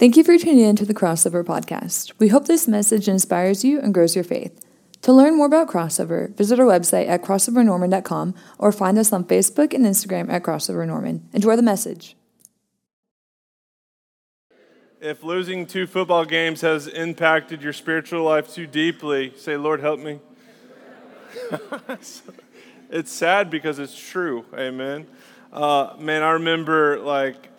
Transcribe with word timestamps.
Thank 0.00 0.16
you 0.16 0.24
for 0.24 0.38
tuning 0.38 0.60
in 0.60 0.76
to 0.76 0.86
the 0.86 0.94
Crossover 0.94 1.44
Podcast. 1.44 2.14
We 2.18 2.28
hope 2.28 2.46
this 2.46 2.66
message 2.66 3.06
inspires 3.06 3.66
you 3.66 3.78
and 3.80 3.92
grows 3.92 4.14
your 4.14 4.24
faith. 4.24 4.58
To 5.02 5.12
learn 5.12 5.36
more 5.36 5.44
about 5.44 5.68
Crossover, 5.68 6.34
visit 6.38 6.58
our 6.58 6.64
website 6.64 7.06
at 7.06 7.22
crossovernorman.com 7.22 8.34
or 8.58 8.72
find 8.72 8.98
us 8.98 9.12
on 9.12 9.24
Facebook 9.24 9.74
and 9.74 9.84
Instagram 9.84 10.32
at 10.32 10.42
crossovernorman. 10.42 11.20
Enjoy 11.34 11.54
the 11.54 11.60
message. 11.60 12.16
If 15.02 15.22
losing 15.22 15.66
two 15.66 15.86
football 15.86 16.24
games 16.24 16.62
has 16.62 16.86
impacted 16.86 17.60
your 17.60 17.74
spiritual 17.74 18.24
life 18.24 18.50
too 18.54 18.66
deeply, 18.66 19.34
say, 19.36 19.58
Lord, 19.58 19.80
help 19.80 20.00
me. 20.00 20.18
it's 22.88 23.12
sad 23.12 23.50
because 23.50 23.78
it's 23.78 23.98
true. 23.98 24.46
Amen. 24.54 25.06
Uh, 25.52 25.94
man, 25.98 26.22
I 26.22 26.30
remember 26.30 26.98
like 27.00 27.49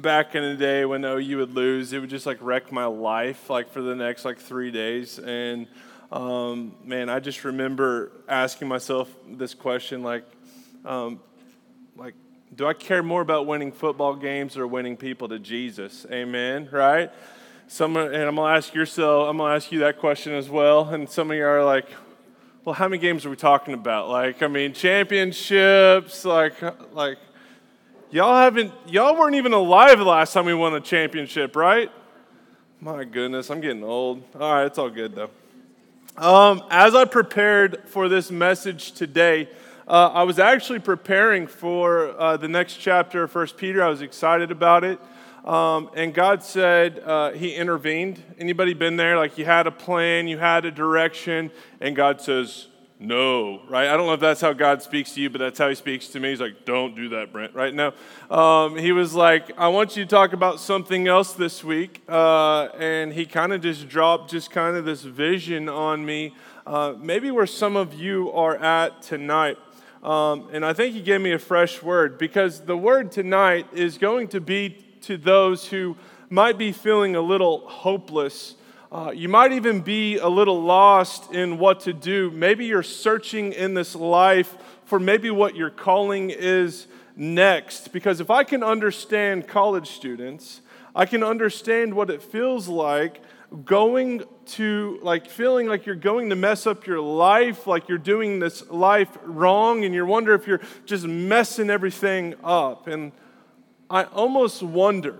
back 0.00 0.34
in 0.34 0.42
the 0.42 0.56
day 0.56 0.84
when 0.84 1.04
OU 1.04 1.38
would 1.38 1.54
lose, 1.54 1.92
it 1.92 2.00
would 2.00 2.10
just 2.10 2.26
like 2.26 2.38
wreck 2.40 2.72
my 2.72 2.86
life 2.86 3.50
like 3.50 3.70
for 3.70 3.82
the 3.82 3.94
next 3.94 4.24
like 4.24 4.38
three 4.38 4.70
days. 4.70 5.18
And 5.18 5.66
um, 6.12 6.74
man, 6.84 7.08
I 7.08 7.20
just 7.20 7.44
remember 7.44 8.12
asking 8.28 8.68
myself 8.68 9.12
this 9.28 9.54
question 9.54 10.02
like, 10.02 10.24
um, 10.84 11.20
like, 11.96 12.14
do 12.54 12.66
I 12.66 12.74
care 12.74 13.02
more 13.02 13.20
about 13.20 13.46
winning 13.46 13.72
football 13.72 14.14
games 14.14 14.56
or 14.56 14.66
winning 14.66 14.96
people 14.96 15.28
to 15.28 15.38
Jesus? 15.38 16.06
Amen. 16.10 16.68
Right? 16.70 17.10
Some, 17.68 17.96
and 17.96 18.14
I'm 18.14 18.36
gonna 18.36 18.56
ask 18.56 18.72
yourself. 18.74 19.28
I'm 19.28 19.38
gonna 19.38 19.54
ask 19.54 19.72
you 19.72 19.80
that 19.80 19.98
question 19.98 20.32
as 20.34 20.48
well. 20.48 20.88
And 20.88 21.08
some 21.10 21.30
of 21.30 21.36
you 21.36 21.44
are 21.44 21.64
like, 21.64 21.88
well, 22.64 22.74
how 22.74 22.88
many 22.88 23.00
games 23.00 23.26
are 23.26 23.30
we 23.30 23.36
talking 23.36 23.74
about? 23.74 24.08
Like, 24.08 24.42
I 24.42 24.48
mean, 24.48 24.72
championships, 24.72 26.24
like, 26.24 26.54
like 26.92 27.18
Y'all 28.10 28.36
haven't, 28.36 28.72
y'all 28.86 29.18
weren't 29.18 29.34
even 29.34 29.52
alive 29.52 29.98
the 29.98 30.04
last 30.04 30.32
time 30.32 30.46
we 30.46 30.54
won 30.54 30.72
a 30.74 30.80
championship, 30.80 31.56
right? 31.56 31.90
My 32.80 33.02
goodness, 33.02 33.50
I'm 33.50 33.60
getting 33.60 33.82
old. 33.82 34.22
All 34.38 34.54
right, 34.54 34.64
it's 34.64 34.78
all 34.78 34.90
good 34.90 35.16
though. 35.16 35.30
Um, 36.16 36.62
as 36.70 36.94
I 36.94 37.04
prepared 37.04 37.82
for 37.86 38.08
this 38.08 38.30
message 38.30 38.92
today, 38.92 39.48
uh, 39.88 40.10
I 40.14 40.22
was 40.22 40.38
actually 40.38 40.78
preparing 40.78 41.48
for 41.48 42.10
uh, 42.16 42.36
the 42.36 42.46
next 42.46 42.76
chapter 42.76 43.24
of 43.24 43.32
First 43.32 43.56
Peter. 43.56 43.82
I 43.82 43.88
was 43.88 44.02
excited 44.02 44.52
about 44.52 44.84
it. 44.84 45.00
Um, 45.44 45.90
and 45.94 46.14
God 46.14 46.44
said 46.44 47.00
uh, 47.00 47.32
He 47.32 47.54
intervened. 47.54 48.22
Anybody 48.38 48.72
been 48.72 48.96
there? 48.96 49.16
Like 49.16 49.36
you 49.36 49.44
had 49.44 49.66
a 49.66 49.72
plan, 49.72 50.28
you 50.28 50.38
had 50.38 50.64
a 50.64 50.70
direction, 50.70 51.50
and 51.80 51.96
God 51.96 52.20
says, 52.20 52.68
no, 52.98 53.60
right? 53.68 53.88
I 53.88 53.96
don't 53.96 54.06
know 54.06 54.14
if 54.14 54.20
that's 54.20 54.40
how 54.40 54.54
God 54.54 54.80
speaks 54.80 55.12
to 55.14 55.20
you, 55.20 55.28
but 55.28 55.38
that's 55.38 55.58
how 55.58 55.68
He 55.68 55.74
speaks 55.74 56.08
to 56.08 56.20
me. 56.20 56.30
He's 56.30 56.40
like, 56.40 56.64
don't 56.64 56.96
do 56.96 57.10
that, 57.10 57.30
Brent, 57.30 57.54
right? 57.54 57.74
No. 57.74 57.92
Um, 58.30 58.76
he 58.76 58.92
was 58.92 59.14
like, 59.14 59.50
I 59.58 59.68
want 59.68 59.98
you 59.98 60.04
to 60.04 60.08
talk 60.08 60.32
about 60.32 60.60
something 60.60 61.06
else 61.06 61.34
this 61.34 61.62
week. 61.62 62.02
Uh, 62.08 62.68
and 62.78 63.12
He 63.12 63.26
kind 63.26 63.52
of 63.52 63.60
just 63.60 63.86
dropped 63.88 64.30
just 64.30 64.50
kind 64.50 64.76
of 64.78 64.86
this 64.86 65.02
vision 65.02 65.68
on 65.68 66.06
me, 66.06 66.34
uh, 66.66 66.94
maybe 66.98 67.30
where 67.30 67.46
some 67.46 67.76
of 67.76 67.92
you 67.92 68.32
are 68.32 68.56
at 68.56 69.02
tonight. 69.02 69.58
Um, 70.02 70.48
and 70.52 70.64
I 70.64 70.72
think 70.72 70.94
He 70.94 71.02
gave 71.02 71.20
me 71.20 71.32
a 71.32 71.38
fresh 71.38 71.82
word 71.82 72.16
because 72.16 72.60
the 72.60 72.78
word 72.78 73.12
tonight 73.12 73.66
is 73.74 73.98
going 73.98 74.28
to 74.28 74.40
be 74.40 74.70
to 75.02 75.18
those 75.18 75.68
who 75.68 75.96
might 76.30 76.56
be 76.56 76.72
feeling 76.72 77.14
a 77.14 77.20
little 77.20 77.68
hopeless 77.68 78.54
uh, 78.96 79.10
you 79.10 79.28
might 79.28 79.52
even 79.52 79.82
be 79.82 80.16
a 80.16 80.26
little 80.26 80.62
lost 80.62 81.30
in 81.30 81.58
what 81.58 81.80
to 81.80 81.92
do. 81.92 82.30
Maybe 82.30 82.64
you're 82.64 82.82
searching 82.82 83.52
in 83.52 83.74
this 83.74 83.94
life 83.94 84.56
for 84.86 84.98
maybe 84.98 85.30
what 85.30 85.54
your 85.54 85.68
calling 85.68 86.30
is 86.30 86.86
next. 87.14 87.92
Because 87.92 88.20
if 88.20 88.30
I 88.30 88.42
can 88.42 88.62
understand 88.62 89.46
college 89.46 89.90
students, 89.90 90.62
I 90.94 91.04
can 91.04 91.22
understand 91.22 91.92
what 91.92 92.08
it 92.08 92.22
feels 92.22 92.68
like 92.68 93.20
going 93.66 94.22
to, 94.46 94.98
like, 95.02 95.28
feeling 95.28 95.66
like 95.66 95.84
you're 95.84 95.94
going 95.94 96.30
to 96.30 96.36
mess 96.36 96.66
up 96.66 96.86
your 96.86 97.00
life, 97.00 97.66
like 97.66 97.90
you're 97.90 97.98
doing 97.98 98.38
this 98.38 98.66
life 98.70 99.10
wrong, 99.24 99.84
and 99.84 99.94
you 99.94 100.06
wonder 100.06 100.32
if 100.32 100.46
you're 100.46 100.62
just 100.86 101.04
messing 101.04 101.68
everything 101.68 102.34
up. 102.42 102.86
And 102.86 103.12
I 103.90 104.04
almost 104.04 104.62
wonder 104.62 105.18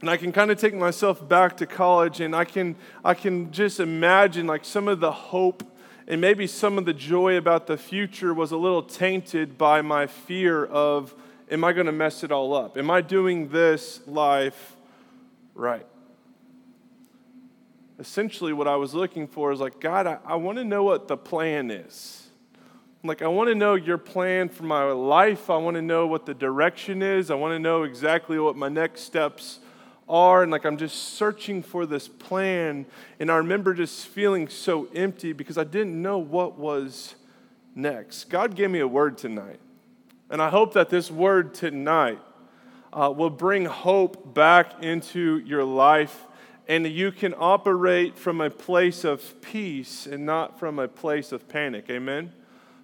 and 0.00 0.08
I 0.08 0.16
can 0.16 0.32
kind 0.32 0.50
of 0.50 0.58
take 0.58 0.74
myself 0.74 1.26
back 1.28 1.56
to 1.58 1.66
college 1.66 2.20
and 2.20 2.34
I 2.34 2.44
can, 2.44 2.76
I 3.04 3.14
can 3.14 3.50
just 3.50 3.80
imagine 3.80 4.46
like 4.46 4.64
some 4.64 4.88
of 4.88 5.00
the 5.00 5.12
hope 5.12 5.64
and 6.06 6.20
maybe 6.20 6.46
some 6.46 6.78
of 6.78 6.84
the 6.84 6.94
joy 6.94 7.36
about 7.36 7.66
the 7.66 7.76
future 7.76 8.32
was 8.32 8.52
a 8.52 8.56
little 8.56 8.82
tainted 8.82 9.58
by 9.58 9.82
my 9.82 10.06
fear 10.06 10.64
of, 10.64 11.14
am 11.50 11.64
I 11.64 11.72
going 11.72 11.86
to 11.86 11.92
mess 11.92 12.22
it 12.24 12.32
all 12.32 12.54
up? 12.54 12.78
Am 12.78 12.90
I 12.90 13.00
doing 13.00 13.48
this 13.48 14.00
life 14.06 14.76
right? 15.58 15.84
Essentially, 17.98 18.52
what 18.52 18.68
I 18.68 18.76
was 18.76 18.94
looking 18.94 19.26
for 19.26 19.50
is 19.50 19.58
like, 19.58 19.80
God, 19.80 20.06
I, 20.06 20.18
I 20.24 20.36
want 20.36 20.56
to 20.58 20.64
know 20.64 20.84
what 20.84 21.08
the 21.08 21.16
plan 21.16 21.70
is. 21.70 22.28
Like, 23.02 23.22
I 23.22 23.26
want 23.26 23.48
to 23.48 23.54
know 23.54 23.74
your 23.74 23.98
plan 23.98 24.48
for 24.48 24.62
my 24.62 24.84
life. 24.84 25.50
I 25.50 25.56
want 25.56 25.74
to 25.74 25.82
know 25.82 26.06
what 26.06 26.26
the 26.26 26.34
direction 26.34 27.02
is. 27.02 27.30
I 27.30 27.34
want 27.34 27.54
to 27.54 27.58
know 27.58 27.82
exactly 27.82 28.38
what 28.38 28.56
my 28.56 28.68
next 28.68 29.02
steps 29.02 29.58
are 30.08 30.42
and 30.42 30.50
like 30.50 30.64
I'm 30.64 30.76
just 30.76 31.14
searching 31.14 31.62
for 31.62 31.86
this 31.86 32.08
plan 32.08 32.86
and 33.20 33.30
I 33.30 33.36
remember 33.36 33.74
just 33.74 34.06
feeling 34.06 34.48
so 34.48 34.88
empty 34.94 35.32
because 35.32 35.58
I 35.58 35.64
didn't 35.64 36.00
know 36.00 36.18
what 36.18 36.58
was 36.58 37.14
next. 37.74 38.30
God 38.30 38.54
gave 38.54 38.70
me 38.70 38.80
a 38.80 38.88
word 38.88 39.18
tonight. 39.18 39.60
And 40.30 40.42
I 40.42 40.50
hope 40.50 40.74
that 40.74 40.90
this 40.90 41.10
word 41.10 41.54
tonight 41.54 42.18
uh, 42.92 43.12
will 43.14 43.30
bring 43.30 43.64
hope 43.64 44.34
back 44.34 44.82
into 44.82 45.38
your 45.38 45.64
life 45.64 46.26
and 46.68 46.86
you 46.86 47.10
can 47.10 47.34
operate 47.38 48.18
from 48.18 48.42
a 48.42 48.50
place 48.50 49.02
of 49.02 49.40
peace 49.40 50.06
and 50.06 50.26
not 50.26 50.58
from 50.58 50.78
a 50.78 50.86
place 50.86 51.32
of 51.32 51.48
panic. 51.48 51.86
Amen. 51.88 52.32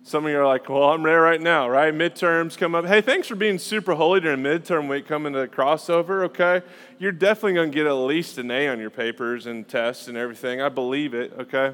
Some 0.06 0.26
of 0.26 0.30
you 0.30 0.38
are 0.38 0.46
like, 0.46 0.68
well, 0.68 0.90
I'm 0.90 1.02
there 1.02 1.22
right 1.22 1.40
now, 1.40 1.66
right? 1.66 1.92
Midterms 1.92 2.58
come 2.58 2.74
up. 2.74 2.84
Hey, 2.84 3.00
thanks 3.00 3.26
for 3.26 3.36
being 3.36 3.58
super 3.58 3.94
holy 3.94 4.20
during 4.20 4.40
midterm 4.40 4.86
week 4.86 5.08
coming 5.08 5.32
to 5.32 5.38
the 5.38 5.48
crossover, 5.48 6.24
okay? 6.24 6.60
You're 6.98 7.10
definitely 7.10 7.54
going 7.54 7.70
to 7.70 7.74
get 7.74 7.86
at 7.86 7.92
least 7.92 8.36
an 8.36 8.50
A 8.50 8.68
on 8.68 8.78
your 8.78 8.90
papers 8.90 9.46
and 9.46 9.66
tests 9.66 10.06
and 10.06 10.18
everything. 10.18 10.60
I 10.60 10.68
believe 10.68 11.14
it, 11.14 11.32
okay? 11.38 11.72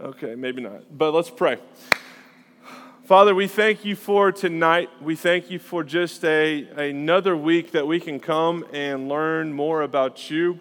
Okay, 0.00 0.34
maybe 0.34 0.62
not. 0.62 0.84
But 0.96 1.12
let's 1.12 1.28
pray. 1.28 1.58
Father, 3.04 3.34
we 3.34 3.46
thank 3.46 3.84
you 3.84 3.96
for 3.96 4.32
tonight. 4.32 4.88
We 5.02 5.14
thank 5.14 5.50
you 5.50 5.58
for 5.58 5.84
just 5.84 6.24
a, 6.24 6.66
another 6.74 7.36
week 7.36 7.72
that 7.72 7.86
we 7.86 8.00
can 8.00 8.18
come 8.18 8.64
and 8.72 9.10
learn 9.10 9.52
more 9.52 9.82
about 9.82 10.30
you 10.30 10.58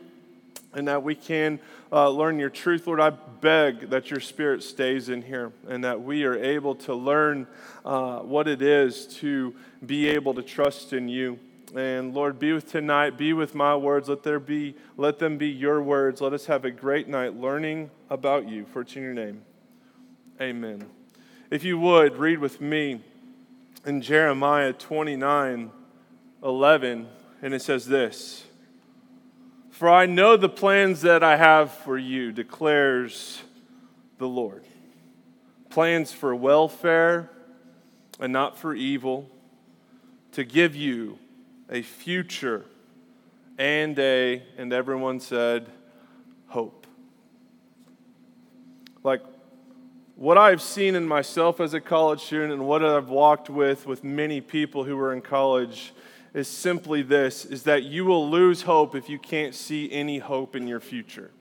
and 0.73 0.89
that 0.89 1.03
we 1.03 1.15
can 1.15 1.61
uh, 1.91 2.09
learn 2.09 2.39
your 2.39 2.49
truth. 2.49 2.87
Lord, 2.87 2.99
I 2.99 3.11
beg 3.11 3.89
that 3.89 4.09
your 4.11 4.19
spirit 4.19 4.63
stays 4.63 5.09
in 5.09 5.21
here 5.21 5.51
and 5.67 5.83
that 5.83 6.01
we 6.01 6.23
are 6.25 6.35
able 6.35 6.75
to 6.75 6.93
learn 6.93 7.47
uh, 7.85 8.19
what 8.19 8.47
it 8.47 8.61
is 8.61 9.07
to 9.17 9.55
be 9.85 10.07
able 10.09 10.33
to 10.33 10.41
trust 10.41 10.93
in 10.93 11.07
you. 11.07 11.39
And 11.75 12.13
Lord, 12.13 12.39
be 12.39 12.53
with 12.53 12.69
tonight, 12.71 13.17
be 13.17 13.33
with 13.33 13.53
my 13.53 13.75
words. 13.75 14.09
Let 14.09 14.23
there 14.23 14.39
be, 14.39 14.75
let 14.95 15.19
them 15.19 15.37
be 15.37 15.49
your 15.49 15.81
words. 15.81 16.21
Let 16.21 16.33
us 16.33 16.45
have 16.45 16.65
a 16.65 16.71
great 16.71 17.07
night 17.07 17.35
learning 17.35 17.91
about 18.09 18.47
you. 18.47 18.65
For 18.65 18.81
it's 18.81 18.95
in 18.95 19.03
your 19.03 19.13
name. 19.13 19.41
Amen. 20.39 20.85
If 21.49 21.63
you 21.63 21.77
would, 21.79 22.17
read 22.17 22.39
with 22.39 22.61
me 22.61 23.01
in 23.85 24.01
Jeremiah 24.01 24.73
29 24.73 25.71
11, 26.43 27.07
and 27.41 27.53
it 27.53 27.61
says 27.61 27.87
this. 27.87 28.46
For 29.77 29.87
I 29.87 30.07
know 30.07 30.37
the 30.37 30.49
plans 30.49 31.01
that 31.03 31.23
I 31.23 31.37
have 31.37 31.71
for 31.71 31.99
you, 31.99 32.31
declares 32.31 33.43
the 34.17 34.27
Lord. 34.27 34.63
Plans 35.69 36.11
for 36.11 36.35
welfare 36.35 37.29
and 38.19 38.33
not 38.33 38.57
for 38.57 38.73
evil, 38.73 39.29
to 40.31 40.43
give 40.43 40.75
you 40.75 41.19
a 41.69 41.83
future 41.83 42.65
and 43.59 43.99
a, 43.99 44.41
and 44.57 44.73
everyone 44.73 45.19
said, 45.19 45.69
hope. 46.47 46.87
Like 49.03 49.21
what 50.15 50.39
I've 50.39 50.63
seen 50.63 50.95
in 50.95 51.07
myself 51.07 51.59
as 51.59 51.75
a 51.75 51.79
college 51.81 52.21
student 52.21 52.51
and 52.51 52.65
what 52.65 52.83
I've 52.83 53.09
walked 53.09 53.47
with 53.47 53.85
with 53.85 54.03
many 54.03 54.41
people 54.41 54.85
who 54.85 54.97
were 54.97 55.13
in 55.13 55.21
college 55.21 55.93
is 56.37 56.47
simply 56.47 57.01
this 57.01 57.45
is 57.45 57.63
that 57.63 57.83
you 57.83 58.05
will 58.05 58.29
lose 58.29 58.61
hope 58.61 58.93
if 58.93 59.09
you 59.09 59.17
can't 59.17 59.55
see 59.55 59.91
any 59.91 60.19
hope 60.19 60.55
in 60.55 60.67
your 60.67 60.79
future. 60.79 61.31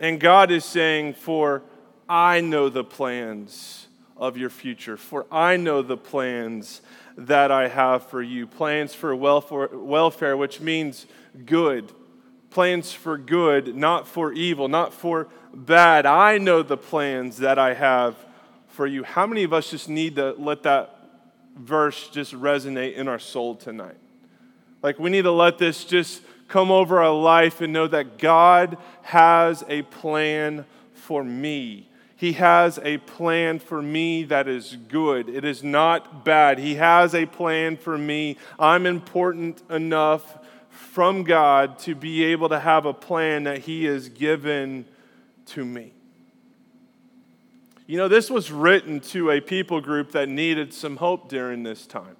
And 0.00 0.18
God 0.18 0.50
is 0.50 0.64
saying, 0.64 1.14
For 1.14 1.62
I 2.08 2.40
know 2.40 2.70
the 2.70 2.82
plans 2.82 3.88
of 4.16 4.38
your 4.38 4.48
future, 4.48 4.96
for 4.96 5.26
I 5.30 5.58
know 5.58 5.82
the 5.82 5.98
plans 5.98 6.80
that 7.18 7.50
I 7.50 7.68
have 7.68 8.06
for 8.06 8.22
you 8.22 8.46
plans 8.46 8.94
for 8.94 9.14
welfare, 9.14 10.36
which 10.36 10.60
means 10.60 11.06
good. 11.44 11.92
Plans 12.48 12.92
for 12.92 13.18
good, 13.18 13.76
not 13.76 14.08
for 14.08 14.32
evil, 14.32 14.66
not 14.66 14.94
for 14.94 15.28
bad. 15.52 16.06
I 16.06 16.38
know 16.38 16.62
the 16.62 16.78
plans 16.78 17.36
that 17.38 17.58
I 17.58 17.74
have 17.74 18.16
for 18.68 18.86
you. 18.86 19.02
How 19.04 19.26
many 19.26 19.42
of 19.42 19.52
us 19.52 19.70
just 19.70 19.90
need 19.90 20.16
to 20.16 20.32
let 20.38 20.62
that 20.62 20.95
verse 21.56 22.08
just 22.08 22.32
resonate 22.34 22.94
in 22.94 23.08
our 23.08 23.18
soul 23.18 23.54
tonight. 23.56 23.96
Like 24.82 24.98
we 24.98 25.10
need 25.10 25.22
to 25.22 25.32
let 25.32 25.58
this 25.58 25.84
just 25.84 26.22
come 26.48 26.70
over 26.70 27.02
our 27.02 27.14
life 27.14 27.60
and 27.60 27.72
know 27.72 27.88
that 27.88 28.18
God 28.18 28.78
has 29.02 29.64
a 29.68 29.82
plan 29.82 30.64
for 30.94 31.24
me. 31.24 31.88
He 32.16 32.32
has 32.34 32.78
a 32.82 32.98
plan 32.98 33.58
for 33.58 33.82
me 33.82 34.24
that 34.24 34.48
is 34.48 34.76
good. 34.88 35.28
It 35.28 35.44
is 35.44 35.62
not 35.62 36.24
bad. 36.24 36.58
He 36.58 36.76
has 36.76 37.14
a 37.14 37.26
plan 37.26 37.76
for 37.76 37.98
me. 37.98 38.38
I'm 38.58 38.86
important 38.86 39.62
enough 39.70 40.38
from 40.70 41.24
God 41.24 41.78
to 41.80 41.94
be 41.94 42.24
able 42.24 42.48
to 42.48 42.58
have 42.58 42.86
a 42.86 42.94
plan 42.94 43.44
that 43.44 43.58
He 43.58 43.84
has 43.84 44.08
given 44.08 44.86
to 45.46 45.64
me. 45.64 45.92
You 47.86 47.96
know, 47.96 48.08
this 48.08 48.30
was 48.30 48.50
written 48.50 48.98
to 49.00 49.30
a 49.30 49.40
people 49.40 49.80
group 49.80 50.12
that 50.12 50.28
needed 50.28 50.74
some 50.74 50.96
hope 50.96 51.28
during 51.28 51.62
this 51.62 51.86
time. 51.86 52.16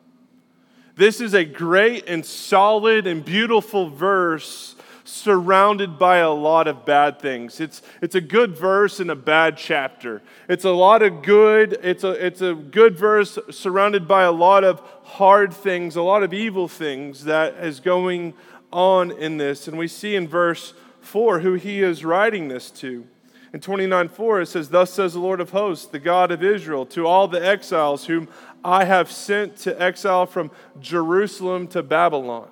This 0.94 1.20
is 1.20 1.34
a 1.34 1.44
great 1.44 2.08
and 2.08 2.24
solid 2.24 3.06
and 3.06 3.24
beautiful 3.24 3.90
verse 3.90 4.76
surrounded 5.02 5.98
by 5.98 6.18
a 6.18 6.30
lot 6.30 6.66
of 6.68 6.84
bad 6.84 7.20
things. 7.20 7.60
It's, 7.60 7.82
it's 8.00 8.14
a 8.14 8.20
good 8.20 8.56
verse 8.56 9.00
in 9.00 9.10
a 9.10 9.16
bad 9.16 9.56
chapter. 9.56 10.22
It's 10.48 10.64
a 10.64 10.70
lot 10.70 11.02
of 11.02 11.22
good, 11.22 11.78
it's 11.82 12.04
a, 12.04 12.10
it's 12.10 12.40
a 12.40 12.54
good 12.54 12.96
verse 12.96 13.38
surrounded 13.50 14.08
by 14.08 14.22
a 14.22 14.32
lot 14.32 14.64
of 14.64 14.80
hard 15.02 15.52
things, 15.52 15.96
a 15.96 16.02
lot 16.02 16.22
of 16.22 16.32
evil 16.32 16.68
things 16.68 17.24
that 17.24 17.54
is 17.54 17.80
going 17.80 18.34
on 18.72 19.10
in 19.10 19.36
this. 19.36 19.68
And 19.68 19.78
we 19.78 19.88
see 19.88 20.16
in 20.16 20.26
verse 20.28 20.74
4 21.00 21.40
who 21.40 21.54
he 21.54 21.82
is 21.82 22.04
writing 22.04 22.48
this 22.48 22.70
to. 22.72 23.06
In 23.56 23.60
29 23.62 24.10
4, 24.10 24.40
it 24.42 24.46
says, 24.48 24.68
Thus 24.68 24.92
says 24.92 25.14
the 25.14 25.18
Lord 25.18 25.40
of 25.40 25.48
hosts, 25.48 25.86
the 25.86 25.98
God 25.98 26.30
of 26.30 26.44
Israel, 26.44 26.84
to 26.84 27.06
all 27.06 27.26
the 27.26 27.42
exiles 27.42 28.04
whom 28.04 28.28
I 28.62 28.84
have 28.84 29.10
sent 29.10 29.56
to 29.60 29.82
exile 29.82 30.26
from 30.26 30.50
Jerusalem 30.78 31.66
to 31.68 31.82
Babylon. 31.82 32.48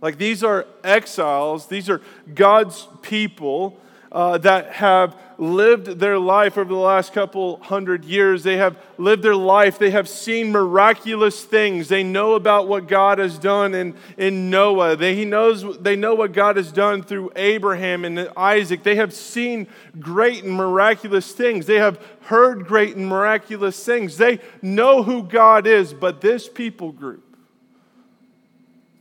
Like 0.00 0.16
these 0.16 0.42
are 0.42 0.64
exiles, 0.82 1.66
these 1.66 1.90
are 1.90 2.00
God's 2.34 2.88
people 3.02 3.78
uh, 4.16 4.38
that 4.38 4.72
have 4.72 5.14
lived 5.36 6.00
their 6.00 6.18
life 6.18 6.56
over 6.56 6.72
the 6.72 6.80
last 6.80 7.12
couple 7.12 7.58
hundred 7.58 8.02
years. 8.02 8.42
They 8.42 8.56
have 8.56 8.78
lived 8.96 9.22
their 9.22 9.36
life. 9.36 9.78
They 9.78 9.90
have 9.90 10.08
seen 10.08 10.50
miraculous 10.50 11.44
things. 11.44 11.88
They 11.88 12.02
know 12.02 12.32
about 12.32 12.66
what 12.66 12.88
God 12.88 13.18
has 13.18 13.38
done 13.38 13.74
in, 13.74 13.94
in 14.16 14.48
Noah. 14.48 14.96
They, 14.96 15.14
he 15.14 15.26
knows, 15.26 15.78
they 15.80 15.96
know 15.96 16.14
what 16.14 16.32
God 16.32 16.56
has 16.56 16.72
done 16.72 17.02
through 17.02 17.30
Abraham 17.36 18.06
and 18.06 18.30
Isaac. 18.38 18.84
They 18.84 18.94
have 18.94 19.12
seen 19.12 19.66
great 20.00 20.44
and 20.44 20.54
miraculous 20.54 21.32
things. 21.32 21.66
They 21.66 21.76
have 21.76 22.02
heard 22.22 22.66
great 22.66 22.96
and 22.96 23.06
miraculous 23.06 23.84
things. 23.84 24.16
They 24.16 24.40
know 24.62 25.02
who 25.02 25.24
God 25.24 25.66
is, 25.66 25.92
but 25.92 26.22
this 26.22 26.48
people 26.48 26.90
group, 26.90 27.36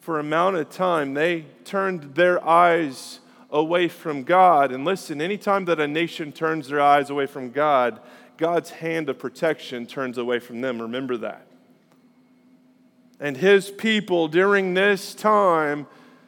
for 0.01 0.19
amount 0.19 0.57
of 0.57 0.69
time, 0.69 1.13
they 1.13 1.45
turned 1.63 2.15
their 2.15 2.45
eyes 2.45 3.21
away 3.55 3.87
from 3.87 4.23
God. 4.23 4.73
And 4.73 4.83
listen, 4.83 5.21
anytime 5.21 5.63
that 5.65 5.79
a 5.79 5.87
nation 5.87 6.33
turns 6.33 6.67
their 6.67 6.81
eyes 6.81 7.09
away 7.09 7.25
from 7.25 7.51
God, 7.51 8.01
God's 8.35 8.69
hand 8.69 9.07
of 9.09 9.17
protection 9.17 9.85
turns 9.85 10.17
away 10.17 10.39
from 10.39 10.59
them. 10.59 10.81
Remember 10.81 11.15
that. 11.17 11.47
And 13.17 13.37
his 13.37 13.71
people 13.71 14.27
during 14.27 14.73
this 14.73 15.15
time, 15.15 15.87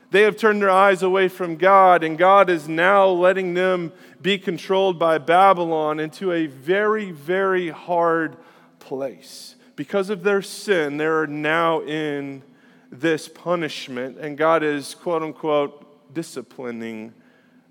they 0.10 0.22
have 0.22 0.38
turned 0.38 0.62
their 0.62 0.70
eyes 0.70 1.04
away 1.04 1.28
from 1.28 1.58
God, 1.58 2.02
and 2.02 2.18
God 2.18 2.50
is 2.50 2.70
now 2.70 3.08
letting 3.08 3.56
them 3.56 3.92
be 4.22 4.38
controlled 4.38 4.98
by 4.98 5.18
Babylon 5.18 6.00
into 6.00 6.32
a 6.32 6.46
very, 6.46 7.12
very 7.12 7.70
hard 7.70 8.38
place. 8.80 9.56
Because 9.76 10.10
of 10.10 10.24
their 10.24 10.42
sin, 10.42 10.96
they're 10.96 11.28
now 11.28 11.82
in 11.82 12.42
this 12.90 13.28
punishment, 13.28 14.18
and 14.18 14.38
God 14.38 14.64
is, 14.64 14.96
quote 14.96 15.24
unquote, 15.24 16.14
disciplining 16.14 17.14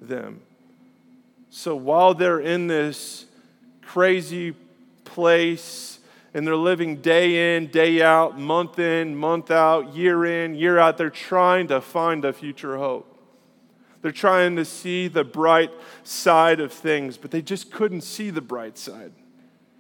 them. 0.00 0.40
So 1.50 1.74
while 1.74 2.14
they're 2.14 2.40
in 2.40 2.66
this 2.66 3.24
crazy 3.82 4.54
place 5.04 6.00
and 6.34 6.46
they're 6.46 6.56
living 6.56 6.96
day 6.96 7.56
in, 7.56 7.68
day 7.68 8.02
out, 8.02 8.38
month 8.38 8.78
in, 8.78 9.16
month 9.16 9.50
out, 9.50 9.94
year 9.94 10.24
in, 10.24 10.54
year 10.54 10.78
out, 10.78 10.98
they're 10.98 11.08
trying 11.08 11.68
to 11.68 11.80
find 11.80 12.24
a 12.24 12.32
future 12.32 12.76
hope. 12.76 13.12
They're 14.02 14.12
trying 14.12 14.56
to 14.56 14.64
see 14.64 15.08
the 15.08 15.24
bright 15.24 15.70
side 16.04 16.60
of 16.60 16.72
things, 16.72 17.16
but 17.16 17.30
they 17.30 17.42
just 17.42 17.72
couldn't 17.72 18.02
see 18.02 18.30
the 18.30 18.42
bright 18.42 18.76
side. 18.76 19.12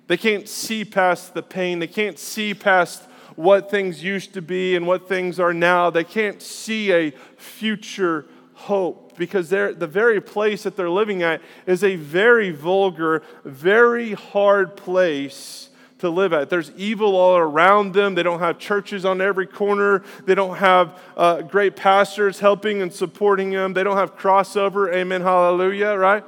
They 0.06 0.16
can't 0.16 0.48
see 0.48 0.84
past 0.84 1.34
the 1.34 1.42
pain. 1.42 1.78
They 1.78 1.86
can't 1.86 2.18
see 2.18 2.54
past 2.54 3.02
what 3.34 3.70
things 3.70 4.02
used 4.02 4.34
to 4.34 4.42
be 4.42 4.76
and 4.76 4.86
what 4.86 5.08
things 5.08 5.38
are 5.38 5.52
now. 5.52 5.90
They 5.90 6.04
can't 6.04 6.40
see 6.40 6.92
a 6.92 7.10
future 7.36 8.26
hope 8.56 9.16
because 9.18 9.50
they're, 9.50 9.74
the 9.74 9.86
very 9.86 10.20
place 10.20 10.62
that 10.62 10.76
they're 10.76 10.90
living 10.90 11.22
at 11.22 11.42
is 11.66 11.84
a 11.84 11.96
very 11.96 12.50
vulgar, 12.50 13.22
very 13.44 14.14
hard 14.14 14.76
place 14.76 15.68
to 15.98 16.08
live 16.08 16.32
at. 16.32 16.48
There's 16.48 16.70
evil 16.72 17.16
all 17.16 17.36
around 17.36 17.92
them. 17.92 18.14
They 18.14 18.22
don't 18.22 18.40
have 18.40 18.58
churches 18.58 19.04
on 19.04 19.20
every 19.20 19.46
corner. 19.46 20.02
They 20.24 20.34
don't 20.34 20.56
have 20.56 20.98
uh, 21.16 21.42
great 21.42 21.76
pastors 21.76 22.40
helping 22.40 22.80
and 22.80 22.92
supporting 22.92 23.50
them. 23.50 23.74
They 23.74 23.84
don't 23.84 23.96
have 23.96 24.16
crossover. 24.16 24.92
Amen. 24.92 25.20
Hallelujah. 25.20 25.96
Right? 25.96 26.24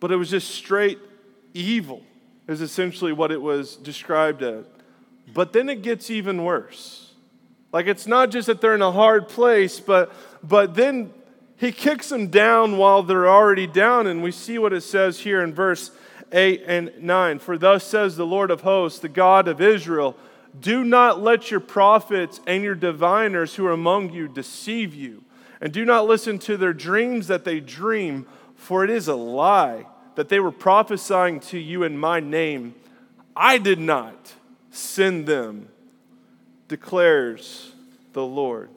But 0.00 0.12
it 0.12 0.16
was 0.16 0.30
just 0.30 0.50
straight 0.50 0.98
evil, 1.54 2.02
is 2.46 2.60
essentially 2.60 3.12
what 3.12 3.32
it 3.32 3.42
was 3.42 3.74
described 3.76 4.42
as. 4.42 4.64
But 5.34 5.52
then 5.52 5.68
it 5.68 5.82
gets 5.82 6.08
even 6.08 6.44
worse. 6.44 7.07
Like 7.72 7.86
it's 7.86 8.06
not 8.06 8.30
just 8.30 8.46
that 8.46 8.60
they're 8.60 8.74
in 8.74 8.82
a 8.82 8.92
hard 8.92 9.28
place, 9.28 9.80
but 9.80 10.12
but 10.42 10.74
then 10.74 11.12
he 11.56 11.72
kicks 11.72 12.08
them 12.08 12.28
down 12.28 12.78
while 12.78 13.02
they're 13.02 13.28
already 13.28 13.66
down, 13.66 14.06
and 14.06 14.22
we 14.22 14.30
see 14.30 14.58
what 14.58 14.72
it 14.72 14.82
says 14.82 15.20
here 15.20 15.42
in 15.42 15.52
verse 15.52 15.90
8 16.32 16.62
and 16.66 16.92
9. 17.00 17.38
For 17.40 17.58
thus 17.58 17.84
says 17.84 18.16
the 18.16 18.26
Lord 18.26 18.50
of 18.50 18.60
hosts, 18.60 19.00
the 19.00 19.08
God 19.08 19.48
of 19.48 19.60
Israel, 19.60 20.16
do 20.58 20.84
not 20.84 21.20
let 21.20 21.50
your 21.50 21.60
prophets 21.60 22.40
and 22.46 22.62
your 22.62 22.74
diviners 22.74 23.56
who 23.56 23.66
are 23.66 23.72
among 23.72 24.12
you 24.12 24.28
deceive 24.28 24.94
you, 24.94 25.24
and 25.60 25.72
do 25.72 25.84
not 25.84 26.06
listen 26.06 26.38
to 26.40 26.56
their 26.56 26.72
dreams 26.72 27.26
that 27.26 27.44
they 27.44 27.60
dream, 27.60 28.26
for 28.54 28.84
it 28.84 28.90
is 28.90 29.08
a 29.08 29.14
lie 29.14 29.84
that 30.14 30.28
they 30.28 30.40
were 30.40 30.52
prophesying 30.52 31.40
to 31.40 31.58
you 31.58 31.82
in 31.82 31.98
my 31.98 32.20
name. 32.20 32.74
I 33.36 33.58
did 33.58 33.78
not 33.78 34.34
send 34.70 35.26
them 35.26 35.68
declares 36.68 37.72
the 38.12 38.24
Lord. 38.24 38.70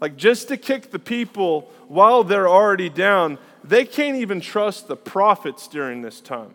Like 0.00 0.16
just 0.16 0.48
to 0.48 0.56
kick 0.56 0.90
the 0.90 0.98
people 0.98 1.70
while 1.88 2.24
they're 2.24 2.48
already 2.48 2.88
down, 2.88 3.38
they 3.62 3.84
can't 3.84 4.16
even 4.16 4.40
trust 4.40 4.88
the 4.88 4.96
prophets 4.96 5.68
during 5.68 6.02
this 6.02 6.20
time. 6.20 6.52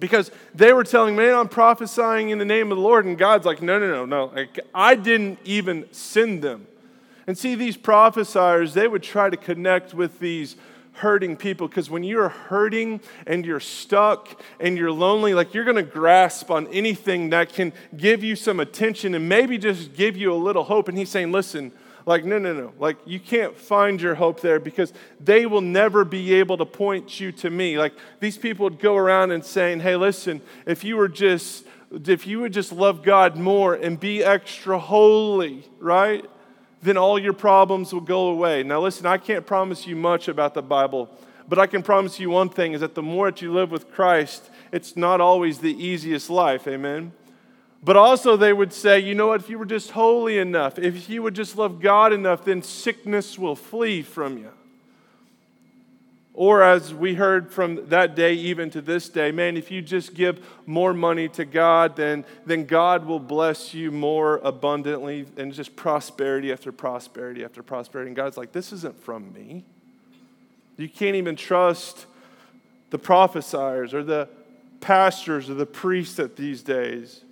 Because 0.00 0.30
they 0.54 0.72
were 0.72 0.84
telling, 0.84 1.16
man, 1.16 1.34
I'm 1.34 1.48
prophesying 1.48 2.30
in 2.30 2.38
the 2.38 2.44
name 2.44 2.70
of 2.70 2.78
the 2.78 2.82
Lord. 2.82 3.04
And 3.04 3.18
God's 3.18 3.44
like, 3.44 3.60
no, 3.60 3.80
no, 3.80 3.88
no, 3.88 4.04
no. 4.04 4.32
Like, 4.32 4.60
I 4.72 4.94
didn't 4.94 5.40
even 5.44 5.86
send 5.90 6.42
them. 6.42 6.68
And 7.26 7.36
see, 7.36 7.56
these 7.56 7.76
prophesiers, 7.76 8.74
they 8.74 8.86
would 8.86 9.02
try 9.02 9.28
to 9.28 9.36
connect 9.36 9.94
with 9.94 10.20
these 10.20 10.54
hurting 10.98 11.36
people 11.36 11.68
because 11.68 11.88
when 11.90 12.02
you're 12.04 12.28
hurting 12.28 13.00
and 13.26 13.44
you're 13.44 13.60
stuck 13.60 14.40
and 14.60 14.76
you're 14.76 14.92
lonely, 14.92 15.34
like 15.34 15.54
you're 15.54 15.64
going 15.64 15.76
to 15.76 15.82
grasp 15.82 16.50
on 16.50 16.66
anything 16.68 17.30
that 17.30 17.52
can 17.52 17.72
give 17.96 18.22
you 18.22 18.36
some 18.36 18.60
attention 18.60 19.14
and 19.14 19.28
maybe 19.28 19.58
just 19.58 19.94
give 19.94 20.16
you 20.16 20.32
a 20.32 20.36
little 20.36 20.64
hope. 20.64 20.88
And 20.88 20.96
he's 20.96 21.08
saying, 21.08 21.32
listen, 21.32 21.72
like, 22.08 22.24
no, 22.24 22.38
no, 22.38 22.54
no. 22.54 22.72
Like, 22.78 22.96
you 23.04 23.20
can't 23.20 23.54
find 23.54 24.00
your 24.00 24.14
hope 24.14 24.40
there 24.40 24.58
because 24.58 24.94
they 25.20 25.44
will 25.44 25.60
never 25.60 26.06
be 26.06 26.32
able 26.34 26.56
to 26.56 26.64
point 26.64 27.20
you 27.20 27.32
to 27.32 27.50
me. 27.50 27.78
Like, 27.78 27.92
these 28.18 28.38
people 28.38 28.64
would 28.64 28.78
go 28.78 28.96
around 28.96 29.30
and 29.30 29.44
saying, 29.44 29.80
hey, 29.80 29.94
listen, 29.94 30.40
if 30.64 30.84
you 30.84 30.96
were 30.96 31.08
just, 31.08 31.66
if 31.92 32.26
you 32.26 32.40
would 32.40 32.54
just 32.54 32.72
love 32.72 33.02
God 33.02 33.36
more 33.36 33.74
and 33.74 34.00
be 34.00 34.24
extra 34.24 34.78
holy, 34.78 35.64
right? 35.78 36.24
Then 36.82 36.96
all 36.96 37.18
your 37.18 37.32
problems 37.32 37.92
will 37.92 38.00
go 38.00 38.28
away. 38.28 38.62
Now, 38.62 38.80
listen, 38.80 39.06
I 39.06 39.18
can't 39.18 39.46
promise 39.46 39.86
you 39.86 39.96
much 39.96 40.28
about 40.28 40.54
the 40.54 40.62
Bible, 40.62 41.08
but 41.48 41.58
I 41.58 41.66
can 41.66 41.82
promise 41.82 42.20
you 42.20 42.30
one 42.30 42.48
thing 42.48 42.72
is 42.72 42.80
that 42.80 42.94
the 42.94 43.02
more 43.02 43.30
that 43.30 43.42
you 43.42 43.52
live 43.52 43.70
with 43.70 43.90
Christ, 43.90 44.50
it's 44.72 44.96
not 44.96 45.20
always 45.20 45.58
the 45.58 45.72
easiest 45.82 46.30
life. 46.30 46.68
Amen. 46.68 47.12
But 47.82 47.96
also, 47.96 48.36
they 48.36 48.52
would 48.52 48.72
say, 48.72 48.98
you 48.98 49.14
know 49.14 49.28
what, 49.28 49.40
if 49.40 49.48
you 49.48 49.58
were 49.58 49.64
just 49.64 49.92
holy 49.92 50.38
enough, 50.38 50.78
if 50.78 51.08
you 51.08 51.22
would 51.22 51.34
just 51.34 51.56
love 51.56 51.80
God 51.80 52.12
enough, 52.12 52.44
then 52.44 52.60
sickness 52.62 53.38
will 53.38 53.54
flee 53.54 54.02
from 54.02 54.36
you. 54.36 54.50
Or, 56.40 56.62
as 56.62 56.94
we 56.94 57.16
heard 57.16 57.50
from 57.50 57.88
that 57.88 58.14
day 58.14 58.32
even 58.34 58.70
to 58.70 58.80
this 58.80 59.08
day, 59.08 59.32
man, 59.32 59.56
if 59.56 59.72
you 59.72 59.82
just 59.82 60.14
give 60.14 60.38
more 60.66 60.94
money 60.94 61.28
to 61.30 61.44
God, 61.44 61.96
then, 61.96 62.24
then 62.46 62.64
God 62.64 63.06
will 63.06 63.18
bless 63.18 63.74
you 63.74 63.90
more 63.90 64.36
abundantly 64.44 65.26
and 65.36 65.52
just 65.52 65.74
prosperity 65.74 66.52
after 66.52 66.70
prosperity 66.70 67.44
after 67.44 67.64
prosperity. 67.64 68.10
And 68.10 68.16
God's 68.16 68.36
like, 68.36 68.52
this 68.52 68.72
isn't 68.72 69.02
from 69.02 69.32
me. 69.32 69.64
You 70.76 70.88
can't 70.88 71.16
even 71.16 71.34
trust 71.34 72.06
the 72.90 73.00
prophesiers 73.00 73.92
or 73.92 74.04
the 74.04 74.28
pastors 74.80 75.50
or 75.50 75.54
the 75.54 75.66
priests 75.66 76.20
at 76.20 76.36
these 76.36 76.62
days. 76.62 77.24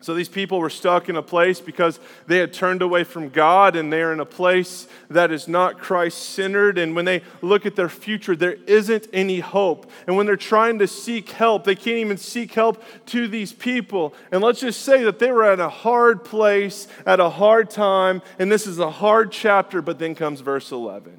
So 0.00 0.14
these 0.14 0.28
people 0.28 0.60
were 0.60 0.70
stuck 0.70 1.08
in 1.08 1.16
a 1.16 1.22
place 1.22 1.60
because 1.60 1.98
they 2.28 2.38
had 2.38 2.52
turned 2.52 2.82
away 2.82 3.02
from 3.02 3.30
God 3.30 3.74
and 3.74 3.92
they're 3.92 4.12
in 4.12 4.20
a 4.20 4.24
place 4.24 4.86
that 5.10 5.32
is 5.32 5.48
not 5.48 5.78
Christ 5.78 6.18
centered. 6.18 6.78
And 6.78 6.94
when 6.94 7.04
they 7.04 7.22
look 7.42 7.66
at 7.66 7.74
their 7.74 7.88
future, 7.88 8.36
there 8.36 8.56
isn't 8.66 9.08
any 9.12 9.40
hope. 9.40 9.90
And 10.06 10.16
when 10.16 10.26
they're 10.26 10.36
trying 10.36 10.78
to 10.78 10.86
seek 10.86 11.30
help, 11.30 11.64
they 11.64 11.74
can't 11.74 11.98
even 11.98 12.16
seek 12.16 12.52
help 12.54 12.82
to 13.06 13.26
these 13.26 13.52
people. 13.52 14.14
And 14.30 14.40
let's 14.40 14.60
just 14.60 14.82
say 14.82 15.02
that 15.02 15.18
they 15.18 15.32
were 15.32 15.44
at 15.44 15.58
a 15.58 15.68
hard 15.68 16.22
place, 16.22 16.86
at 17.04 17.18
a 17.18 17.30
hard 17.30 17.68
time. 17.68 18.22
And 18.38 18.52
this 18.52 18.68
is 18.68 18.78
a 18.78 18.90
hard 18.90 19.32
chapter, 19.32 19.82
but 19.82 19.98
then 19.98 20.14
comes 20.14 20.40
verse 20.40 20.70
11. 20.70 21.18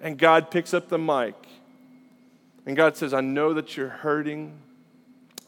And 0.00 0.18
God 0.18 0.50
picks 0.50 0.74
up 0.74 0.88
the 0.88 0.98
mic. 0.98 1.34
And 2.66 2.76
God 2.76 2.96
says, 2.96 3.14
I 3.14 3.20
know 3.20 3.54
that 3.54 3.76
you're 3.76 3.88
hurting. 3.88 4.58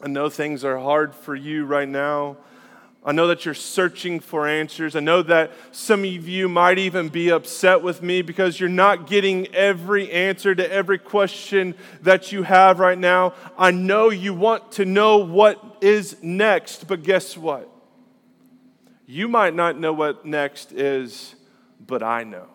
I 0.01 0.07
know 0.07 0.29
things 0.29 0.63
are 0.63 0.77
hard 0.77 1.13
for 1.13 1.35
you 1.35 1.65
right 1.65 1.87
now. 1.87 2.37
I 3.03 3.13
know 3.13 3.27
that 3.27 3.45
you're 3.45 3.53
searching 3.53 4.19
for 4.19 4.47
answers. 4.47 4.95
I 4.95 4.99
know 4.99 5.21
that 5.23 5.51
some 5.71 6.01
of 6.01 6.27
you 6.27 6.49
might 6.49 6.77
even 6.77 7.07
be 7.07 7.31
upset 7.31 7.81
with 7.81 8.01
me 8.01 8.21
because 8.21 8.59
you're 8.59 8.67
not 8.67 9.07
getting 9.07 9.47
every 9.55 10.11
answer 10.11 10.53
to 10.53 10.71
every 10.71 10.99
question 10.99 11.75
that 12.01 12.31
you 12.31 12.43
have 12.43 12.79
right 12.79 12.97
now. 12.97 13.33
I 13.57 13.71
know 13.71 14.09
you 14.09 14.33
want 14.33 14.73
to 14.73 14.85
know 14.85 15.17
what 15.17 15.77
is 15.81 16.17
next, 16.21 16.87
but 16.87 17.03
guess 17.03 17.37
what? 17.37 17.69
You 19.05 19.27
might 19.27 19.55
not 19.55 19.79
know 19.79 19.93
what 19.93 20.25
next 20.25 20.71
is, 20.73 21.35
but 21.79 22.03
I 22.03 22.23
know. 22.25 22.47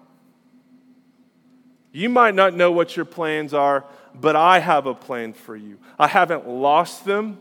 You 1.90 2.08
might 2.08 2.34
not 2.34 2.54
know 2.54 2.70
what 2.70 2.96
your 2.96 3.06
plans 3.06 3.54
are, 3.54 3.84
but 4.14 4.36
I 4.36 4.60
have 4.60 4.86
a 4.86 4.94
plan 4.94 5.32
for 5.32 5.56
you. 5.56 5.78
I 5.98 6.06
haven't 6.06 6.48
lost 6.48 7.04
them. 7.04 7.38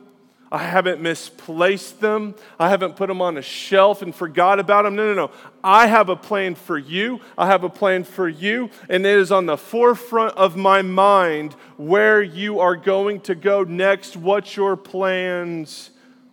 I 0.51 0.59
haven't 0.59 1.01
misplaced 1.01 1.99
them. 1.99 2.35
I 2.59 2.69
haven't 2.69 2.95
put 2.95 3.07
them 3.07 3.23
on 3.23 3.37
a 3.37 3.41
shelf 3.41 4.03
and 4.03 4.13
forgot 4.13 4.59
about 4.59 4.83
them. 4.83 4.95
No, 4.95 5.07
no, 5.07 5.13
no. 5.15 5.31
I 5.63 5.87
have 5.87 6.09
a 6.09 6.15
plan 6.15 6.53
for 6.53 6.77
you. 6.77 7.21
I 7.35 7.47
have 7.47 7.63
a 7.63 7.69
plan 7.69 8.03
for 8.03 8.29
you. 8.29 8.69
And 8.87 9.03
it 9.03 9.17
is 9.17 9.31
on 9.31 9.47
the 9.47 9.57
forefront 9.57 10.37
of 10.37 10.55
my 10.55 10.83
mind 10.83 11.53
where 11.77 12.21
you 12.21 12.59
are 12.59 12.75
going 12.75 13.21
to 13.21 13.33
go 13.33 13.63
next, 13.63 14.15
what 14.15 14.55
your 14.55 14.77
plans 14.77 15.89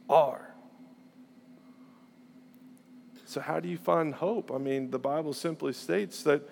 are. 0.06 0.50
So, 3.25 3.40
how 3.40 3.59
do 3.59 3.68
you 3.68 3.78
find 3.78 4.12
hope? 4.12 4.50
I 4.52 4.59
mean, 4.59 4.90
the 4.90 4.99
Bible 4.99 5.32
simply 5.32 5.73
states 5.73 6.25
that 6.25 6.42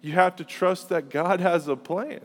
you 0.00 0.12
have 0.14 0.34
to 0.36 0.44
trust 0.44 0.88
that 0.88 1.08
God 1.08 1.38
has 1.38 1.68
a 1.68 1.76
plan. 1.76 2.20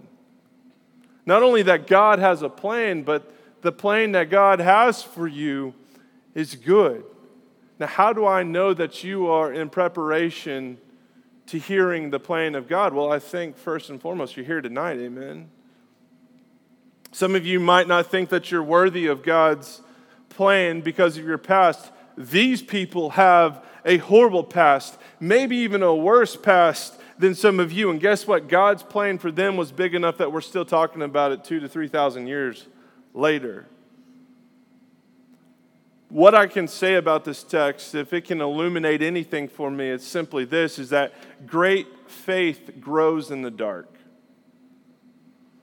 Not 1.28 1.44
only 1.44 1.62
that 1.64 1.88
God 1.88 2.20
has 2.20 2.42
a 2.42 2.48
plan, 2.48 3.04
but 3.04 3.32
the 3.62 3.74
plan 3.74 4.14
that 4.14 4.30
God 4.30 4.62
has 4.62 5.04
for 5.04 5.28
you 5.28 5.74
is 6.34 6.56
good. 6.56 7.04
Now, 7.80 7.88
how 7.88 8.14
do 8.14 8.26
I 8.26 8.44
know 8.44 8.74
that 8.74 9.04
you 9.04 9.28
are 9.28 9.52
in 9.52 9.70
preparation 9.70 10.78
to 11.48 11.60
hearing 11.60 12.12
the 12.12 12.20
plan 12.20 12.56
of 12.56 12.70
God? 12.70 12.94
Well, 12.94 13.12
I 13.12 13.20
think 13.20 13.58
first 13.58 13.90
and 13.90 14.02
foremost, 14.02 14.38
you're 14.38 14.46
here 14.46 14.62
tonight, 14.62 15.00
amen. 15.00 15.50
Some 17.12 17.36
of 17.36 17.46
you 17.46 17.60
might 17.60 17.90
not 17.90 18.08
think 18.08 18.30
that 18.30 18.50
you're 18.50 18.64
worthy 18.64 19.08
of 19.08 19.22
God's 19.22 19.82
plan 20.30 20.80
because 20.80 21.18
of 21.18 21.26
your 21.26 21.38
past. 21.38 21.92
These 22.18 22.62
people 22.62 23.12
have 23.12 23.66
a 23.86 23.98
horrible 23.98 24.46
past, 24.46 24.98
maybe 25.20 25.58
even 25.58 25.84
a 25.84 25.94
worse 25.94 26.38
past 26.38 26.98
than 27.20 27.36
some 27.36 27.60
of 27.60 27.72
you. 27.72 27.90
And 27.90 28.00
guess 28.00 28.28
what? 28.28 28.48
God's 28.48 28.84
plan 28.84 29.18
for 29.18 29.32
them 29.32 29.58
was 29.58 29.72
big 29.72 29.96
enough 29.96 30.18
that 30.18 30.32
we're 30.32 30.42
still 30.42 30.66
talking 30.66 31.02
about 31.02 31.32
it 31.32 31.44
two 31.44 31.60
to 31.60 31.68
3,000 31.68 32.28
years 32.28 32.68
later. 33.14 33.68
What 36.10 36.34
I 36.36 36.48
can 36.48 36.68
say 36.68 36.96
about 36.96 37.26
this 37.26 37.44
text, 37.44 37.94
if 37.94 38.14
it 38.14 38.22
can 38.22 38.40
illuminate 38.40 39.02
anything 39.02 39.50
for 39.50 39.70
me, 39.70 39.90
it's 39.90 40.08
simply 40.08 40.46
this 40.46 40.80
is 40.80 40.90
that 40.92 41.14
great 41.46 41.88
faith 42.08 42.80
grows 42.80 43.30
in 43.30 43.42
the 43.42 43.52
dark. 43.52 43.97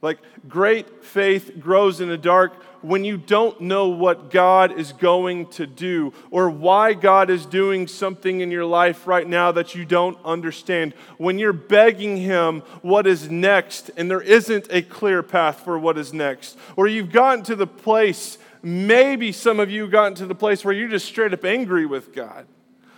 Like 0.05 0.19
great 0.47 1.03
faith 1.03 1.59
grows 1.59 2.03
in 2.03 2.11
the 2.11 2.19
dark 2.19 2.53
when 2.83 3.05
you 3.05 3.17
don't 3.17 3.59
know 3.63 3.89
what 3.89 4.31
God 4.31 4.79
is 4.79 4.93
going 4.93 5.47
to 5.53 5.67
do 5.67 6.13
or 6.31 6.51
why 6.51 6.93
God 6.93 7.31
is 7.31 7.47
doing 7.47 7.87
something 7.87 8.43
in 8.43 8.51
your 8.51 8.67
life 8.67 9.07
right 9.07 9.27
now 9.27 9.51
that 9.53 9.75
you 9.75 9.87
don't 9.87 10.19
understand. 10.23 10.93
When 11.17 11.39
you're 11.39 11.55
begging 11.55 12.19
Him 12.19 12.61
what 12.83 13.07
is 13.07 13.31
next 13.31 13.91
and 13.97 14.11
there 14.11 14.21
isn't 14.21 14.67
a 14.69 14.83
clear 14.83 15.23
path 15.23 15.61
for 15.61 15.79
what 15.79 15.97
is 15.97 16.13
next, 16.13 16.59
or 16.77 16.87
you've 16.87 17.11
gotten 17.11 17.43
to 17.45 17.57
the 17.57 17.67
place, 17.67 18.37
maybe 18.63 19.33
some 19.33 19.59
of 19.59 19.71
you 19.71 19.89
gotten 19.89 20.15
to 20.17 20.27
the 20.27 20.35
place 20.35 20.67
where 20.67 20.75
you're 20.75 20.89
just 20.89 21.07
straight 21.07 21.33
up 21.33 21.47
angry 21.47 21.87
with 21.87 22.13
God. 22.13 22.47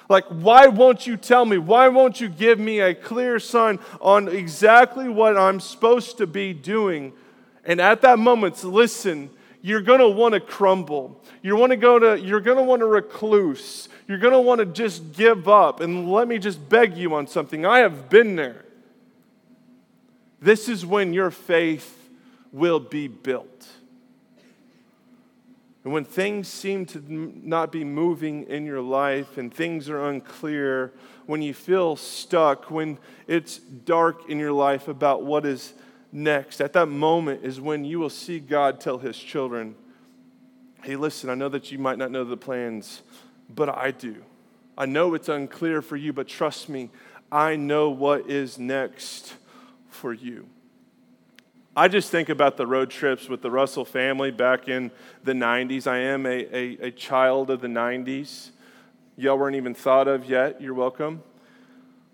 Like, 0.09 0.25
why 0.27 0.69
won't 0.69 1.07
you 1.07 1.17
tell 1.17 1.45
me? 1.45 1.59
Why 1.59 1.89
won't 1.89 2.21
you 2.21 2.29
give 2.29 2.59
me 2.59 2.81
a 2.81 2.95
clear 2.95 3.39
sign 3.39 3.81
on 4.01 4.29
exactly 4.29 5.09
what 5.09 5.37
I'm 5.37 5.59
supposed 5.59 6.19
to 6.19 6.27
be 6.27 6.53
doing? 6.53 7.13
And 7.65 7.81
at 7.81 8.03
that 8.03 8.19
moment, 8.19 8.63
listen, 8.63 9.31
you're 9.63 9.81
going 9.81 9.99
to 9.99 10.09
want 10.09 10.35
to 10.35 10.41
crumble. 10.41 11.21
You 11.43 11.57
want 11.57 11.71
to 11.71 11.77
go 11.77 11.99
to 11.99 12.21
you're 12.21 12.41
going 12.41 12.57
to 12.57 12.63
want 12.63 12.81
to 12.81 12.87
recluse. 12.87 13.89
You're 14.07 14.19
going 14.19 14.33
to 14.33 14.41
want 14.41 14.61
to 14.61 14.67
just 14.67 15.13
give 15.13 15.49
up 15.49 15.81
and 15.81 16.11
let 16.11 16.29
me 16.29 16.39
just 16.39 16.69
beg 16.69 16.97
you 16.97 17.15
on 17.15 17.27
something. 17.27 17.67
I 17.67 17.81
have 17.81 18.09
been 18.09 18.37
there. 18.37 18.65
This 20.41 20.69
is 20.69 20.87
when 20.87 21.13
your 21.13 21.33
faith 21.33 22.11
will 22.53 22.79
be 22.79 23.09
built. 23.09 23.67
And 25.87 25.93
when 25.93 26.05
things 26.05 26.49
seem 26.49 26.85
to 26.87 27.01
not 27.09 27.71
be 27.71 27.85
moving 27.85 28.43
in 28.49 28.67
your 28.67 28.81
life 28.81 29.39
and 29.39 29.55
things 29.55 29.89
are 29.89 30.09
unclear, 30.09 30.93
when 31.27 31.43
you 31.43 31.55
feel 31.55 31.95
stuck, 31.95 32.73
when 32.73 32.99
it's 33.29 33.59
dark 33.59 34.29
in 34.29 34.41
your 34.41 34.51
life 34.51 34.89
about 34.89 35.23
what 35.23 35.47
is 35.47 35.75
next, 36.11 36.61
at 36.61 36.73
that 36.73 36.87
moment 36.87 37.45
is 37.45 37.61
when 37.61 37.85
you 37.85 38.01
will 38.01 38.11
see 38.11 38.41
God 38.41 38.81
tell 38.81 38.99
his 38.99 39.17
children, 39.17 39.77
Hey, 40.83 40.97
listen, 40.97 41.31
I 41.31 41.35
know 41.35 41.49
that 41.51 41.71
you 41.71 41.79
might 41.79 41.99
not 41.99 42.11
know 42.11 42.25
the 42.25 42.37
plans, 42.37 43.03
but 43.49 43.69
I 43.69 43.93
do. 43.93 44.25
I 44.77 44.87
know 44.87 45.15
it's 45.15 45.29
unclear 45.29 45.83
for 45.83 45.95
you, 45.95 46.13
but 46.13 46.27
trust 46.27 46.69
me, 46.69 46.91
I 47.31 47.55
know 47.55 47.91
what 47.91 48.29
is 48.29 48.59
next 48.59 49.35
for 49.89 50.13
you. 50.13 50.49
I 51.79 51.89
just 51.89 52.11
think 52.11 52.31
about 52.31 52.57
the 52.57 52.67
road 52.67 52.89
trips 52.89 53.29
with 53.29 53.43
the 53.43 53.51
Russell 53.51 53.85
family 53.85 54.31
back 54.31 54.67
in 54.67 54.91
the 55.25 55.35
90s. 55.35 55.87
I 55.87 55.99
am 55.99 56.25
a, 56.25 56.31
a, 56.31 56.87
a 56.87 56.91
child 56.91 57.51
of 57.51 57.61
the 57.61 57.69
90s. 57.69 58.49
Y'all 59.19 59.37
weren't 59.37 59.57
even 59.57 59.75
thought 59.75 60.09
of 60.09 60.25
yet. 60.25 60.59
You're 60.59 60.73
welcome. 60.73 61.23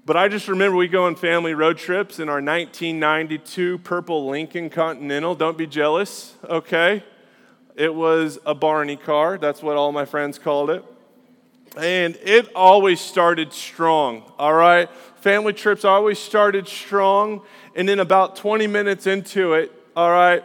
But 0.05 0.17
I 0.17 0.27
just 0.27 0.49
remember 0.49 0.77
we 0.77 0.89
go 0.89 1.05
on 1.05 1.15
family 1.15 1.55
road 1.55 1.79
trips 1.79 2.19
in 2.19 2.29
our 2.29 2.43
1992 2.43 3.79
purple 3.79 4.27
Lincoln 4.29 4.69
Continental. 4.69 5.37
Don't 5.37 5.57
be 5.57 5.69
jealous, 5.69 6.35
okay? 6.43 7.05
It 7.77 7.95
was 7.95 8.41
a 8.45 8.57
Barney 8.57 8.97
car. 8.97 9.39
That's 9.39 9.63
what 9.63 9.77
all 9.77 9.93
my 9.93 10.07
friends 10.07 10.41
called 10.41 10.71
it. 10.71 10.85
And 11.77 12.19
it 12.25 12.53
always 12.57 13.01
started 13.01 13.53
strong, 13.53 14.25
all 14.41 14.55
right? 14.55 14.91
Family 15.21 15.53
trips 15.53 15.85
always 15.85 16.19
started 16.19 16.67
strong. 16.67 17.43
And 17.75 17.89
then 17.89 18.01
about 18.01 18.37
20 18.37 18.67
minutes 18.67 19.07
into 19.07 19.55
it, 19.55 19.73
all 19.97 20.11
right, 20.11 20.45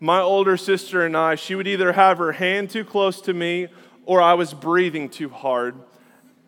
my 0.00 0.20
older 0.20 0.56
sister 0.56 1.04
and 1.04 1.16
I, 1.16 1.34
she 1.34 1.54
would 1.54 1.66
either 1.66 1.92
have 1.92 2.18
her 2.18 2.32
hand 2.32 2.70
too 2.70 2.84
close 2.84 3.20
to 3.22 3.34
me 3.34 3.68
or 4.04 4.22
I 4.22 4.34
was 4.34 4.54
breathing 4.54 5.08
too 5.08 5.28
hard. 5.28 5.74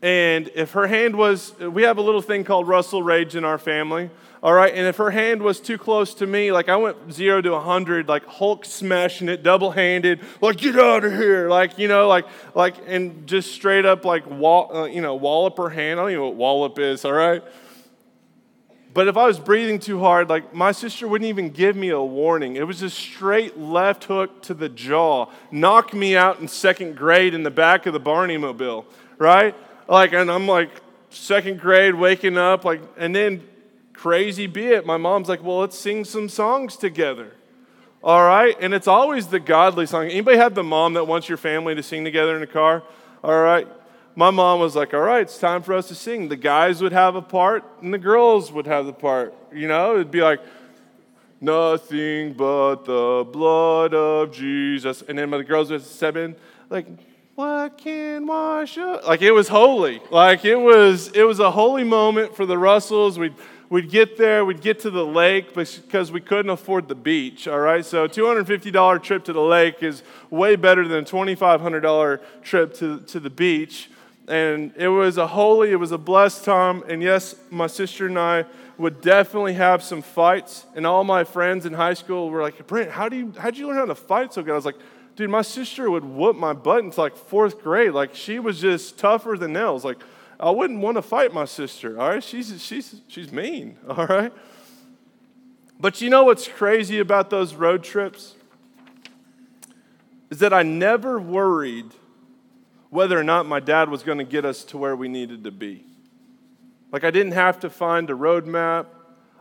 And 0.02 0.50
if 0.54 0.72
her 0.72 0.87
hand 0.87 1.14
was, 1.14 1.58
we 1.58 1.82
have 1.82 1.99
a 1.99 2.02
little 2.02 2.22
thing 2.22 2.44
called 2.44 2.66
Russell 2.66 3.02
Rage 3.02 3.37
in 3.37 3.44
our 3.44 3.58
family, 3.58 4.08
all 4.42 4.54
right? 4.54 4.72
And 4.72 4.87
if 4.87 4.96
her 4.96 5.10
hand 5.10 5.42
was 5.42 5.60
too 5.60 5.76
close 5.76 6.14
to 6.14 6.26
me, 6.26 6.52
like 6.52 6.70
I 6.70 6.76
went 6.76 7.12
zero 7.12 7.42
to 7.42 7.50
100, 7.50 8.08
like 8.08 8.25
Hulk 8.25 8.64
smashing 8.64 9.28
it, 9.28 9.42
double 9.42 9.72
handed, 9.72 10.20
like, 10.40 10.56
get 10.56 10.78
out 10.78 11.04
of 11.04 11.12
here, 11.12 11.50
like, 11.50 11.78
you 11.78 11.87
know, 11.87 12.08
like, 12.08 12.25
like, 12.54 12.76
and 12.87 13.26
just 13.26 13.52
straight 13.52 13.84
up, 13.84 14.06
like, 14.06 14.25
wall, 14.26 14.75
uh, 14.75 14.84
you 14.87 15.02
know, 15.02 15.16
wallop 15.16 15.58
her 15.58 15.68
hand. 15.68 16.00
I 16.00 16.04
don't 16.04 16.12
even 16.12 16.22
know 16.22 16.28
what 16.28 16.37
wallop 16.37 16.78
is, 16.78 17.04
all 17.04 17.12
right? 17.12 17.42
But 18.92 19.06
if 19.06 19.16
I 19.16 19.26
was 19.26 19.38
breathing 19.38 19.78
too 19.78 20.00
hard, 20.00 20.28
like 20.28 20.52
my 20.52 20.73
sister 20.73 21.06
wouldn't 21.06 21.28
even 21.28 21.50
give 21.50 21.76
me 21.76 21.90
a 21.90 22.00
warning. 22.00 22.56
It 22.56 22.66
was 22.66 22.82
a 22.82 22.90
straight 22.90 23.56
left 23.56 24.04
hook 24.04 24.42
to 24.42 24.54
the 24.54 24.68
jaw, 24.68 25.26
knock 25.50 25.94
me 25.94 26.16
out 26.16 26.40
in 26.40 26.49
second 26.49 26.97
grade 26.97 27.35
in 27.35 27.44
the 27.44 27.50
back 27.50 27.87
of 27.87 27.92
the 27.92 28.00
Barney 28.00 28.37
mobile, 28.37 28.87
right? 29.18 29.54
like, 29.90 30.12
and 30.12 30.30
I'm 30.30 30.47
like 30.47 30.70
second 31.11 31.61
grade, 31.61 31.94
waking 31.94 32.38
up, 32.38 32.64
like, 32.64 32.80
and 32.97 33.14
then 33.14 33.47
crazy 33.92 34.47
be 34.47 34.66
it, 34.68 34.87
my 34.87 34.97
mom's 34.97 35.28
like, 35.28 35.42
well, 35.42 35.59
let's 35.59 35.76
sing 35.76 36.04
some 36.04 36.28
songs 36.28 36.76
together. 36.76 37.32
All 38.02 38.25
right, 38.25 38.56
and 38.61 38.73
it's 38.73 38.87
always 38.88 39.26
the 39.26 39.40
godly 39.40 39.85
song. 39.85 40.06
Anybody 40.06 40.38
have 40.38 40.54
the 40.54 40.62
mom 40.62 40.94
that 40.94 41.06
wants 41.06 41.28
your 41.28 41.37
family 41.37 41.75
to 41.75 41.82
sing 41.82 42.04
together 42.04 42.35
in 42.35 42.40
the 42.40 42.47
car? 42.47 42.82
All 43.23 43.42
right, 43.42 43.68
my 44.17 44.31
mom 44.31 44.61
was 44.61 44.76
like, 44.76 44.93
all 44.93 45.00
right, 45.00 45.23
it's 45.23 45.38
time 45.38 45.62
for 45.62 45.75
us 45.75 45.88
to 45.88 45.95
sing. 45.95 46.29
The 46.29 46.37
guys 46.37 46.83
would 46.83 46.93
have 46.93 47.14
a 47.14 47.23
part, 47.23 47.64
and 47.81 47.93
the 47.95 47.99
girls 47.99 48.52
would 48.52 48.67
have 48.67 48.87
the 48.87 48.93
part. 48.93 49.35
You 49.52 49.69
know, 49.69 49.95
it'd 49.95 50.11
be 50.11 50.23
like, 50.23 50.40
nothing 51.40 52.35
but 52.35 52.85
the 52.85 53.26
blood 53.31 53.95
of 53.95 54.33
Jesus. 54.33 55.02
And 55.02 55.19
then 55.19 55.31
the 55.31 55.45
girls 55.45 55.71
would 55.71 55.85
step 55.85 56.17
in, 56.17 56.37
like, 56.69 56.87
what 57.35 57.79
can 57.79 58.26
wash 58.26 58.76
up? 58.76 59.07
Like 59.07 59.23
it 59.23 59.31
was 59.31 59.49
holy. 59.49 60.02
Like 60.11 60.45
it 60.45 60.57
was 60.57 61.09
it 61.12 61.23
was 61.23 61.38
a 61.38 61.50
holy 61.50 61.85
moment 61.85 62.37
for 62.37 62.45
the 62.45 62.59
Russells. 62.59 63.19
We'd 63.19 63.35
we'd 63.71 63.88
get 63.88 64.19
there, 64.19 64.45
we'd 64.45 64.61
get 64.61 64.81
to 64.81 64.90
the 64.90 65.07
lake 65.07 65.55
because 65.55 66.12
we 66.12 66.21
couldn't 66.21 66.50
afford 66.50 66.88
the 66.88 66.95
beach, 66.95 67.49
all 67.49 67.61
right? 67.61 67.87
So 67.87 68.07
$250 68.07 69.02
trip 69.02 69.25
to 69.25 69.33
the 69.33 69.40
lake 69.40 69.83
is 69.83 70.02
way 70.29 70.57
better 70.57 70.87
than 70.87 71.05
a 71.05 71.07
$2,500 71.07 72.21
trip 72.43 72.75
to, 72.75 73.00
to 73.00 73.21
the 73.21 73.31
beach. 73.31 73.88
And 74.28 74.72
it 74.76 74.88
was 74.88 75.16
a 75.16 75.26
holy, 75.26 75.72
it 75.72 75.76
was 75.76 75.92
a 75.92 75.98
blessed 75.98 76.44
time. 76.44 76.82
And 76.88 77.02
yes, 77.02 77.34
my 77.50 77.66
sister 77.66 78.06
and 78.06 78.18
I 78.18 78.44
would 78.78 79.00
definitely 79.00 79.54
have 79.54 79.82
some 79.82 80.02
fights. 80.02 80.66
And 80.74 80.86
all 80.86 81.04
my 81.04 81.24
friends 81.24 81.66
in 81.66 81.72
high 81.72 81.94
school 81.94 82.30
were 82.30 82.42
like, 82.42 82.66
Brent, 82.66 82.90
how 82.90 83.08
do 83.08 83.16
you, 83.16 83.32
how'd 83.36 83.56
you 83.56 83.66
learn 83.66 83.76
how 83.76 83.86
to 83.86 83.94
fight 83.94 84.32
so 84.32 84.42
good? 84.42 84.52
I 84.52 84.56
was 84.56 84.64
like, 84.64 84.76
dude, 85.16 85.30
my 85.30 85.42
sister 85.42 85.90
would 85.90 86.04
whoop 86.04 86.36
my 86.36 86.52
butt 86.52 86.84
until 86.84 87.04
like 87.04 87.16
fourth 87.16 87.62
grade. 87.62 87.92
Like 87.92 88.14
she 88.14 88.38
was 88.38 88.60
just 88.60 88.98
tougher 88.98 89.36
than 89.36 89.52
nails. 89.52 89.84
Like 89.84 89.98
I 90.38 90.50
wouldn't 90.50 90.80
want 90.80 90.96
to 90.96 91.02
fight 91.02 91.34
my 91.34 91.44
sister. 91.44 92.00
All 92.00 92.08
right, 92.08 92.24
she's 92.24 92.62
she's 92.62 93.02
she's 93.06 93.30
mean. 93.30 93.76
All 93.88 94.06
right. 94.06 94.32
But 95.78 96.00
you 96.00 96.10
know 96.10 96.24
what's 96.24 96.48
crazy 96.48 96.98
about 96.98 97.30
those 97.30 97.54
road 97.54 97.84
trips? 97.84 98.34
Is 100.30 100.38
that 100.38 100.52
I 100.52 100.62
never 100.62 101.20
worried 101.20 101.92
whether 102.90 103.18
or 103.18 103.25
not 103.25 103.47
my 103.47 103.61
dad 103.61 103.88
was 103.88 104.02
going 104.02 104.18
to 104.18 104.25
get 104.25 104.44
us 104.44 104.64
to 104.64 104.78
where 104.78 104.94
we 104.94 105.09
needed 105.09 105.44
to 105.44 105.50
be. 105.50 105.85
Like 106.92 107.04
I 107.04 107.11
didn't 107.11 107.32
have 107.32 107.61
to 107.61 107.70
find 107.70 108.11
a 108.11 108.14
roadmap. 108.14 108.87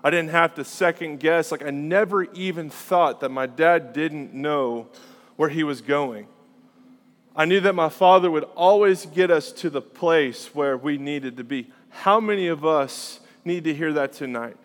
I 0.03 0.11
didn't 0.11 0.29
have 0.29 0.55
to 0.55 0.63
second 0.63 1.19
guess. 1.19 1.51
Like 1.51 1.65
I 1.65 1.71
never 1.71 2.23
even 2.33 2.69
thought 2.69 3.19
that 3.19 3.29
my 3.29 3.47
dad 3.47 3.91
didn't 3.91 4.33
know 4.33 4.87
where 5.35 5.49
he 5.49 5.63
was 5.63 5.81
going. 5.81 6.27
I 7.35 7.45
knew 7.45 7.59
that 7.61 7.73
my 7.73 7.89
father 7.89 8.29
would 8.29 8.43
always 8.55 9.05
get 9.05 9.31
us 9.31 9.51
to 9.53 9.69
the 9.69 9.81
place 9.81 10.53
where 10.53 10.77
we 10.77 10.97
needed 10.97 11.37
to 11.37 11.43
be. 11.43 11.71
How 11.89 12.19
many 12.19 12.47
of 12.47 12.65
us 12.65 13.19
need 13.45 13.63
to 13.63 13.73
hear 13.73 13.93
that 13.93 14.13
tonight? 14.13 14.57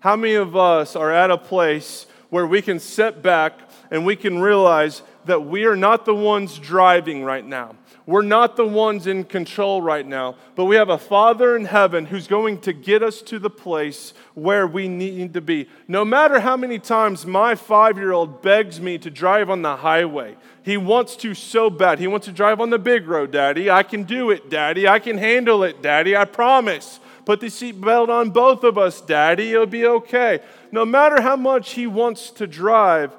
How 0.00 0.16
many 0.16 0.34
of 0.34 0.56
us 0.56 0.94
are 0.94 1.12
at 1.12 1.30
a 1.30 1.38
place 1.38 2.06
where 2.28 2.46
we 2.46 2.62
can 2.62 2.78
sit 2.78 3.22
back 3.22 3.58
and 3.90 4.04
we 4.04 4.16
can 4.16 4.40
realize 4.40 5.02
that 5.26 5.44
we 5.44 5.64
are 5.64 5.76
not 5.76 6.04
the 6.04 6.14
ones 6.14 6.58
driving 6.58 7.24
right 7.24 7.44
now? 7.44 7.76
We're 8.04 8.22
not 8.22 8.56
the 8.56 8.66
ones 8.66 9.06
in 9.06 9.24
control 9.24 9.80
right 9.80 10.06
now, 10.06 10.34
but 10.56 10.64
we 10.64 10.74
have 10.74 10.88
a 10.88 10.98
Father 10.98 11.54
in 11.56 11.66
heaven 11.66 12.06
who's 12.06 12.26
going 12.26 12.60
to 12.62 12.72
get 12.72 13.00
us 13.00 13.22
to 13.22 13.38
the 13.38 13.50
place 13.50 14.12
where 14.34 14.66
we 14.66 14.88
need 14.88 15.34
to 15.34 15.40
be. 15.40 15.68
No 15.86 16.04
matter 16.04 16.40
how 16.40 16.56
many 16.56 16.80
times 16.80 17.24
my 17.24 17.54
five 17.54 17.96
year 17.96 18.10
old 18.10 18.42
begs 18.42 18.80
me 18.80 18.98
to 18.98 19.10
drive 19.10 19.50
on 19.50 19.62
the 19.62 19.76
highway, 19.76 20.36
he 20.64 20.76
wants 20.76 21.14
to 21.16 21.34
so 21.34 21.70
bad. 21.70 22.00
He 22.00 22.08
wants 22.08 22.26
to 22.26 22.32
drive 22.32 22.60
on 22.60 22.70
the 22.70 22.78
big 22.78 23.06
road, 23.06 23.30
Daddy. 23.30 23.70
I 23.70 23.84
can 23.84 24.02
do 24.02 24.30
it, 24.30 24.50
Daddy. 24.50 24.88
I 24.88 24.98
can 24.98 25.18
handle 25.18 25.62
it, 25.62 25.80
Daddy. 25.80 26.16
I 26.16 26.24
promise. 26.24 26.98
Put 27.24 27.38
the 27.38 27.46
seatbelt 27.46 28.08
on 28.08 28.30
both 28.30 28.64
of 28.64 28.76
us, 28.76 29.00
Daddy. 29.00 29.52
It'll 29.52 29.66
be 29.66 29.86
okay. 29.86 30.40
No 30.72 30.84
matter 30.84 31.20
how 31.22 31.36
much 31.36 31.74
he 31.74 31.86
wants 31.86 32.30
to 32.30 32.48
drive, 32.48 33.12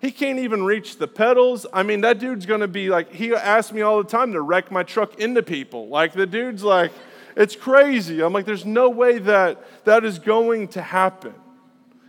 he 0.00 0.10
can't 0.10 0.38
even 0.38 0.64
reach 0.64 0.96
the 0.96 1.06
pedals. 1.06 1.66
I 1.72 1.82
mean, 1.82 2.00
that 2.00 2.18
dude's 2.18 2.46
gonna 2.46 2.68
be 2.68 2.88
like, 2.88 3.12
he 3.12 3.34
asks 3.34 3.72
me 3.72 3.82
all 3.82 4.02
the 4.02 4.08
time 4.08 4.32
to 4.32 4.40
wreck 4.40 4.70
my 4.70 4.82
truck 4.82 5.20
into 5.20 5.42
people. 5.42 5.88
Like, 5.88 6.14
the 6.14 6.26
dude's 6.26 6.64
like, 6.64 6.90
it's 7.36 7.54
crazy. 7.54 8.22
I'm 8.22 8.32
like, 8.32 8.46
there's 8.46 8.64
no 8.64 8.88
way 8.88 9.18
that 9.18 9.84
that 9.84 10.04
is 10.04 10.18
going 10.18 10.68
to 10.68 10.82
happen. 10.82 11.34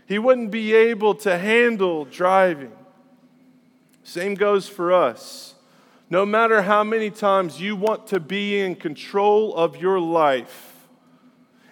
He 0.08 0.20
wouldn't 0.20 0.52
be 0.52 0.74
able 0.74 1.16
to 1.16 1.38
handle 1.38 2.06
driving. 2.06 2.72
Same 4.04 4.36
goes 4.36 4.68
for 4.68 4.92
us. 4.92 5.56
No 6.10 6.26
matter 6.26 6.64
how 6.64 6.84
many 6.84 7.10
times 7.10 7.62
you 7.62 7.76
want 7.76 8.08
to 8.08 8.20
be 8.20 8.60
in 8.60 8.76
control 8.76 9.56
of 9.56 9.78
your 9.78 10.00
life, 10.00 10.88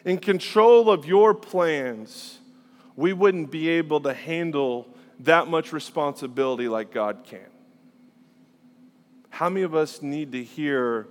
in 0.05 0.17
control 0.17 0.89
of 0.89 1.05
your 1.05 1.33
plans, 1.33 2.39
we 2.95 3.11
wouldn't 3.11 3.51
be 3.51 3.67
able 3.67 3.99
to 4.01 4.13
handle 4.13 4.87
that 5.19 5.47
much 5.47 5.73
responsibility 5.73 6.67
like 6.67 6.93
God 6.93 7.23
can. 7.23 7.49
How 9.29 9.49
many 9.49 9.63
of 9.63 9.75
us 9.75 10.01
need 10.01 10.31
to 10.31 10.43
hear 10.43 11.07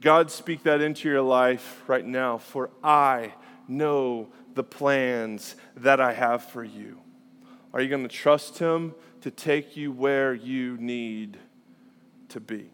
God 0.00 0.30
speak 0.30 0.64
that 0.64 0.80
into 0.80 1.08
your 1.08 1.22
life 1.22 1.82
right 1.86 2.04
now? 2.04 2.38
For 2.38 2.70
I 2.82 3.32
know 3.66 4.28
the 4.54 4.64
plans 4.64 5.56
that 5.76 6.00
I 6.00 6.12
have 6.12 6.44
for 6.44 6.62
you. 6.62 7.00
Are 7.72 7.80
you 7.80 7.88
going 7.88 8.02
to 8.02 8.08
trust 8.08 8.58
Him 8.58 8.94
to 9.22 9.30
take 9.30 9.76
you 9.76 9.90
where 9.90 10.34
you 10.34 10.76
need 10.78 11.38
to 12.28 12.40
be? 12.40 12.70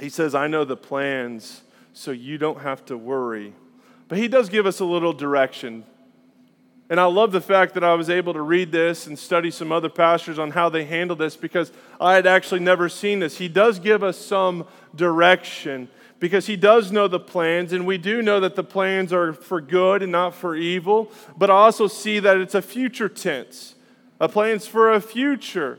He 0.00 0.08
says, 0.08 0.34
I 0.34 0.46
know 0.46 0.64
the 0.64 0.76
plans, 0.76 1.62
so 1.92 2.10
you 2.10 2.38
don't 2.38 2.60
have 2.60 2.84
to 2.86 2.96
worry. 2.96 3.54
But 4.08 4.18
He 4.18 4.28
does 4.28 4.48
give 4.48 4.66
us 4.66 4.80
a 4.80 4.84
little 4.84 5.12
direction 5.12 5.84
and 6.90 6.98
I 6.98 7.04
love 7.04 7.32
the 7.32 7.40
fact 7.40 7.74
that 7.74 7.84
I 7.84 7.94
was 7.94 8.08
able 8.08 8.32
to 8.32 8.40
read 8.40 8.72
this 8.72 9.06
and 9.06 9.18
study 9.18 9.50
some 9.50 9.72
other 9.72 9.90
pastors 9.90 10.38
on 10.38 10.52
how 10.52 10.70
they 10.70 10.84
handle 10.84 11.16
this 11.16 11.36
because 11.36 11.70
I 12.00 12.14
had 12.14 12.26
actually 12.26 12.60
never 12.60 12.88
seen 12.88 13.18
this. 13.18 13.36
He 13.36 13.48
does 13.48 13.78
give 13.78 14.02
us 14.02 14.16
some 14.16 14.66
direction 14.94 15.88
because 16.18 16.46
he 16.46 16.56
does 16.56 16.90
know 16.90 17.06
the 17.06 17.20
plans, 17.20 17.72
and 17.72 17.86
we 17.86 17.98
do 17.98 18.22
know 18.22 18.40
that 18.40 18.56
the 18.56 18.64
plans 18.64 19.12
are 19.12 19.32
for 19.32 19.60
good 19.60 20.02
and 20.02 20.10
not 20.10 20.34
for 20.34 20.56
evil. 20.56 21.12
But 21.36 21.50
I 21.50 21.54
also 21.54 21.86
see 21.86 22.18
that 22.20 22.38
it's 22.38 22.54
a 22.54 22.62
future 22.62 23.08
tense. 23.08 23.74
A 24.18 24.28
plan's 24.28 24.66
for 24.66 24.92
a 24.92 25.00
future, 25.00 25.78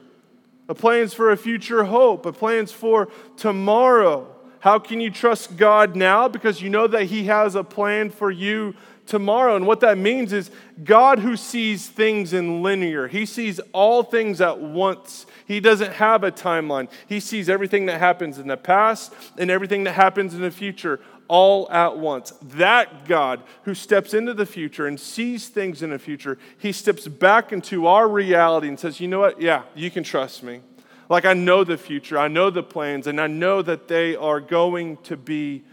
a 0.69 0.75
plan's 0.75 1.13
for 1.13 1.31
a 1.31 1.35
future 1.35 1.85
hope, 1.85 2.25
a 2.25 2.31
plan's 2.31 2.71
for 2.71 3.09
tomorrow. 3.35 4.33
How 4.59 4.79
can 4.79 5.01
you 5.01 5.09
trust 5.09 5.57
God 5.57 5.95
now? 5.95 6.27
Because 6.27 6.61
you 6.61 6.69
know 6.69 6.87
that 6.87 7.05
He 7.05 7.25
has 7.25 7.55
a 7.55 7.63
plan 7.63 8.09
for 8.09 8.31
you 8.31 8.75
tomorrow. 9.09 9.55
And 9.55 9.67
what 9.67 9.81
that 9.81 9.97
means 9.97 10.31
is 10.31 10.51
God 10.83 11.19
who 11.19 11.35
sees 11.35 11.87
things 11.87 12.31
in 12.31 12.61
linear, 12.61 13.07
He 13.07 13.25
sees 13.25 13.59
all 13.73 14.03
things 14.03 14.39
at 14.39 14.59
once. 14.59 15.25
He 15.45 15.59
doesn't 15.59 15.93
have 15.93 16.23
a 16.23 16.31
timeline. 16.31 16.89
He 17.07 17.19
sees 17.19 17.49
everything 17.49 17.87
that 17.87 17.99
happens 17.99 18.37
in 18.37 18.47
the 18.47 18.57
past 18.57 19.13
and 19.37 19.51
everything 19.51 19.83
that 19.85 19.93
happens 19.93 20.33
in 20.33 20.41
the 20.41 20.51
future 20.51 20.99
all 21.27 21.69
at 21.71 21.97
once. 21.97 22.33
That 22.41 23.05
God 23.05 23.41
who 23.63 23.73
steps 23.73 24.13
into 24.13 24.33
the 24.33 24.45
future 24.45 24.87
and 24.87 24.99
sees 24.99 25.49
things 25.49 25.81
in 25.81 25.89
the 25.89 25.99
future, 25.99 26.37
He 26.57 26.71
steps 26.71 27.07
back 27.07 27.51
into 27.51 27.87
our 27.87 28.07
reality 28.07 28.67
and 28.67 28.79
says, 28.79 28.99
You 28.99 29.07
know 29.07 29.19
what? 29.19 29.41
Yeah, 29.41 29.63
you 29.75 29.89
can 29.91 30.03
trust 30.03 30.43
me. 30.43 30.61
Like, 31.09 31.25
I 31.25 31.33
know 31.33 31.63
the 31.63 31.77
future, 31.77 32.19
I 32.19 32.27
know 32.27 32.51
the 32.51 32.61
plans, 32.61 33.07
and 33.07 33.19
I 33.19 33.25
know 33.25 33.63
that 33.63 33.87
they 33.87 34.15
are 34.15 34.39
going 34.39 34.97
to 34.97 35.17
be 35.17 35.63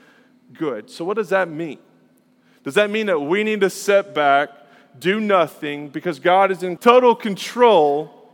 good. 0.55 0.89
So, 0.91 1.05
what 1.05 1.19
does 1.19 1.29
that 1.29 1.51
mean? 1.51 1.79
Does 2.67 2.75
that 2.75 2.91
mean 2.91 3.07
that 3.07 3.21
we 3.21 3.45
need 3.45 3.61
to 3.61 3.71
sit 3.71 4.13
back, 4.13 4.49
do 4.99 5.21
nothing, 5.21 5.89
because 5.89 6.19
God 6.19 6.51
is 6.51 6.65
in 6.65 6.77
total 6.77 7.15
control 7.15 8.29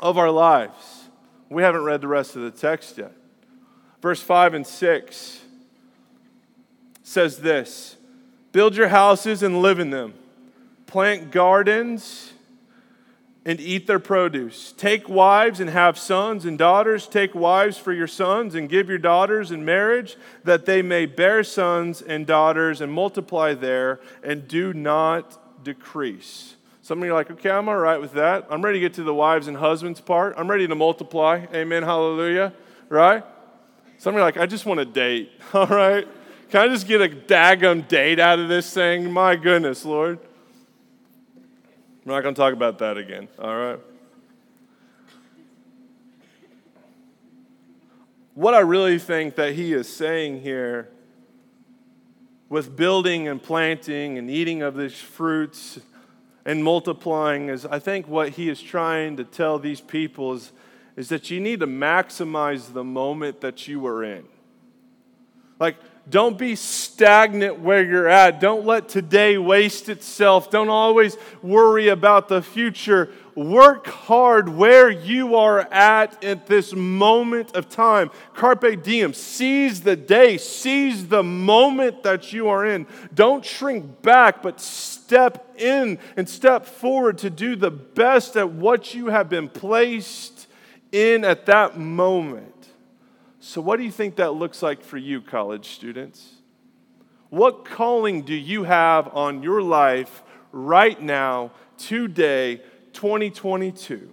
of 0.00 0.16
our 0.16 0.30
lives? 0.30 1.10
We 1.50 1.62
haven't 1.62 1.82
read 1.82 2.00
the 2.00 2.08
rest 2.08 2.36
of 2.36 2.40
the 2.40 2.50
text 2.50 2.96
yet. 2.96 3.12
Verse 4.00 4.22
5 4.22 4.54
and 4.54 4.66
6 4.66 5.40
says 7.02 7.36
this 7.40 7.98
Build 8.50 8.76
your 8.76 8.88
houses 8.88 9.42
and 9.42 9.60
live 9.60 9.78
in 9.78 9.90
them, 9.90 10.14
plant 10.86 11.30
gardens 11.30 12.32
and 13.46 13.60
eat 13.60 13.86
their 13.86 14.00
produce. 14.00 14.72
Take 14.72 15.08
wives 15.08 15.60
and 15.60 15.70
have 15.70 15.96
sons 15.96 16.44
and 16.44 16.58
daughters. 16.58 17.06
Take 17.06 17.32
wives 17.32 17.78
for 17.78 17.92
your 17.92 18.08
sons 18.08 18.56
and 18.56 18.68
give 18.68 18.88
your 18.88 18.98
daughters 18.98 19.52
in 19.52 19.64
marriage, 19.64 20.16
that 20.42 20.66
they 20.66 20.82
may 20.82 21.06
bear 21.06 21.44
sons 21.44 22.02
and 22.02 22.26
daughters 22.26 22.80
and 22.80 22.92
multiply 22.92 23.54
there 23.54 24.00
and 24.24 24.48
do 24.48 24.74
not 24.74 25.64
decrease. 25.64 26.56
Some 26.82 26.98
of 26.98 27.04
you 27.04 27.12
are 27.12 27.14
like, 27.14 27.30
okay, 27.30 27.50
I'm 27.50 27.68
all 27.68 27.78
right 27.78 28.00
with 28.00 28.14
that. 28.14 28.48
I'm 28.50 28.62
ready 28.62 28.80
to 28.80 28.84
get 28.84 28.94
to 28.94 29.04
the 29.04 29.14
wives 29.14 29.46
and 29.46 29.56
husbands 29.56 30.00
part. 30.00 30.34
I'm 30.36 30.50
ready 30.50 30.66
to 30.66 30.74
multiply. 30.74 31.46
Amen, 31.54 31.84
hallelujah. 31.84 32.52
Right? 32.88 33.24
Some 33.98 34.14
of 34.14 34.18
you 34.18 34.22
are 34.22 34.26
like, 34.26 34.38
I 34.38 34.46
just 34.46 34.66
want 34.66 34.80
a 34.80 34.84
date. 34.84 35.30
All 35.54 35.66
right? 35.68 36.06
Can 36.50 36.62
I 36.62 36.68
just 36.68 36.88
get 36.88 37.00
a 37.00 37.08
daggum 37.08 37.86
date 37.86 38.18
out 38.18 38.40
of 38.40 38.48
this 38.48 38.72
thing? 38.74 39.12
My 39.12 39.36
goodness, 39.36 39.84
Lord. 39.84 40.18
We're 42.06 42.14
not 42.14 42.22
going 42.22 42.36
to 42.36 42.40
talk 42.40 42.52
about 42.52 42.78
that 42.78 42.96
again, 42.96 43.26
all 43.36 43.56
right? 43.56 43.80
What 48.34 48.54
I 48.54 48.60
really 48.60 49.00
think 49.00 49.34
that 49.34 49.54
he 49.54 49.72
is 49.72 49.88
saying 49.88 50.42
here 50.42 50.88
with 52.48 52.76
building 52.76 53.26
and 53.26 53.42
planting 53.42 54.18
and 54.18 54.30
eating 54.30 54.62
of 54.62 54.76
these 54.76 54.94
fruits 54.94 55.80
and 56.44 56.62
multiplying 56.62 57.48
is 57.48 57.66
I 57.66 57.80
think 57.80 58.06
what 58.06 58.28
he 58.28 58.48
is 58.48 58.62
trying 58.62 59.16
to 59.16 59.24
tell 59.24 59.58
these 59.58 59.80
people 59.80 60.34
is, 60.34 60.52
is 60.94 61.08
that 61.08 61.28
you 61.28 61.40
need 61.40 61.58
to 61.58 61.66
maximize 61.66 62.72
the 62.72 62.84
moment 62.84 63.40
that 63.40 63.66
you 63.66 63.84
are 63.84 64.04
in. 64.04 64.26
Like, 65.58 65.74
don't 66.08 66.38
be 66.38 66.54
stagnant 66.54 67.58
where 67.58 67.84
you're 67.84 68.08
at. 68.08 68.40
Don't 68.40 68.64
let 68.64 68.88
today 68.88 69.38
waste 69.38 69.88
itself. 69.88 70.50
Don't 70.50 70.68
always 70.68 71.16
worry 71.42 71.88
about 71.88 72.28
the 72.28 72.42
future. 72.42 73.10
Work 73.34 73.88
hard 73.88 74.48
where 74.48 74.88
you 74.88 75.34
are 75.34 75.60
at 75.72 76.22
at 76.22 76.46
this 76.46 76.72
moment 76.72 77.56
of 77.56 77.68
time. 77.68 78.12
Carpe 78.34 78.82
diem. 78.84 79.12
Seize 79.14 79.80
the 79.80 79.96
day. 79.96 80.38
Seize 80.38 81.08
the 81.08 81.24
moment 81.24 82.04
that 82.04 82.32
you 82.32 82.48
are 82.48 82.64
in. 82.64 82.86
Don't 83.12 83.44
shrink 83.44 84.00
back, 84.00 84.42
but 84.42 84.60
step 84.60 85.56
in 85.58 85.98
and 86.16 86.28
step 86.28 86.66
forward 86.66 87.18
to 87.18 87.30
do 87.30 87.56
the 87.56 87.70
best 87.70 88.36
at 88.36 88.52
what 88.52 88.94
you 88.94 89.08
have 89.08 89.28
been 89.28 89.48
placed 89.48 90.46
in 90.92 91.24
at 91.24 91.46
that 91.46 91.78
moment. 91.78 92.55
So, 93.46 93.60
what 93.60 93.76
do 93.76 93.84
you 93.84 93.92
think 93.92 94.16
that 94.16 94.32
looks 94.32 94.60
like 94.60 94.82
for 94.82 94.98
you, 94.98 95.20
college 95.20 95.68
students? 95.68 96.32
What 97.28 97.64
calling 97.64 98.22
do 98.22 98.34
you 98.34 98.64
have 98.64 99.06
on 99.14 99.44
your 99.44 99.62
life 99.62 100.24
right 100.50 101.00
now, 101.00 101.52
today? 101.78 102.60
2022. 102.92 104.12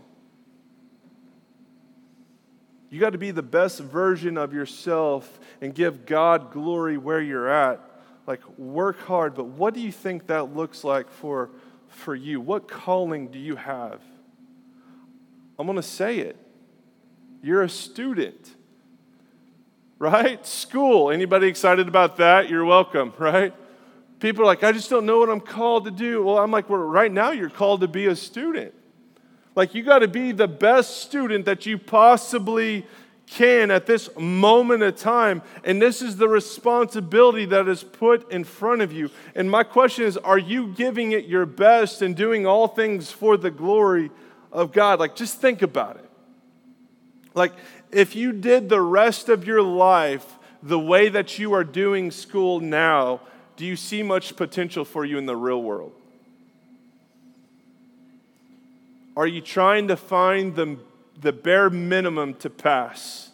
You 2.92 3.00
got 3.00 3.14
to 3.14 3.18
be 3.18 3.32
the 3.32 3.42
best 3.42 3.80
version 3.80 4.38
of 4.38 4.54
yourself 4.54 5.40
and 5.62 5.74
give 5.74 6.06
God 6.06 6.52
glory 6.52 6.98
where 6.98 7.20
you're 7.20 7.50
at. 7.50 7.82
Like, 8.28 8.48
work 8.60 9.00
hard, 9.00 9.34
but 9.34 9.46
what 9.46 9.74
do 9.74 9.80
you 9.80 9.92
think 9.92 10.28
that 10.28 10.56
looks 10.56 10.84
like 10.84 11.10
for, 11.10 11.50
for 11.88 12.14
you? 12.14 12.40
What 12.40 12.68
calling 12.68 13.30
do 13.30 13.40
you 13.40 13.56
have? 13.56 14.00
I'm 15.58 15.66
going 15.66 15.78
to 15.78 15.82
say 15.82 16.20
it. 16.20 16.38
You're 17.42 17.64
a 17.64 17.70
student, 17.70 18.58
right? 20.00 20.46
School. 20.46 21.12
Anybody 21.12 21.48
excited 21.48 21.88
about 21.88 22.18
that? 22.18 22.50
You're 22.50 22.66
welcome, 22.66 23.14
right? 23.18 23.54
People 24.20 24.44
are 24.44 24.46
like, 24.46 24.64
I 24.64 24.72
just 24.72 24.90
don't 24.90 25.06
know 25.06 25.20
what 25.20 25.30
I'm 25.30 25.42
called 25.42 25.86
to 25.86 25.92
do. 25.92 26.24
Well, 26.24 26.38
I'm 26.38 26.52
like, 26.52 26.70
well, 26.70 26.80
right 26.80 27.12
now 27.12 27.32
you're 27.32 27.50
called 27.50 27.82
to 27.82 27.88
be 27.88 28.06
a 28.08 28.16
student. 28.16 28.74
Like, 29.56 29.76
you 29.76 29.84
got 29.84 30.00
to 30.00 30.08
be 30.08 30.32
the 30.32 30.48
best 30.48 31.02
student 31.02 31.46
that 31.46 31.66
you 31.66 31.78
possibly 31.78 32.86
can 33.28 33.72
at 33.72 33.86
this 33.86 34.10
moment 34.18 34.84
of 34.84 34.96
time. 34.96 35.42
And 35.64 35.82
this 35.82 36.02
is 36.02 36.18
the 36.18 36.28
responsibility 36.28 37.46
that 37.46 37.68
is 37.68 37.84
put 37.84 38.32
in 38.32 38.44
front 38.44 38.82
of 38.82 38.92
you. 38.92 39.10
And 39.36 39.50
my 39.50 39.64
question 39.64 40.06
is 40.06 40.18
are 40.18 40.38
you 40.38 40.68
giving 40.74 41.12
it 41.12 41.26
your 41.26 41.46
best 41.46 42.02
and 42.02 42.16
doing 42.16 42.46
all 42.46 42.68
things 42.68 43.12
for 43.12 43.38
the 43.38 43.52
glory 43.52 44.12
of 44.52 44.72
God? 44.72 45.00
Like, 45.00 45.16
just 45.16 45.40
think 45.40 45.62
about 45.62 45.98
it. 45.98 46.10
Like, 47.34 47.54
if 47.94 48.16
you 48.16 48.32
did 48.32 48.70
the 48.70 48.82
rest 48.82 49.30
of 49.30 49.46
your 49.46 49.62
life 49.62 50.38
the 50.62 50.80
way 50.80 51.10
that 51.10 51.38
you 51.38 51.54
are 51.54 51.64
doing 51.64 52.12
school 52.12 52.60
now, 52.60 53.22
do 53.56 53.66
you 53.66 53.76
see 53.76 54.02
much 54.02 54.36
potential 54.36 54.86
for 54.86 55.06
you 55.06 55.18
in 55.18 55.26
the 55.26 55.36
real 55.36 55.62
world? 55.62 55.94
Are 59.16 59.28
you 59.28 59.42
trying 59.42 59.88
to 59.90 59.98
find 59.98 60.56
the, 60.56 60.80
the 61.22 61.32
bare 61.32 61.70
minimum 61.70 62.34
to 62.36 62.50
pass? 62.50 63.30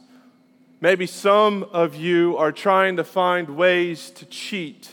Maybe 0.82 1.06
some 1.06 1.64
of 1.72 1.96
you 1.96 2.36
are 2.38 2.52
trying 2.52 2.98
to 2.98 3.04
find 3.04 3.52
ways 3.52 4.10
to 4.12 4.26
cheat. 4.26 4.92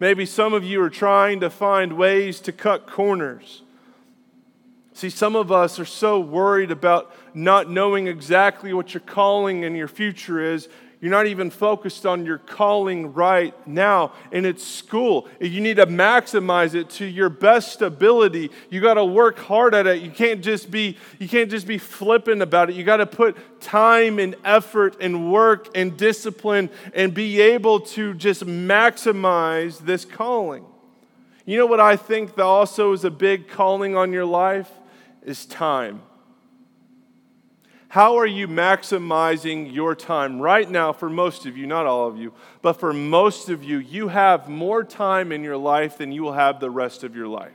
Maybe 0.00 0.26
some 0.26 0.54
of 0.54 0.64
you 0.64 0.80
are 0.82 0.90
trying 0.90 1.40
to 1.40 1.50
find 1.50 1.96
ways 1.96 2.40
to 2.40 2.52
cut 2.52 2.86
corners. 2.86 3.62
See, 4.92 5.10
some 5.10 5.34
of 5.34 5.50
us 5.50 5.78
are 5.78 5.84
so 5.84 6.20
worried 6.20 6.70
about 6.70 7.12
not 7.34 7.70
knowing 7.70 8.06
exactly 8.06 8.72
what 8.72 8.94
your 8.94 9.00
calling 9.00 9.64
and 9.64 9.76
your 9.76 9.88
future 9.88 10.40
is, 10.40 10.68
you're 11.04 11.10
not 11.10 11.26
even 11.26 11.50
focused 11.50 12.06
on 12.06 12.24
your 12.24 12.38
calling 12.38 13.12
right 13.12 13.54
now, 13.66 14.12
and 14.32 14.46
it's 14.46 14.64
school. 14.64 15.28
You 15.38 15.60
need 15.60 15.76
to 15.76 15.84
maximize 15.84 16.74
it 16.74 16.88
to 16.92 17.04
your 17.04 17.28
best 17.28 17.82
ability. 17.82 18.50
You 18.70 18.80
got 18.80 18.94
to 18.94 19.04
work 19.04 19.38
hard 19.38 19.74
at 19.74 19.86
it. 19.86 20.00
You 20.00 20.10
can't 20.10 20.40
just 20.40 20.70
be 20.70 20.96
you 21.18 21.28
can't 21.28 21.50
just 21.50 21.66
be 21.66 21.76
flippant 21.76 22.40
about 22.40 22.70
it. 22.70 22.76
You 22.76 22.84
got 22.84 22.96
to 22.96 23.06
put 23.06 23.60
time 23.60 24.18
and 24.18 24.34
effort 24.46 24.96
and 24.98 25.30
work 25.30 25.68
and 25.74 25.94
discipline 25.94 26.70
and 26.94 27.12
be 27.12 27.38
able 27.38 27.80
to 27.80 28.14
just 28.14 28.46
maximize 28.46 29.80
this 29.80 30.06
calling. 30.06 30.64
You 31.44 31.58
know 31.58 31.66
what 31.66 31.80
I 31.80 31.96
think 31.96 32.34
that 32.36 32.44
also 32.44 32.94
is 32.94 33.04
a 33.04 33.10
big 33.10 33.48
calling 33.48 33.94
on 33.94 34.10
your 34.14 34.24
life 34.24 34.70
is 35.22 35.44
time. 35.44 36.00
How 37.94 38.18
are 38.18 38.26
you 38.26 38.48
maximizing 38.48 39.72
your 39.72 39.94
time 39.94 40.40
right 40.40 40.68
now 40.68 40.92
for 40.92 41.08
most 41.08 41.46
of 41.46 41.56
you, 41.56 41.64
not 41.68 41.86
all 41.86 42.08
of 42.08 42.18
you, 42.18 42.32
but 42.60 42.72
for 42.72 42.92
most 42.92 43.48
of 43.48 43.62
you, 43.62 43.78
you 43.78 44.08
have 44.08 44.48
more 44.48 44.82
time 44.82 45.30
in 45.30 45.44
your 45.44 45.56
life 45.56 45.98
than 45.98 46.10
you 46.10 46.24
will 46.24 46.32
have 46.32 46.58
the 46.58 46.72
rest 46.72 47.04
of 47.04 47.14
your 47.14 47.28
life. 47.28 47.52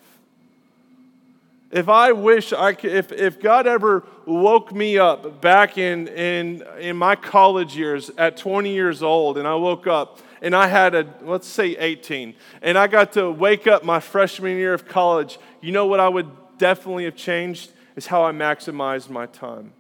If 1.71 1.89
I 1.89 2.13
wish 2.13 2.54
I 2.54 2.71
could, 2.71 2.93
if, 2.93 3.12
if 3.12 3.41
God 3.41 3.67
ever 3.67 4.06
woke 4.25 4.73
me 4.73 4.97
up 4.97 5.41
back 5.41 5.78
in, 5.78 6.08
in, 6.08 6.63
in 6.80 6.95
my 6.95 7.17
college 7.17 7.75
years 7.75 8.10
at 8.17 8.38
20 8.38 8.71
years 8.71 9.04
old, 9.04 9.38
and 9.38 9.45
I 9.45 9.56
woke 9.56 9.88
up 9.88 10.19
and 10.41 10.56
I 10.56 10.67
had 10.67 10.95
a, 10.95 11.06
let's 11.21 11.47
say 11.47 11.75
18, 11.75 12.34
and 12.62 12.78
I 12.78 12.88
got 12.88 13.12
to 13.12 13.30
wake 13.30 13.67
up 13.67 13.84
my 13.84 13.99
freshman 13.99 14.56
year 14.56 14.73
of 14.73 14.88
college, 14.88 15.38
you 15.60 15.73
know 15.73 15.86
what 15.86 15.99
I 15.99 16.08
would 16.08 16.32
definitely 16.58 17.04
have 17.04 17.17
changed? 17.17 17.73
Is 17.97 18.08
how 18.08 18.23
I 18.23 18.32
maximized 18.32 19.10
my 19.10 19.25
time 19.25 19.73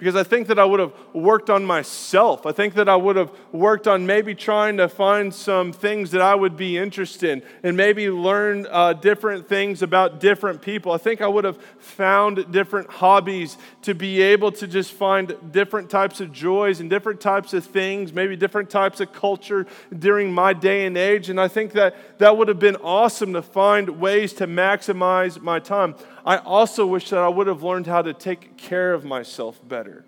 because 0.00 0.16
I 0.16 0.22
think 0.22 0.46
that 0.46 0.58
I 0.58 0.64
would 0.64 0.80
have 0.80 0.94
worked 1.12 1.50
on 1.50 1.62
myself. 1.62 2.46
I 2.46 2.52
think 2.52 2.72
that 2.72 2.88
I 2.88 2.96
would 2.96 3.16
have 3.16 3.30
worked 3.52 3.86
on 3.86 4.06
maybe 4.06 4.34
trying 4.34 4.78
to 4.78 4.88
find 4.88 5.32
some 5.32 5.74
things 5.74 6.10
that 6.12 6.22
I 6.22 6.34
would 6.34 6.56
be 6.56 6.78
interested 6.78 7.28
in 7.28 7.42
and 7.62 7.76
maybe 7.76 8.08
learn 8.08 8.66
uh, 8.70 8.94
different 8.94 9.46
things 9.46 9.82
about 9.82 10.18
different 10.18 10.62
people. 10.62 10.92
I 10.92 10.96
think 10.96 11.20
I 11.20 11.26
would 11.26 11.44
have 11.44 11.58
found 11.78 12.50
different 12.50 12.88
hobbies 12.88 13.58
to 13.82 13.94
be 13.94 14.22
able 14.22 14.50
to 14.52 14.66
just 14.66 14.92
find 14.92 15.36
different 15.52 15.90
types 15.90 16.22
of 16.22 16.32
joys 16.32 16.80
and 16.80 16.88
different 16.88 17.20
types 17.20 17.52
of 17.52 17.66
things, 17.66 18.14
maybe 18.14 18.36
different 18.36 18.70
types 18.70 19.00
of 19.00 19.12
culture 19.12 19.66
during 19.98 20.32
my 20.32 20.54
day 20.54 20.86
and 20.86 20.96
age. 20.96 21.28
And 21.28 21.38
I 21.38 21.48
think 21.48 21.72
that 21.72 22.18
that 22.20 22.38
would 22.38 22.48
have 22.48 22.58
been 22.58 22.76
awesome 22.76 23.34
to 23.34 23.42
find 23.42 24.00
ways 24.00 24.32
to 24.34 24.46
maximize 24.46 25.42
my 25.42 25.58
time. 25.58 25.94
I 26.24 26.36
also 26.38 26.86
wish 26.86 27.10
that 27.10 27.20
I 27.20 27.28
would 27.28 27.46
have 27.46 27.62
learned 27.62 27.86
how 27.86 28.02
to 28.02 28.12
take 28.12 28.56
care 28.56 28.92
of 28.92 29.04
myself 29.04 29.60
better. 29.66 30.04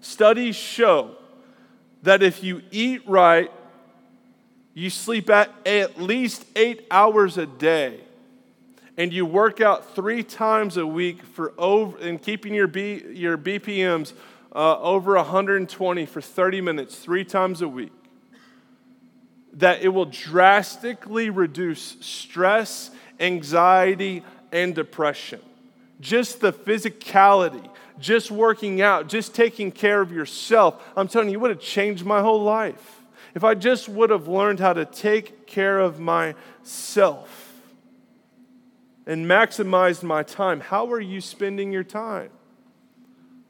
Studies 0.00 0.56
show 0.56 1.16
that 2.02 2.22
if 2.22 2.42
you 2.42 2.62
eat 2.70 3.06
right, 3.06 3.50
you 4.72 4.88
sleep 4.88 5.28
at 5.28 5.50
at 5.66 6.00
least 6.00 6.44
eight 6.56 6.86
hours 6.90 7.36
a 7.36 7.46
day, 7.46 8.00
and 8.96 9.12
you 9.12 9.26
work 9.26 9.60
out 9.60 9.94
three 9.94 10.22
times 10.22 10.76
a 10.76 10.86
week 10.86 11.22
for 11.22 11.52
over 11.58 11.98
and 11.98 12.22
keeping 12.22 12.54
your 12.54 12.66
B, 12.66 13.04
your 13.12 13.36
BPMs 13.36 14.12
uh, 14.54 14.80
over 14.80 15.14
120 15.16 16.06
for 16.06 16.20
30 16.20 16.60
minutes, 16.60 16.96
three 16.96 17.24
times 17.24 17.62
a 17.62 17.68
week, 17.68 17.92
that 19.52 19.82
it 19.82 19.88
will 19.88 20.06
drastically 20.06 21.30
reduce 21.30 21.96
stress, 22.00 22.90
anxiety, 23.18 24.24
and 24.52 24.74
depression. 24.74 25.40
Just 26.00 26.40
the 26.40 26.52
physicality, 26.52 27.68
just 27.98 28.30
working 28.30 28.80
out, 28.80 29.08
just 29.08 29.34
taking 29.34 29.70
care 29.70 30.00
of 30.00 30.10
yourself. 30.12 30.82
I'm 30.96 31.08
telling 31.08 31.28
you, 31.28 31.34
it 31.34 31.40
would 31.40 31.50
have 31.50 31.60
changed 31.60 32.04
my 32.04 32.20
whole 32.20 32.42
life. 32.42 33.02
If 33.34 33.44
I 33.44 33.54
just 33.54 33.88
would 33.88 34.10
have 34.10 34.26
learned 34.26 34.60
how 34.60 34.72
to 34.72 34.84
take 34.84 35.46
care 35.46 35.78
of 35.78 36.00
myself 36.00 37.52
and 39.06 39.26
maximize 39.26 40.02
my 40.02 40.22
time, 40.22 40.60
how 40.60 40.90
are 40.90 41.00
you 41.00 41.20
spending 41.20 41.70
your 41.70 41.84
time? 41.84 42.30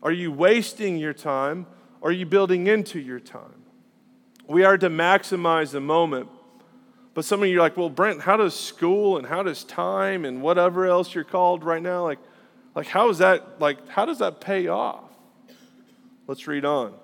Are 0.03 0.13
you 0.13 0.33
wasting 0.33 0.97
your 0.99 1.13
time? 1.13 1.67
Are 2.03 2.13
you 2.13 2.27
building 2.27 2.67
into 2.67 2.99
your 2.99 3.21
time? 3.21 3.65
We 4.49 4.65
are 4.65 4.79
to 4.79 4.91
maximize 4.91 5.71
the 5.71 5.81
moment 5.81 6.29
but 7.15 7.25
some 7.25 7.43
of 7.43 7.49
you 7.49 7.59
are 7.59 7.63
like, 7.63 7.77
well, 7.77 7.91
Brent, 7.91 8.23
how 8.23 8.37
does 8.37 8.55
school 8.55 9.19
and 9.19 9.27
how 9.27 9.43
does 9.43 9.65
time 9.65 10.25
and 10.25 10.43
whatever 10.43 10.87
else 10.87 11.15
you're 11.15 11.25
called 11.25 11.65
right 11.65 11.83
now, 11.83 12.05
like, 12.05 12.21
like 12.75 12.87
how 12.87 13.09
is 13.09 13.19
that, 13.19 13.61
like, 13.61 13.89
how 13.89 14.05
does 14.05 14.19
that 14.19 14.41
pay 14.41 14.69
off? 14.69 15.11
Let's 16.27 16.47
read 16.47 16.65
on. 16.65 16.95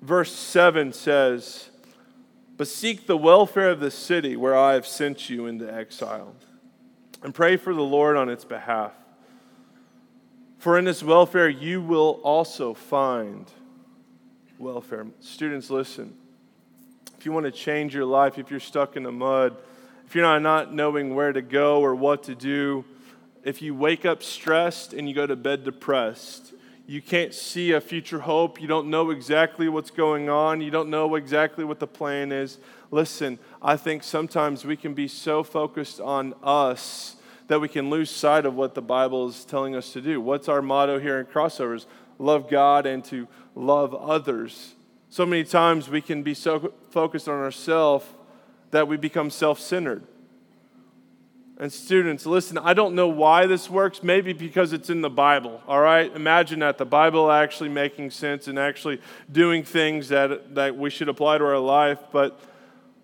Verse 0.00 0.32
7 0.32 0.92
says, 0.92 1.70
But 2.56 2.68
seek 2.68 3.06
the 3.06 3.16
welfare 3.16 3.70
of 3.70 3.80
the 3.80 3.90
city 3.90 4.36
where 4.36 4.56
I 4.56 4.74
have 4.74 4.86
sent 4.86 5.28
you 5.28 5.46
into 5.46 5.72
exile, 5.72 6.36
and 7.22 7.34
pray 7.34 7.56
for 7.56 7.74
the 7.74 7.82
Lord 7.82 8.16
on 8.16 8.28
its 8.28 8.44
behalf. 8.44 8.92
For 10.58 10.78
in 10.78 10.86
its 10.86 11.02
welfare 11.02 11.48
you 11.48 11.82
will 11.82 12.20
also 12.22 12.74
find 12.74 13.50
welfare. 14.58 15.06
Students, 15.20 15.68
listen 15.68 16.16
if 17.24 17.26
you 17.26 17.32
want 17.32 17.46
to 17.46 17.52
change 17.52 17.94
your 17.94 18.04
life, 18.04 18.38
if 18.38 18.50
you're 18.50 18.60
stuck 18.60 18.96
in 18.96 19.02
the 19.02 19.10
mud, 19.10 19.56
if 20.06 20.14
you're 20.14 20.22
not, 20.22 20.42
not 20.42 20.74
knowing 20.74 21.14
where 21.14 21.32
to 21.32 21.40
go 21.40 21.80
or 21.80 21.94
what 21.94 22.24
to 22.24 22.34
do, 22.34 22.84
if 23.44 23.62
you 23.62 23.74
wake 23.74 24.04
up 24.04 24.22
stressed 24.22 24.92
and 24.92 25.08
you 25.08 25.14
go 25.14 25.26
to 25.26 25.34
bed 25.34 25.64
depressed, 25.64 26.52
you 26.86 27.00
can't 27.00 27.32
see 27.32 27.72
a 27.72 27.80
future 27.80 28.20
hope, 28.20 28.60
you 28.60 28.68
don't 28.68 28.90
know 28.90 29.08
exactly 29.08 29.70
what's 29.70 29.90
going 29.90 30.28
on, 30.28 30.60
you 30.60 30.70
don't 30.70 30.90
know 30.90 31.14
exactly 31.14 31.64
what 31.64 31.80
the 31.80 31.86
plan 31.86 32.30
is. 32.30 32.58
Listen, 32.90 33.38
I 33.62 33.78
think 33.78 34.02
sometimes 34.02 34.66
we 34.66 34.76
can 34.76 34.92
be 34.92 35.08
so 35.08 35.42
focused 35.42 36.02
on 36.02 36.34
us 36.42 37.16
that 37.48 37.58
we 37.58 37.68
can 37.68 37.88
lose 37.88 38.10
sight 38.10 38.44
of 38.44 38.54
what 38.54 38.74
the 38.74 38.82
Bible 38.82 39.28
is 39.28 39.46
telling 39.46 39.74
us 39.74 39.94
to 39.94 40.02
do. 40.02 40.20
What's 40.20 40.50
our 40.50 40.60
motto 40.60 40.98
here 40.98 41.18
in 41.18 41.24
Crossovers? 41.24 41.86
Love 42.18 42.50
God 42.50 42.84
and 42.84 43.02
to 43.06 43.26
love 43.54 43.94
others. 43.94 44.74
So 45.14 45.24
many 45.24 45.44
times 45.44 45.88
we 45.88 46.00
can 46.00 46.24
be 46.24 46.34
so 46.34 46.72
focused 46.90 47.28
on 47.28 47.38
ourselves 47.40 48.04
that 48.72 48.88
we 48.88 48.96
become 48.96 49.30
self 49.30 49.60
centered. 49.60 50.02
And 51.56 51.72
students, 51.72 52.26
listen, 52.26 52.58
I 52.58 52.74
don't 52.74 52.96
know 52.96 53.06
why 53.06 53.46
this 53.46 53.70
works. 53.70 54.02
Maybe 54.02 54.32
because 54.32 54.72
it's 54.72 54.90
in 54.90 55.02
the 55.02 55.10
Bible, 55.10 55.62
all 55.68 55.80
right? 55.80 56.12
Imagine 56.16 56.58
that 56.58 56.78
the 56.78 56.84
Bible 56.84 57.30
actually 57.30 57.68
making 57.68 58.10
sense 58.10 58.48
and 58.48 58.58
actually 58.58 59.00
doing 59.30 59.62
things 59.62 60.08
that, 60.08 60.56
that 60.56 60.76
we 60.76 60.90
should 60.90 61.08
apply 61.08 61.38
to 61.38 61.44
our 61.44 61.60
life. 61.60 62.00
But, 62.10 62.40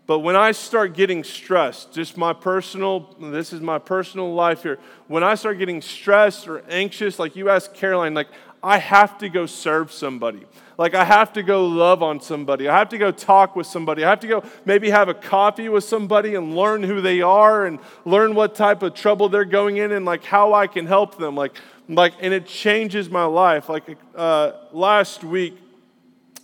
but 0.09 0.19
when 0.19 0.35
I 0.35 0.51
start 0.51 0.95
getting 0.95 1.23
stressed, 1.23 1.93
just 1.93 2.17
my 2.17 2.33
personal, 2.33 3.15
this 3.21 3.53
is 3.53 3.61
my 3.61 3.79
personal 3.79 4.35
life 4.35 4.65
here. 4.65 4.81
When 5.07 5.23
I 5.23 5.37
start 5.37 5.59
getting 5.59 5.81
stressed 5.81 6.49
or 6.49 6.65
anxious, 6.69 7.21
like 7.21 7.37
you 7.37 7.51
asked 7.51 7.75
Caroline, 7.75 8.15
like 8.15 8.31
I 8.63 8.79
have 8.79 9.19
to 9.19 9.29
go 9.29 9.47
serve 9.47 9.93
somebody. 9.93 10.45
Like, 10.77 10.95
I 10.95 11.05
have 11.05 11.33
to 11.35 11.43
go 11.43 11.67
love 11.67 12.03
on 12.03 12.21
somebody. 12.21 12.69
I 12.69 12.79
have 12.79 12.89
to 12.91 12.99
go 12.99 13.11
talk 13.11 13.57
with 13.57 13.67
somebody. 13.67 14.05
I 14.05 14.11
have 14.11 14.21
to 14.21 14.27
go 14.27 14.45
maybe 14.65 14.91
have 14.91 15.09
a 15.09 15.15
coffee 15.15 15.69
with 15.69 15.85
somebody 15.85 16.35
and 16.35 16.57
learn 16.57 16.83
who 16.83 17.01
they 17.01 17.21
are 17.23 17.67
and 17.67 17.79
learn 18.05 18.35
what 18.35 18.55
type 18.55 18.83
of 18.83 18.95
trouble 18.95 19.29
they're 19.29 19.45
going 19.45 19.77
in 19.77 19.93
and 19.93 20.05
like 20.05 20.25
how 20.25 20.55
I 20.55 20.67
can 20.67 20.87
help 20.87 21.19
them. 21.19 21.35
Like, 21.35 21.57
like 21.89 22.15
and 22.21 22.33
it 22.33 22.47
changes 22.47 23.11
my 23.11 23.25
life. 23.25 23.69
Like, 23.69 23.85
uh, 24.15 24.53
last 24.73 25.25
week, 25.25 25.59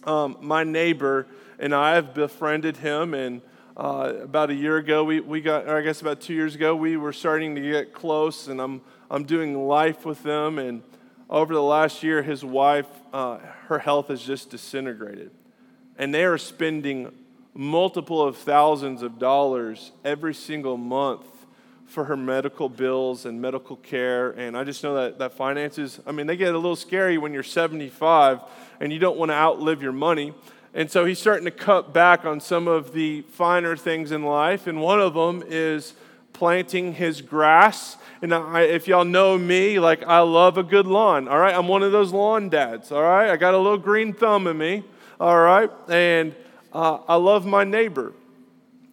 um, 0.04 0.36
my 0.40 0.64
neighbor 0.64 1.26
and 1.58 1.74
I 1.74 1.94
have 1.94 2.14
befriended 2.14 2.76
him 2.78 3.14
and 3.14 3.40
uh, 3.76 4.14
about 4.22 4.48
a 4.48 4.54
year 4.54 4.78
ago, 4.78 5.04
we, 5.04 5.20
we 5.20 5.42
got, 5.42 5.66
or 5.66 5.76
I 5.76 5.82
guess 5.82 6.00
about 6.00 6.22
two 6.22 6.32
years 6.32 6.54
ago, 6.54 6.74
we 6.74 6.96
were 6.96 7.12
starting 7.12 7.54
to 7.54 7.60
get 7.60 7.92
close, 7.92 8.48
and 8.48 8.58
I'm, 8.58 8.80
I'm 9.10 9.24
doing 9.24 9.66
life 9.68 10.06
with 10.06 10.22
them. 10.22 10.58
And 10.58 10.82
over 11.28 11.52
the 11.54 11.62
last 11.62 12.02
year, 12.02 12.22
his 12.22 12.44
wife, 12.44 12.86
uh, 13.12 13.38
her 13.68 13.78
health 13.78 14.08
has 14.08 14.22
just 14.22 14.50
disintegrated. 14.50 15.30
And 15.98 16.14
they 16.14 16.24
are 16.24 16.38
spending 16.38 17.12
multiple 17.54 18.22
of 18.22 18.36
thousands 18.36 19.02
of 19.02 19.18
dollars 19.18 19.92
every 20.04 20.34
single 20.34 20.76
month 20.76 21.24
for 21.86 22.04
her 22.04 22.16
medical 22.16 22.68
bills 22.68 23.24
and 23.24 23.40
medical 23.40 23.76
care. 23.76 24.30
And 24.30 24.56
I 24.56 24.64
just 24.64 24.82
know 24.82 24.94
that, 24.94 25.18
that 25.18 25.32
finances, 25.32 26.00
I 26.06 26.12
mean, 26.12 26.26
they 26.26 26.36
get 26.36 26.54
a 26.54 26.58
little 26.58 26.76
scary 26.76 27.16
when 27.16 27.32
you're 27.32 27.42
75 27.42 28.40
and 28.80 28.92
you 28.92 28.98
don't 28.98 29.16
want 29.16 29.30
to 29.30 29.34
outlive 29.34 29.82
your 29.82 29.92
money. 29.92 30.34
And 30.74 30.90
so 30.90 31.04
he's 31.06 31.18
starting 31.18 31.46
to 31.46 31.50
cut 31.50 31.94
back 31.94 32.24
on 32.24 32.40
some 32.40 32.68
of 32.68 32.92
the 32.92 33.22
finer 33.22 33.76
things 33.76 34.12
in 34.12 34.24
life. 34.24 34.66
And 34.66 34.80
one 34.80 35.00
of 35.00 35.14
them 35.14 35.42
is 35.46 35.94
planting 36.36 36.92
his 36.92 37.22
grass. 37.22 37.96
And 38.20 38.34
I, 38.34 38.62
if 38.62 38.86
y'all 38.86 39.06
know 39.06 39.38
me, 39.38 39.78
like 39.78 40.02
I 40.04 40.20
love 40.20 40.58
a 40.58 40.62
good 40.62 40.86
lawn, 40.86 41.28
all 41.28 41.38
right? 41.38 41.54
I'm 41.54 41.66
one 41.66 41.82
of 41.82 41.92
those 41.92 42.12
lawn 42.12 42.50
dads, 42.50 42.92
all 42.92 43.02
right? 43.02 43.30
I 43.30 43.36
got 43.36 43.54
a 43.54 43.58
little 43.58 43.78
green 43.78 44.12
thumb 44.12 44.46
in 44.46 44.58
me, 44.58 44.84
all 45.18 45.38
right? 45.38 45.70
And 45.88 46.34
uh, 46.74 46.98
I 47.08 47.16
love 47.16 47.46
my 47.46 47.64
neighbor. 47.64 48.12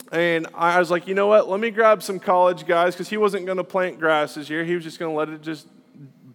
And 0.09 0.47
I 0.53 0.79
was 0.79 0.89
like, 0.89 1.05
you 1.05 1.15
know 1.15 1.27
what? 1.27 1.49
Let 1.49 1.59
me 1.59 1.69
grab 1.69 2.01
some 2.01 2.17
college 2.17 2.65
guys 2.65 2.93
because 2.93 3.09
he 3.09 3.17
wasn't 3.17 3.45
going 3.45 3.57
to 3.57 3.63
plant 3.63 3.99
grass 3.99 4.35
this 4.35 4.49
year. 4.49 4.63
He 4.63 4.75
was 4.75 4.85
just 4.85 4.97
going 4.97 5.11
to 5.11 5.17
let 5.17 5.27
it 5.27 5.41
just 5.41 5.67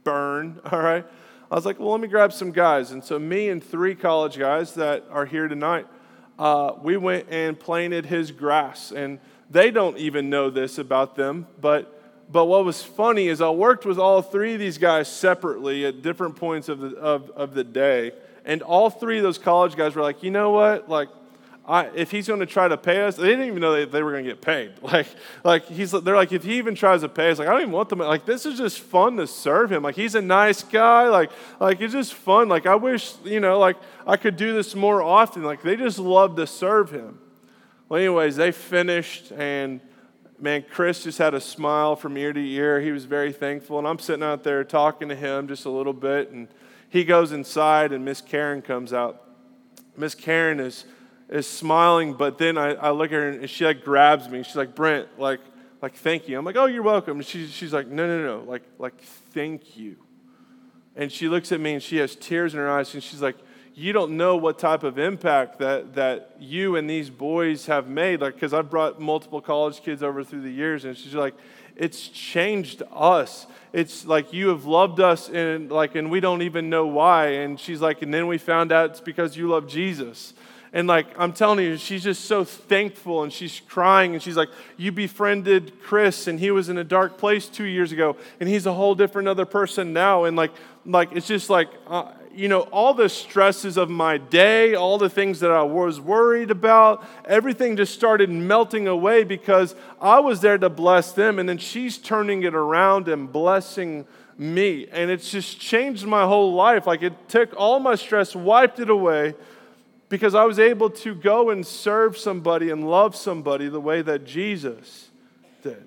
burn, 0.05 0.61
all 0.71 0.81
right? 0.81 1.07
I 1.51 1.55
was 1.55 1.65
like, 1.65 1.79
well, 1.79 1.93
let 1.93 2.03
me 2.03 2.09
grab 2.09 2.35
some 2.35 2.53
guys. 2.53 2.91
And 2.91 3.03
so, 3.03 3.19
me 3.19 3.49
and 3.49 3.65
three 3.65 3.95
college 3.95 4.39
guys 4.39 4.75
that 4.75 5.07
are 5.11 5.25
here 5.25 5.49
tonight, 5.49 5.87
uh, 6.39 6.73
we 6.83 6.99
went 6.99 7.29
and 7.31 7.59
planted 7.59 8.05
his 8.05 8.31
grass. 8.31 8.93
And 8.93 9.19
they 9.51 9.71
don't 9.71 9.97
even 9.99 10.31
know 10.31 10.51
this 10.51 10.79
about 10.79 11.17
them, 11.17 11.47
but 11.61 11.95
but 12.31 12.45
what 12.45 12.65
was 12.65 12.83
funny 12.83 13.29
is 13.29 13.41
I 13.41 13.51
worked 13.51 13.87
with 13.87 13.99
all 13.99 14.21
three 14.21 14.55
of 14.55 14.61
these 14.61 14.77
guys 14.77 15.11
separately 15.11 15.87
at 15.87 16.03
different 16.03 16.37
points 16.37 16.69
of 16.69 16.79
the, 16.81 16.97
of, 16.97 17.31
of 17.31 17.55
the 17.55 17.65
day. 17.65 18.13
And 18.45 18.63
all 18.63 18.91
three 18.91 19.17
of 19.19 19.23
those 19.23 19.39
college 19.39 19.77
guys 19.77 19.95
were 19.95 20.03
like, 20.03 20.23
you 20.23 20.31
know 20.31 20.51
what? 20.51 20.89
Like, 20.89 21.09
I, 21.67 21.91
if 21.95 22.11
he's 22.11 22.27
going 22.27 22.41
to 22.41 22.47
try 22.47 22.67
to 22.67 22.79
pay 22.79 23.03
us, 23.03 23.17
they 23.17 23.29
didn't 23.29 23.47
even 23.47 23.61
know 23.61 23.73
they, 23.73 23.85
they 23.85 24.03
were 24.03 24.13
going 24.13 24.25
to 24.25 24.31
get 24.31 24.41
paid. 24.41 24.73
Like, 24.83 25.07
like 25.45 25.67
he's, 25.67 25.91
they're 25.91 26.17
like, 26.17 26.33
if 26.33 26.45
he 26.45 26.57
even 26.59 26.75
tries 26.75 27.01
to 27.03 27.09
pay 27.09 27.31
us, 27.31 27.39
like, 27.39 27.49
I 27.49 27.53
don't 27.53 27.61
even 27.63 27.73
want 27.73 27.89
them. 27.89 27.99
Like, 27.99 28.27
this 28.27 28.47
is 28.47 28.59
just 28.59 28.81
fun 28.81 29.17
to 29.17 29.27
serve 29.27 29.73
him. 29.73 29.83
Like, 29.83 29.97
he's 29.97 30.15
a 30.15 30.23
nice 30.23 30.63
guy. 30.63 31.09
Like, 31.09 31.31
like 31.61 31.81
it's 31.81 31.93
just 31.93 32.15
fun. 32.15 32.49
Like, 32.49 32.67
I 32.67 32.75
wish, 32.75 33.15
you 33.25 33.41
know, 33.41 33.59
like 33.59 33.77
I 34.07 34.17
could 34.17 34.37
do 34.37 34.55
this 34.55 34.75
more 34.75 35.03
often. 35.03 35.43
Like, 35.45 35.63
they 35.63 35.77
just 35.77 35.99
love 35.99 36.37
to 36.37 36.47
serve 36.47 36.91
him. 36.91 37.19
Well, 37.89 37.99
anyways, 37.99 38.37
they 38.37 38.53
finished, 38.53 39.33
and 39.33 39.81
man, 40.39 40.65
Chris 40.71 41.05
just 41.05 41.17
had 41.17 41.33
a 41.33 41.41
smile 41.41 41.97
from 41.97 42.19
ear 42.19 42.35
to 42.35 42.41
ear. 42.41 42.81
He 42.83 42.93
was 42.93 43.07
very 43.07 43.33
thankful, 43.33 43.79
and 43.79 43.89
I'm 43.89 43.99
sitting 43.99 44.23
out 44.23 44.45
there 44.45 44.63
talking 44.63 45.09
to 45.09 45.15
him 45.15 45.49
just 45.49 45.65
a 45.65 45.71
little 45.71 45.95
bit, 45.95 46.31
and 46.31 46.49
he 46.91 47.05
goes 47.05 47.33
inside, 47.33 47.93
and 47.93 48.05
Miss 48.05 48.21
Karen 48.21 48.61
comes 48.61 48.93
out. 48.93 49.23
Miss 49.97 50.15
Karen 50.15 50.61
is 50.61 50.85
is 51.31 51.47
smiling, 51.47 52.15
but 52.15 52.39
then 52.39 52.57
I, 52.57 52.73
I 52.75 52.91
look 52.91 53.07
at 53.07 53.13
her 53.13 53.29
and 53.29 53.51
she 53.51 53.65
like 53.65 53.85
grabs 53.85 54.29
me. 54.29 54.43
She's 54.43 54.57
like, 54.57 54.75
Brent, 54.75 55.19
like, 55.19 55.41
like 55.83 55.95
thank 55.95 56.29
you. 56.29 56.39
I'm 56.39 56.45
like, 56.45 56.57
oh, 56.57 56.65
you're 56.67 56.83
welcome. 56.83 57.21
She's 57.21 57.51
she's 57.51 57.73
like, 57.73 57.87
no, 57.87 58.07
no, 58.07 58.23
no, 58.23 58.51
like, 58.51 58.63
like 58.79 58.99
thank 59.33 59.77
you. 59.77 59.97
And 60.97 61.13
she 61.13 61.29
looks 61.29 61.53
at 61.53 61.61
me 61.61 61.75
and 61.75 61.83
she 61.83 61.99
has 61.99 62.17
tears 62.17 62.55
in 62.55 62.61
her 62.61 62.71
eyes, 62.71 62.93
and 62.95 63.03
she's 63.03 63.23
like, 63.23 63.37
you 63.79 63.93
don't 63.93 64.17
know 64.17 64.37
what 64.37 64.59
type 64.59 64.83
of 64.83 64.99
impact 64.99 65.61
that, 65.61 65.95
that 65.95 66.35
you 66.41 66.75
and 66.75 66.91
these 66.91 67.11
boys 67.11 67.67
have 67.67 67.87
made. 67.87 68.21
Like, 68.21 68.35
because 68.35 68.53
I've 68.53 68.69
brought 68.69 69.01
multiple 69.01 69.41
college 69.41 69.83
kids 69.83 70.03
over 70.03 70.25
through 70.25 70.43
the 70.43 70.51
years, 70.51 70.85
and 70.85 70.97
she's 70.97 71.15
like, 71.15 71.35
it's 71.77 72.09
changed 72.09 72.83
us. 72.93 73.47
It's 73.73 74.05
like 74.05 74.33
you 74.33 74.49
have 74.49 74.65
loved 74.65 74.99
us, 74.99 75.29
and 75.29 75.71
like, 75.71 75.95
and 75.95 76.11
we 76.11 76.19
don't 76.19 76.43
even 76.43 76.69
know 76.69 76.89
why. 76.89 77.29
And 77.29 77.59
she's 77.59 77.81
like, 77.81 78.03
and 78.03 78.13
then 78.13 78.27
we 78.27 78.37
found 78.37 78.73
out 78.73 78.91
it's 78.91 79.01
because 79.01 79.37
you 79.37 79.49
love 79.49 79.69
Jesus. 79.69 80.35
And 80.73 80.89
like, 80.89 81.07
I'm 81.17 81.33
telling 81.33 81.65
you, 81.65 81.77
she's 81.77 82.03
just 82.03 82.25
so 82.25 82.45
thankful 82.45 83.23
and 83.23 83.33
she's 83.33 83.61
crying 83.69 84.13
and 84.13 84.23
she's 84.23 84.37
like, 84.37 84.51
You 84.77 84.93
befriended 84.93 85.81
Chris 85.83 86.27
and 86.27 86.39
he 86.39 86.51
was 86.51 86.69
in 86.69 86.77
a 86.77 86.85
dark 86.85 87.17
place 87.17 87.47
two 87.49 87.65
years 87.65 87.91
ago 87.91 88.17
and 88.39 88.51
he's 88.51 88.67
a 88.67 88.75
whole 88.75 88.95
different 88.95 89.29
other 89.29 89.47
person 89.47 89.95
now. 89.95 90.25
And 90.25 90.37
like, 90.37 90.51
like 90.85 91.13
it's 91.13 91.27
just 91.27 91.49
like, 91.49 91.71
uh, 91.87 92.13
you 92.39 92.47
know, 92.47 92.61
all 92.61 92.95
the 92.95 93.09
stresses 93.09 93.77
of 93.77 93.91
my 93.91 94.17
day, 94.17 94.77
all 94.77 94.97
the 94.97 95.11
things 95.11 95.41
that 95.41 95.51
I 95.51 95.65
was 95.65 96.01
worried 96.01 96.53
about, 96.53 97.05
everything 97.25 97.77
just 97.77 97.93
started 97.93 98.31
melting 98.31 98.87
away 98.87 99.25
because 99.25 99.75
I 100.01 100.21
was 100.21 100.41
there 100.41 100.57
to 100.57 100.71
bless 100.71 101.11
them. 101.11 101.41
And 101.41 101.49
then 101.49 101.59
she's 101.59 101.99
turning 101.99 102.45
it 102.45 102.55
around 102.55 103.09
and 103.09 103.33
blessing 103.33 104.07
me. 104.39 104.87
And 104.93 105.11
it's 105.11 105.33
just 105.33 105.59
changed 105.59 106.07
my 106.07 106.27
whole 106.27 106.55
life. 106.55 106.87
Like 106.87 107.03
it 107.03 107.29
took 107.29 107.53
all 107.57 107.81
my 107.81 107.97
stress, 107.97 108.37
wiped 108.37 108.79
it 108.79 108.89
away 108.89 109.35
because 110.09 110.37
I 110.37 110.45
was 110.45 110.61
able 110.61 110.91
to 110.91 111.17
go 111.17 111.51
and 111.51 111.67
serve 111.67 112.17
somebody 112.17 112.71
and 112.71 112.89
love 112.89 113.17
somebody 113.17 113.69
the 113.69 113.81
way 113.81 114.01
that 114.03 114.25
Jesus 114.25 115.09
did. 115.65 115.85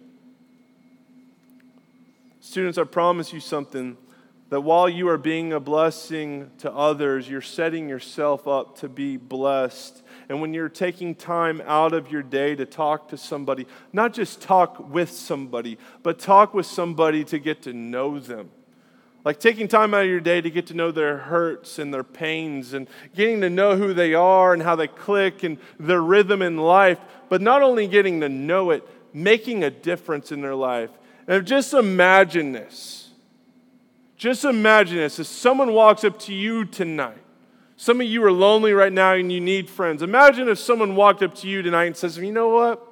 Students, 2.41 2.77
I 2.77 2.83
promise 2.83 3.31
you 3.31 3.39
something 3.39 3.95
that 4.51 4.59
while 4.59 4.89
you 4.89 5.07
are 5.07 5.17
being 5.17 5.53
a 5.53 5.61
blessing 5.61 6.51
to 6.57 6.69
others, 6.73 7.29
you're 7.29 7.39
setting 7.39 7.87
yourself 7.87 8.49
up 8.49 8.77
to 8.79 8.89
be 8.89 9.15
blessed. 9.15 10.03
And 10.27 10.41
when 10.41 10.53
you're 10.53 10.67
taking 10.67 11.15
time 11.15 11.61
out 11.65 11.93
of 11.93 12.11
your 12.11 12.21
day 12.21 12.55
to 12.55 12.65
talk 12.65 13.07
to 13.09 13.17
somebody, 13.17 13.65
not 13.93 14.13
just 14.13 14.41
talk 14.41 14.91
with 14.91 15.09
somebody, 15.09 15.77
but 16.03 16.19
talk 16.19 16.53
with 16.53 16.65
somebody 16.65 17.23
to 17.25 17.39
get 17.39 17.61
to 17.61 17.71
know 17.71 18.19
them. 18.19 18.51
Like 19.23 19.39
taking 19.39 19.69
time 19.69 19.93
out 19.93 20.03
of 20.03 20.09
your 20.09 20.19
day 20.19 20.41
to 20.41 20.49
get 20.51 20.67
to 20.67 20.73
know 20.73 20.91
their 20.91 21.17
hurts 21.17 21.79
and 21.79 21.93
their 21.93 22.03
pains 22.03 22.73
and 22.73 22.89
getting 23.15 23.39
to 23.41 23.49
know 23.49 23.77
who 23.77 23.93
they 23.93 24.13
are 24.13 24.53
and 24.53 24.61
how 24.61 24.75
they 24.75 24.87
click 24.87 25.43
and 25.43 25.59
their 25.79 26.01
rhythm 26.01 26.41
in 26.41 26.57
life, 26.57 26.99
but 27.29 27.41
not 27.41 27.61
only 27.61 27.87
getting 27.87 28.19
to 28.19 28.27
know 28.27 28.71
it, 28.71 28.85
making 29.13 29.63
a 29.63 29.69
difference 29.69 30.29
in 30.29 30.41
their 30.41 30.55
life. 30.55 30.89
And 31.25 31.47
just 31.47 31.73
imagine 31.73 32.51
this 32.51 33.10
just 34.21 34.45
imagine 34.45 34.97
this 34.97 35.17
if 35.17 35.25
someone 35.25 35.73
walks 35.73 36.03
up 36.03 36.19
to 36.19 36.31
you 36.31 36.63
tonight. 36.63 37.17
Some 37.75 37.99
of 38.01 38.05
you 38.05 38.23
are 38.23 38.31
lonely 38.31 38.71
right 38.71 38.93
now 38.93 39.13
and 39.13 39.31
you 39.31 39.41
need 39.41 39.67
friends. 39.67 40.03
Imagine 40.03 40.47
if 40.47 40.59
someone 40.59 40.95
walked 40.95 41.23
up 41.23 41.33
to 41.37 41.47
you 41.47 41.63
tonight 41.63 41.85
and 41.85 41.97
says, 41.97 42.19
You 42.19 42.31
know 42.31 42.49
what? 42.49 42.87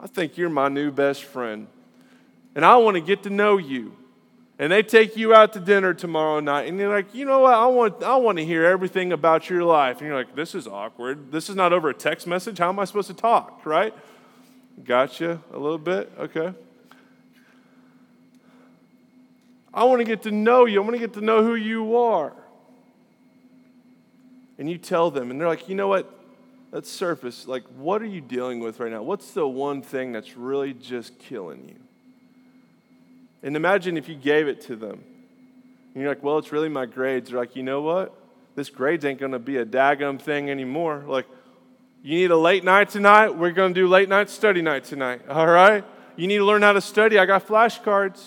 I 0.00 0.06
think 0.06 0.38
you're 0.38 0.48
my 0.48 0.68
new 0.68 0.90
best 0.90 1.24
friend. 1.24 1.66
And 2.54 2.64
I 2.64 2.78
want 2.78 2.94
to 2.94 3.02
get 3.02 3.24
to 3.24 3.30
know 3.30 3.58
you. 3.58 3.94
And 4.58 4.72
they 4.72 4.82
take 4.82 5.18
you 5.18 5.34
out 5.34 5.52
to 5.52 5.60
dinner 5.60 5.92
tomorrow 5.92 6.40
night, 6.40 6.66
and 6.66 6.78
you're 6.78 6.88
like, 6.88 7.14
you 7.14 7.26
know 7.26 7.40
what? 7.40 7.54
I 7.54 7.66
want, 7.66 8.02
I 8.02 8.16
want 8.16 8.38
to 8.38 8.44
hear 8.44 8.64
everything 8.64 9.12
about 9.12 9.50
your 9.50 9.64
life. 9.64 9.98
And 9.98 10.06
you're 10.06 10.16
like, 10.16 10.34
this 10.34 10.54
is 10.54 10.66
awkward. 10.66 11.30
This 11.30 11.50
is 11.50 11.56
not 11.56 11.74
over 11.74 11.90
a 11.90 11.94
text 11.94 12.26
message. 12.26 12.58
How 12.58 12.70
am 12.70 12.78
I 12.78 12.86
supposed 12.86 13.08
to 13.08 13.14
talk, 13.14 13.66
right? 13.66 13.92
Gotcha 14.82 15.42
a 15.52 15.58
little 15.58 15.78
bit? 15.78 16.10
Okay. 16.18 16.54
I 19.74 19.84
want 19.84 20.00
to 20.00 20.04
get 20.04 20.22
to 20.22 20.30
know 20.30 20.64
you. 20.66 20.80
I 20.80 20.84
want 20.84 20.94
to 20.94 21.00
get 21.00 21.14
to 21.14 21.20
know 21.20 21.42
who 21.42 21.54
you 21.54 21.96
are. 21.96 22.32
And 24.58 24.68
you 24.68 24.78
tell 24.78 25.10
them, 25.10 25.30
and 25.30 25.40
they're 25.40 25.48
like, 25.48 25.68
you 25.68 25.74
know 25.74 25.88
what? 25.88 26.18
Let's 26.70 26.90
surface. 26.90 27.46
Like, 27.46 27.64
what 27.76 28.00
are 28.02 28.06
you 28.06 28.20
dealing 28.20 28.60
with 28.60 28.80
right 28.80 28.90
now? 28.90 29.02
What's 29.02 29.32
the 29.32 29.46
one 29.46 29.82
thing 29.82 30.12
that's 30.12 30.36
really 30.36 30.72
just 30.72 31.18
killing 31.18 31.68
you? 31.68 31.76
And 33.42 33.56
imagine 33.56 33.96
if 33.96 34.08
you 34.08 34.14
gave 34.14 34.46
it 34.46 34.60
to 34.62 34.76
them. 34.76 35.02
And 35.94 36.02
you're 36.02 36.08
like, 36.08 36.22
well, 36.22 36.38
it's 36.38 36.52
really 36.52 36.68
my 36.68 36.86
grades. 36.86 37.30
They're 37.30 37.38
like, 37.38 37.56
you 37.56 37.62
know 37.62 37.82
what? 37.82 38.14
This 38.54 38.70
grades 38.70 39.04
ain't 39.04 39.18
going 39.18 39.32
to 39.32 39.38
be 39.38 39.56
a 39.56 39.66
daggum 39.66 40.20
thing 40.20 40.50
anymore. 40.50 41.04
Like, 41.06 41.26
you 42.02 42.16
need 42.16 42.30
a 42.30 42.36
late 42.36 42.64
night 42.64 42.90
tonight? 42.90 43.30
We're 43.36 43.52
going 43.52 43.74
to 43.74 43.80
do 43.80 43.88
late 43.88 44.08
night 44.08 44.30
study 44.30 44.62
night 44.62 44.84
tonight. 44.84 45.22
All 45.28 45.46
right? 45.46 45.84
You 46.16 46.26
need 46.26 46.38
to 46.38 46.44
learn 46.44 46.62
how 46.62 46.72
to 46.72 46.80
study. 46.80 47.18
I 47.18 47.26
got 47.26 47.46
flashcards. 47.46 48.22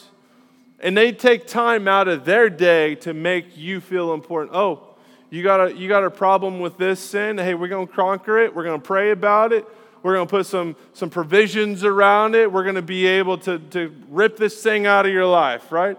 And 0.80 0.96
they 0.96 1.12
take 1.12 1.48
time 1.48 1.88
out 1.88 2.08
of 2.08 2.26
their 2.26 2.50
day 2.50 2.96
to 2.96 3.14
make 3.14 3.58
you 3.58 3.80
feel 3.80 4.14
important. 4.14 4.56
Oh, 4.56 4.96
you 5.30 5.42
got 5.44 5.72
a, 5.72 5.76
you 5.76 5.88
got 5.88 6.04
a 6.04 6.12
problem 6.12 6.60
with 6.60 6.78
this 6.78 7.00
sin? 7.00 7.38
Hey, 7.38 7.54
we're 7.54 7.68
going 7.68 7.88
to 7.88 7.94
conquer 7.94 8.40
it. 8.40 8.56
We're 8.56 8.64
going 8.64 8.80
to 8.80 8.86
pray 8.86 9.12
about 9.12 9.54
it. 9.54 9.66
We're 10.04 10.14
going 10.14 10.28
to 10.28 10.32
put 10.32 10.46
some, 10.46 10.76
some 10.94 11.10
provisions 11.10 11.84
around 11.84 12.36
it. 12.36 12.52
We're 12.52 12.64
going 12.64 12.76
to 12.76 12.84
be 12.84 13.08
able 13.08 13.40
to, 13.40 13.58
to 13.58 13.96
rip 14.10 14.38
this 14.38 14.62
thing 14.62 14.86
out 14.86 15.06
of 15.06 15.12
your 15.12 15.26
life, 15.26 15.72
right? 15.72 15.98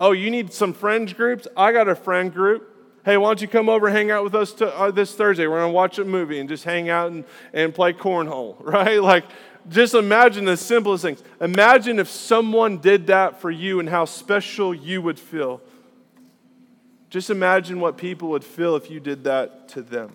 Oh, 0.00 0.12
you 0.12 0.30
need 0.30 0.52
some 0.52 0.72
friends 0.72 1.12
groups? 1.12 1.46
I 1.56 1.72
got 1.72 1.86
a 1.86 1.94
friend 1.94 2.32
group. 2.32 2.66
Hey, 3.04 3.16
why 3.16 3.28
don't 3.28 3.40
you 3.40 3.48
come 3.48 3.68
over 3.68 3.86
and 3.86 3.96
hang 3.96 4.10
out 4.10 4.24
with 4.24 4.34
us 4.34 4.52
to, 4.54 4.76
uh, 4.76 4.90
this 4.90 5.14
Thursday? 5.14 5.46
We're 5.46 5.60
going 5.60 5.70
to 5.70 5.74
watch 5.74 5.98
a 5.98 6.04
movie 6.04 6.38
and 6.40 6.48
just 6.48 6.64
hang 6.64 6.90
out 6.90 7.12
and, 7.12 7.24
and 7.52 7.74
play 7.74 7.92
cornhole, 7.92 8.56
right? 8.60 9.02
Like, 9.02 9.24
just 9.68 9.94
imagine 9.94 10.44
the 10.44 10.56
simplest 10.56 11.02
things. 11.02 11.22
Imagine 11.40 11.98
if 11.98 12.08
someone 12.08 12.78
did 12.78 13.06
that 13.08 13.40
for 13.40 13.50
you 13.50 13.80
and 13.80 13.88
how 13.88 14.04
special 14.04 14.74
you 14.74 15.02
would 15.02 15.18
feel. 15.18 15.60
Just 17.10 17.30
imagine 17.30 17.80
what 17.80 17.96
people 17.96 18.28
would 18.30 18.44
feel 18.44 18.76
if 18.76 18.90
you 18.90 19.00
did 19.00 19.24
that 19.24 19.68
to 19.70 19.82
them. 19.82 20.12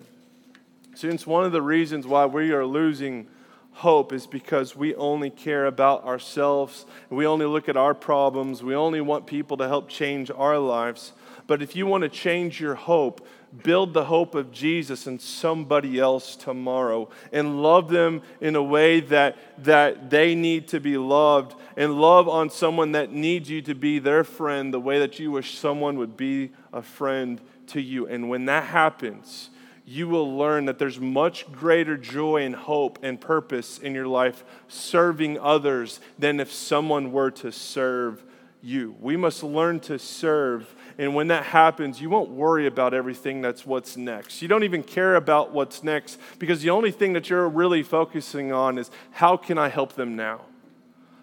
Since 0.94 1.26
one 1.26 1.44
of 1.44 1.52
the 1.52 1.62
reasons 1.62 2.06
why 2.06 2.24
we 2.24 2.52
are 2.52 2.64
losing 2.64 3.28
hope 3.72 4.14
is 4.14 4.26
because 4.26 4.74
we 4.74 4.94
only 4.94 5.28
care 5.28 5.66
about 5.66 6.04
ourselves, 6.04 6.86
we 7.10 7.26
only 7.26 7.44
look 7.44 7.68
at 7.68 7.76
our 7.76 7.94
problems, 7.94 8.62
we 8.62 8.74
only 8.74 9.02
want 9.02 9.26
people 9.26 9.58
to 9.58 9.68
help 9.68 9.90
change 9.90 10.30
our 10.30 10.58
lives. 10.58 11.12
But 11.46 11.60
if 11.60 11.76
you 11.76 11.86
want 11.86 12.02
to 12.02 12.08
change 12.08 12.58
your 12.58 12.74
hope, 12.74 13.26
build 13.62 13.94
the 13.94 14.04
hope 14.04 14.34
of 14.34 14.52
Jesus 14.52 15.06
in 15.06 15.18
somebody 15.18 15.98
else 15.98 16.36
tomorrow 16.36 17.08
and 17.32 17.62
love 17.62 17.88
them 17.88 18.22
in 18.40 18.56
a 18.56 18.62
way 18.62 19.00
that, 19.00 19.36
that 19.64 20.10
they 20.10 20.34
need 20.34 20.68
to 20.68 20.80
be 20.80 20.96
loved 20.96 21.54
and 21.76 22.00
love 22.00 22.28
on 22.28 22.50
someone 22.50 22.92
that 22.92 23.12
needs 23.12 23.50
you 23.50 23.62
to 23.62 23.74
be 23.74 23.98
their 23.98 24.24
friend 24.24 24.72
the 24.72 24.80
way 24.80 24.98
that 24.98 25.18
you 25.18 25.30
wish 25.30 25.58
someone 25.58 25.98
would 25.98 26.16
be 26.16 26.50
a 26.72 26.82
friend 26.82 27.40
to 27.68 27.80
you. 27.80 28.06
And 28.06 28.28
when 28.28 28.46
that 28.46 28.64
happens, 28.64 29.50
you 29.84 30.08
will 30.08 30.36
learn 30.36 30.64
that 30.64 30.78
there's 30.78 30.98
much 30.98 31.50
greater 31.52 31.96
joy 31.96 32.42
and 32.42 32.56
hope 32.56 32.98
and 33.02 33.20
purpose 33.20 33.78
in 33.78 33.94
your 33.94 34.08
life 34.08 34.44
serving 34.66 35.38
others 35.38 36.00
than 36.18 36.40
if 36.40 36.52
someone 36.52 37.12
were 37.12 37.30
to 37.30 37.52
serve 37.52 38.24
you. 38.60 38.96
We 39.00 39.16
must 39.16 39.44
learn 39.44 39.78
to 39.80 39.98
serve. 39.98 40.74
And 40.98 41.14
when 41.14 41.28
that 41.28 41.44
happens, 41.44 42.00
you 42.00 42.08
won't 42.08 42.30
worry 42.30 42.66
about 42.66 42.94
everything 42.94 43.42
that's 43.42 43.66
what's 43.66 43.96
next. 43.96 44.40
You 44.40 44.48
don't 44.48 44.64
even 44.64 44.82
care 44.82 45.14
about 45.14 45.52
what's 45.52 45.82
next 45.82 46.18
because 46.38 46.62
the 46.62 46.70
only 46.70 46.90
thing 46.90 47.12
that 47.12 47.28
you're 47.28 47.48
really 47.48 47.82
focusing 47.82 48.50
on 48.50 48.78
is 48.78 48.90
how 49.10 49.36
can 49.36 49.58
I 49.58 49.68
help 49.68 49.92
them 49.92 50.16
now? 50.16 50.40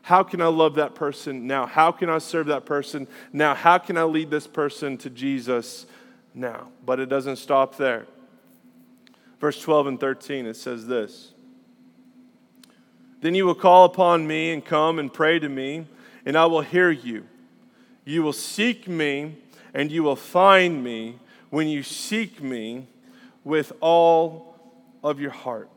How 0.03 0.21
can 0.21 0.41
I 0.41 0.47
love 0.47 0.75
that 0.75 0.95
person 0.95 1.47
now? 1.47 1.65
How 1.65 1.91
can 1.91 2.09
I 2.09 2.17
serve 2.17 2.47
that 2.47 2.65
person 2.65 3.07
now? 3.31 3.55
How 3.55 3.77
can 3.77 3.97
I 3.97 4.03
lead 4.03 4.29
this 4.29 4.45
person 4.45 4.97
to 4.97 5.09
Jesus 5.09 5.85
now? 6.33 6.67
But 6.85 6.99
it 6.99 7.07
doesn't 7.07 7.37
stop 7.37 7.77
there. 7.77 8.05
Verse 9.39 9.59
12 9.59 9.87
and 9.87 9.99
13, 9.99 10.45
it 10.45 10.55
says 10.55 10.87
this 10.87 11.33
Then 13.21 13.33
you 13.33 13.45
will 13.45 13.55
call 13.55 13.85
upon 13.85 14.27
me 14.27 14.51
and 14.51 14.63
come 14.63 14.99
and 14.99 15.11
pray 15.11 15.39
to 15.39 15.49
me, 15.49 15.87
and 16.25 16.37
I 16.37 16.45
will 16.45 16.61
hear 16.61 16.91
you. 16.91 17.25
You 18.05 18.23
will 18.23 18.33
seek 18.33 18.87
me, 18.87 19.37
and 19.73 19.91
you 19.91 20.03
will 20.03 20.15
find 20.15 20.83
me 20.83 21.19
when 21.49 21.67
you 21.67 21.83
seek 21.83 22.41
me 22.41 22.87
with 23.43 23.71
all 23.79 24.55
of 25.03 25.19
your 25.19 25.31
heart. 25.31 25.69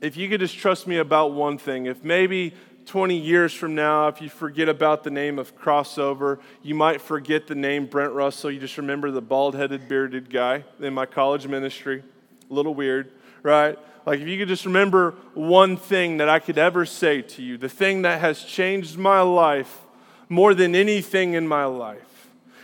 If 0.00 0.16
you 0.16 0.28
could 0.28 0.40
just 0.40 0.56
trust 0.56 0.86
me 0.86 0.96
about 0.96 1.32
one 1.32 1.58
thing, 1.58 1.86
if 1.86 2.02
maybe 2.02 2.54
20 2.86 3.16
years 3.16 3.52
from 3.52 3.74
now, 3.74 4.08
if 4.08 4.20
you 4.20 4.28
forget 4.28 4.68
about 4.68 5.04
the 5.04 5.10
name 5.10 5.38
of 5.38 5.56
crossover, 5.56 6.40
you 6.62 6.74
might 6.74 7.00
forget 7.00 7.46
the 7.46 7.54
name 7.54 7.86
Brent 7.86 8.12
Russell. 8.12 8.50
You 8.50 8.58
just 8.58 8.76
remember 8.78 9.10
the 9.10 9.22
bald 9.22 9.54
headed, 9.54 9.88
bearded 9.88 10.30
guy 10.30 10.64
in 10.80 10.92
my 10.92 11.06
college 11.06 11.46
ministry 11.46 12.02
a 12.50 12.54
little 12.54 12.74
weird, 12.74 13.10
right? 13.42 13.78
Like, 14.04 14.20
if 14.20 14.28
you 14.28 14.36
could 14.38 14.48
just 14.48 14.66
remember 14.66 15.12
one 15.34 15.76
thing 15.76 16.18
that 16.18 16.28
I 16.28 16.38
could 16.38 16.58
ever 16.58 16.84
say 16.84 17.22
to 17.22 17.42
you, 17.42 17.56
the 17.56 17.68
thing 17.68 18.02
that 18.02 18.20
has 18.20 18.44
changed 18.44 18.98
my 18.98 19.20
life 19.20 19.80
more 20.28 20.54
than 20.54 20.74
anything 20.74 21.34
in 21.34 21.46
my 21.46 21.64
life, 21.64 22.11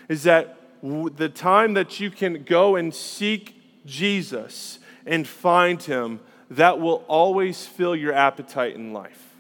is 0.09 0.23
that 0.23 0.57
the 0.83 1.29
time 1.29 1.75
that 1.75 2.01
you 2.01 2.11
can 2.11 2.45
go 2.45 2.77
and 2.77 2.95
seek 2.95 3.61
Jesus 3.85 4.79
and 5.07 5.27
find 5.27 5.83
him, 5.83 6.21
that 6.51 6.81
will 6.81 7.05
always 7.09 7.67
fill 7.67 7.95
your 7.95 8.13
appetite 8.13 8.75
in 8.75 8.93
life. 8.93 9.37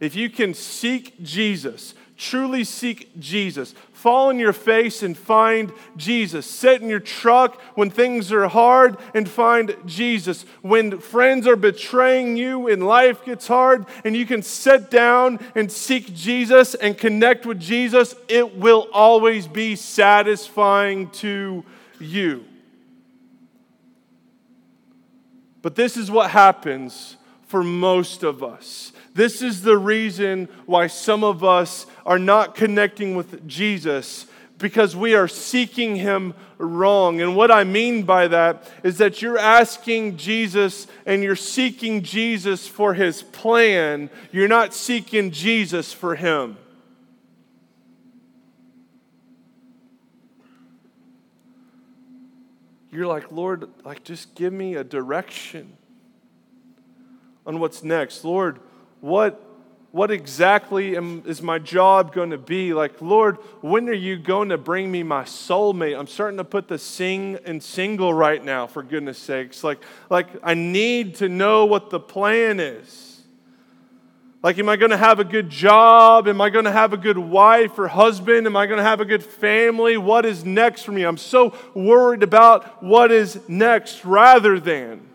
If 0.00 0.14
you 0.14 0.30
can 0.30 0.54
seek 0.54 1.22
Jesus, 1.22 1.94
truly 2.18 2.64
seek 2.64 3.18
Jesus. 3.18 3.72
Fall 3.92 4.28
on 4.28 4.38
your 4.38 4.52
face 4.52 5.02
and 5.02 5.16
find 5.16 5.72
Jesus. 5.96 6.46
Sit 6.46 6.82
in 6.82 6.88
your 6.88 7.00
truck 7.00 7.60
when 7.76 7.90
things 7.90 8.32
are 8.32 8.48
hard 8.48 8.98
and 9.14 9.28
find 9.28 9.74
Jesus. 9.86 10.44
When 10.60 10.98
friends 10.98 11.46
are 11.46 11.56
betraying 11.56 12.36
you 12.36 12.68
and 12.68 12.86
life 12.86 13.24
gets 13.24 13.46
hard 13.46 13.86
and 14.04 14.16
you 14.16 14.26
can 14.26 14.42
sit 14.42 14.90
down 14.90 15.38
and 15.54 15.70
seek 15.70 16.14
Jesus 16.14 16.74
and 16.74 16.98
connect 16.98 17.46
with 17.46 17.60
Jesus, 17.60 18.14
it 18.28 18.56
will 18.56 18.88
always 18.92 19.46
be 19.46 19.76
satisfying 19.76 21.10
to 21.10 21.64
you. 22.00 22.44
But 25.62 25.76
this 25.76 25.96
is 25.96 26.10
what 26.10 26.30
happens 26.30 27.16
for 27.46 27.62
most 27.62 28.22
of 28.22 28.42
us. 28.42 28.92
This 29.18 29.42
is 29.42 29.62
the 29.62 29.76
reason 29.76 30.48
why 30.64 30.86
some 30.86 31.24
of 31.24 31.42
us 31.42 31.86
are 32.06 32.20
not 32.20 32.54
connecting 32.54 33.16
with 33.16 33.48
Jesus 33.48 34.26
because 34.58 34.94
we 34.94 35.16
are 35.16 35.26
seeking 35.26 35.96
him 35.96 36.34
wrong. 36.56 37.20
And 37.20 37.34
what 37.34 37.50
I 37.50 37.64
mean 37.64 38.04
by 38.04 38.28
that 38.28 38.70
is 38.84 38.98
that 38.98 39.20
you're 39.20 39.36
asking 39.36 40.18
Jesus 40.18 40.86
and 41.04 41.24
you're 41.24 41.34
seeking 41.34 42.02
Jesus 42.02 42.68
for 42.68 42.94
his 42.94 43.24
plan, 43.24 44.08
you're 44.30 44.46
not 44.46 44.72
seeking 44.72 45.32
Jesus 45.32 45.92
for 45.92 46.14
him. 46.14 46.56
You're 52.92 53.08
like, 53.08 53.32
Lord, 53.32 53.68
like 53.84 54.04
just 54.04 54.36
give 54.36 54.52
me 54.52 54.76
a 54.76 54.84
direction 54.84 55.76
on 57.44 57.58
what's 57.58 57.82
next. 57.82 58.24
Lord, 58.24 58.60
what 59.00 59.44
what 59.90 60.10
exactly 60.10 60.96
am, 60.96 61.22
is 61.26 61.40
my 61.40 61.58
job 61.58 62.12
going 62.12 62.30
to 62.30 62.38
be? 62.38 62.74
Like, 62.74 63.00
Lord, 63.00 63.36
when 63.62 63.88
are 63.88 63.94
you 63.94 64.18
going 64.18 64.50
to 64.50 64.58
bring 64.58 64.90
me 64.90 65.02
my 65.02 65.24
soulmate? 65.24 65.98
I'm 65.98 66.06
starting 66.06 66.36
to 66.36 66.44
put 66.44 66.68
the 66.68 66.78
sing 66.78 67.38
and 67.46 67.62
single 67.62 68.12
right 68.12 68.44
now, 68.44 68.66
for 68.66 68.82
goodness 68.82 69.18
sakes. 69.18 69.64
Like, 69.64 69.82
like 70.10 70.28
I 70.42 70.54
need 70.54 71.16
to 71.16 71.28
know 71.28 71.64
what 71.64 71.88
the 71.88 72.00
plan 72.00 72.60
is. 72.60 73.22
Like, 74.42 74.58
am 74.58 74.68
I 74.68 74.76
going 74.76 74.92
to 74.92 74.96
have 74.96 75.18
a 75.18 75.24
good 75.24 75.50
job? 75.50 76.28
Am 76.28 76.40
I 76.40 76.50
going 76.50 76.66
to 76.66 76.70
have 76.70 76.92
a 76.92 76.96
good 76.96 77.18
wife 77.18 77.76
or 77.78 77.88
husband? 77.88 78.46
Am 78.46 78.56
I 78.56 78.66
going 78.66 78.76
to 78.76 78.84
have 78.84 79.00
a 79.00 79.04
good 79.04 79.24
family? 79.24 79.96
What 79.96 80.24
is 80.24 80.44
next 80.44 80.82
for 80.82 80.92
me? 80.92 81.02
I'm 81.02 81.16
so 81.16 81.56
worried 81.74 82.22
about 82.22 82.82
what 82.82 83.10
is 83.10 83.40
next 83.48 84.04
rather 84.04 84.60
than 84.60 85.08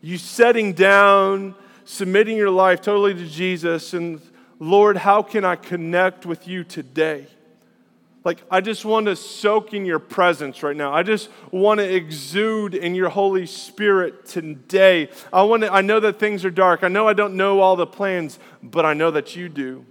you 0.00 0.16
setting 0.16 0.72
down 0.72 1.56
submitting 1.86 2.36
your 2.36 2.50
life 2.50 2.82
totally 2.82 3.14
to 3.14 3.26
Jesus 3.26 3.94
and 3.94 4.20
Lord, 4.58 4.96
how 4.96 5.22
can 5.22 5.44
I 5.44 5.56
connect 5.56 6.24
with 6.24 6.48
you 6.48 6.64
today? 6.64 7.26
Like, 8.24 8.42
I 8.50 8.60
just 8.60 8.84
want 8.84 9.06
to 9.06 9.14
soak 9.14 9.72
in 9.72 9.84
your 9.84 10.00
presence 10.00 10.62
right 10.62 10.76
now. 10.76 10.92
I 10.92 11.04
just 11.04 11.28
want 11.52 11.78
to 11.78 11.94
exude 11.94 12.74
in 12.74 12.94
your 12.94 13.08
Holy 13.08 13.46
Spirit 13.46 14.26
today. 14.26 15.10
I, 15.32 15.42
want 15.42 15.62
to, 15.62 15.72
I 15.72 15.80
know 15.80 16.00
that 16.00 16.18
things 16.18 16.44
are 16.44 16.50
dark. 16.50 16.82
I 16.82 16.88
know 16.88 17.06
I 17.06 17.12
don't 17.12 17.34
know 17.34 17.60
all 17.60 17.76
the 17.76 17.86
plans, 17.86 18.40
but 18.62 18.84
I 18.84 18.94
know 18.94 19.12
that 19.12 19.36
you 19.36 19.48
do. 19.48 19.86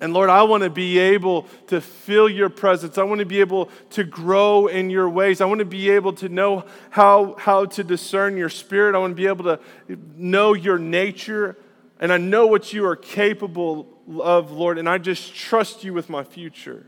And 0.00 0.12
Lord, 0.12 0.28
I 0.28 0.42
want 0.42 0.62
to 0.62 0.70
be 0.70 0.98
able 0.98 1.42
to 1.68 1.80
feel 1.80 2.28
your 2.28 2.50
presence. 2.50 2.98
I 2.98 3.04
want 3.04 3.20
to 3.20 3.26
be 3.26 3.40
able 3.40 3.70
to 3.90 4.04
grow 4.04 4.66
in 4.66 4.90
your 4.90 5.08
ways. 5.08 5.40
I 5.40 5.46
want 5.46 5.60
to 5.60 5.64
be 5.64 5.88
able 5.90 6.12
to 6.14 6.28
know 6.28 6.66
how, 6.90 7.34
how 7.38 7.64
to 7.64 7.82
discern 7.82 8.36
your 8.36 8.50
spirit. 8.50 8.94
I 8.94 8.98
want 8.98 9.12
to 9.12 9.14
be 9.14 9.26
able 9.26 9.44
to 9.44 9.60
know 10.16 10.52
your 10.52 10.78
nature. 10.78 11.56
And 11.98 12.12
I 12.12 12.18
know 12.18 12.46
what 12.46 12.74
you 12.74 12.84
are 12.84 12.96
capable 12.96 13.88
of, 14.20 14.52
Lord. 14.52 14.76
And 14.76 14.86
I 14.86 14.98
just 14.98 15.34
trust 15.34 15.82
you 15.82 15.94
with 15.94 16.10
my 16.10 16.24
future. 16.24 16.86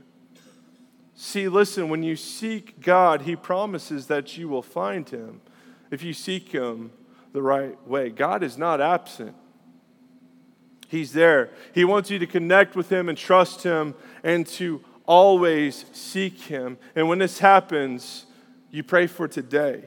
See, 1.15 1.49
listen, 1.49 1.89
when 1.89 2.03
you 2.03 2.15
seek 2.15 2.81
God, 2.81 3.23
He 3.23 3.37
promises 3.37 4.07
that 4.09 4.37
you 4.37 4.49
will 4.49 4.63
find 4.63 5.09
Him 5.09 5.41
if 5.91 6.03
you 6.03 6.13
seek 6.13 6.53
Him 6.53 6.93
the 7.33 7.43
right 7.43 7.77
way. 7.89 8.11
God 8.11 8.43
is 8.43 8.59
not 8.59 8.83
absent. 8.83 9.35
He's 10.89 11.13
there. 11.13 11.51
He 11.75 11.85
wants 11.85 12.11
you 12.11 12.19
to 12.19 12.27
connect 12.27 12.75
with 12.75 12.91
Him 12.91 13.09
and 13.09 13.17
trust 13.17 13.63
Him 13.63 13.95
and 14.25 14.47
to 14.49 14.83
always 15.07 15.85
seek 15.93 16.41
Him. 16.41 16.79
And 16.97 17.09
when 17.09 17.19
this 17.19 17.39
happens, 17.39 18.25
you 18.71 18.83
pray 18.83 19.07
for 19.07 19.29
today. 19.29 19.85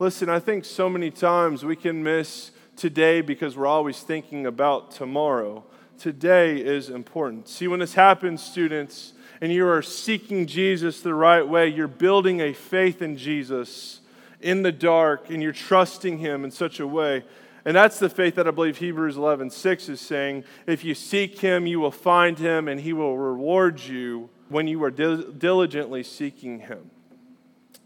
Listen, 0.00 0.28
I 0.28 0.40
think 0.40 0.64
so 0.64 0.88
many 0.88 1.12
times 1.12 1.64
we 1.64 1.76
can 1.76 2.02
miss 2.02 2.50
today 2.76 3.20
because 3.20 3.56
we're 3.56 3.66
always 3.66 4.00
thinking 4.00 4.46
about 4.46 4.90
tomorrow. 4.90 5.64
Today 5.96 6.56
is 6.56 6.90
important. 6.90 7.48
See, 7.48 7.68
when 7.68 7.78
this 7.78 7.94
happens, 7.94 8.42
students, 8.42 9.12
and 9.40 9.52
you 9.52 9.66
are 9.68 9.82
seeking 9.82 10.46
Jesus 10.46 11.02
the 11.02 11.14
right 11.14 11.46
way, 11.46 11.68
you're 11.68 11.86
building 11.86 12.40
a 12.40 12.52
faith 12.52 13.00
in 13.00 13.16
Jesus 13.16 14.00
in 14.40 14.62
the 14.62 14.72
dark, 14.72 15.30
and 15.30 15.40
you're 15.40 15.52
trusting 15.52 16.18
Him 16.18 16.44
in 16.44 16.50
such 16.50 16.80
a 16.80 16.86
way 16.86 17.22
and 17.64 17.76
that's 17.76 17.98
the 17.98 18.08
faith 18.08 18.34
that 18.34 18.48
I 18.48 18.50
believe 18.50 18.78
Hebrews 18.78 19.16
11 19.16 19.50
6 19.50 19.88
is 19.88 20.00
saying. 20.00 20.44
If 20.66 20.84
you 20.84 20.94
seek 20.94 21.38
him, 21.38 21.66
you 21.66 21.78
will 21.78 21.92
find 21.92 22.38
him, 22.38 22.66
and 22.66 22.80
he 22.80 22.92
will 22.92 23.16
reward 23.16 23.80
you 23.80 24.30
when 24.48 24.66
you 24.66 24.82
are 24.84 24.90
diligently 24.90 26.02
seeking 26.02 26.60
him. 26.60 26.90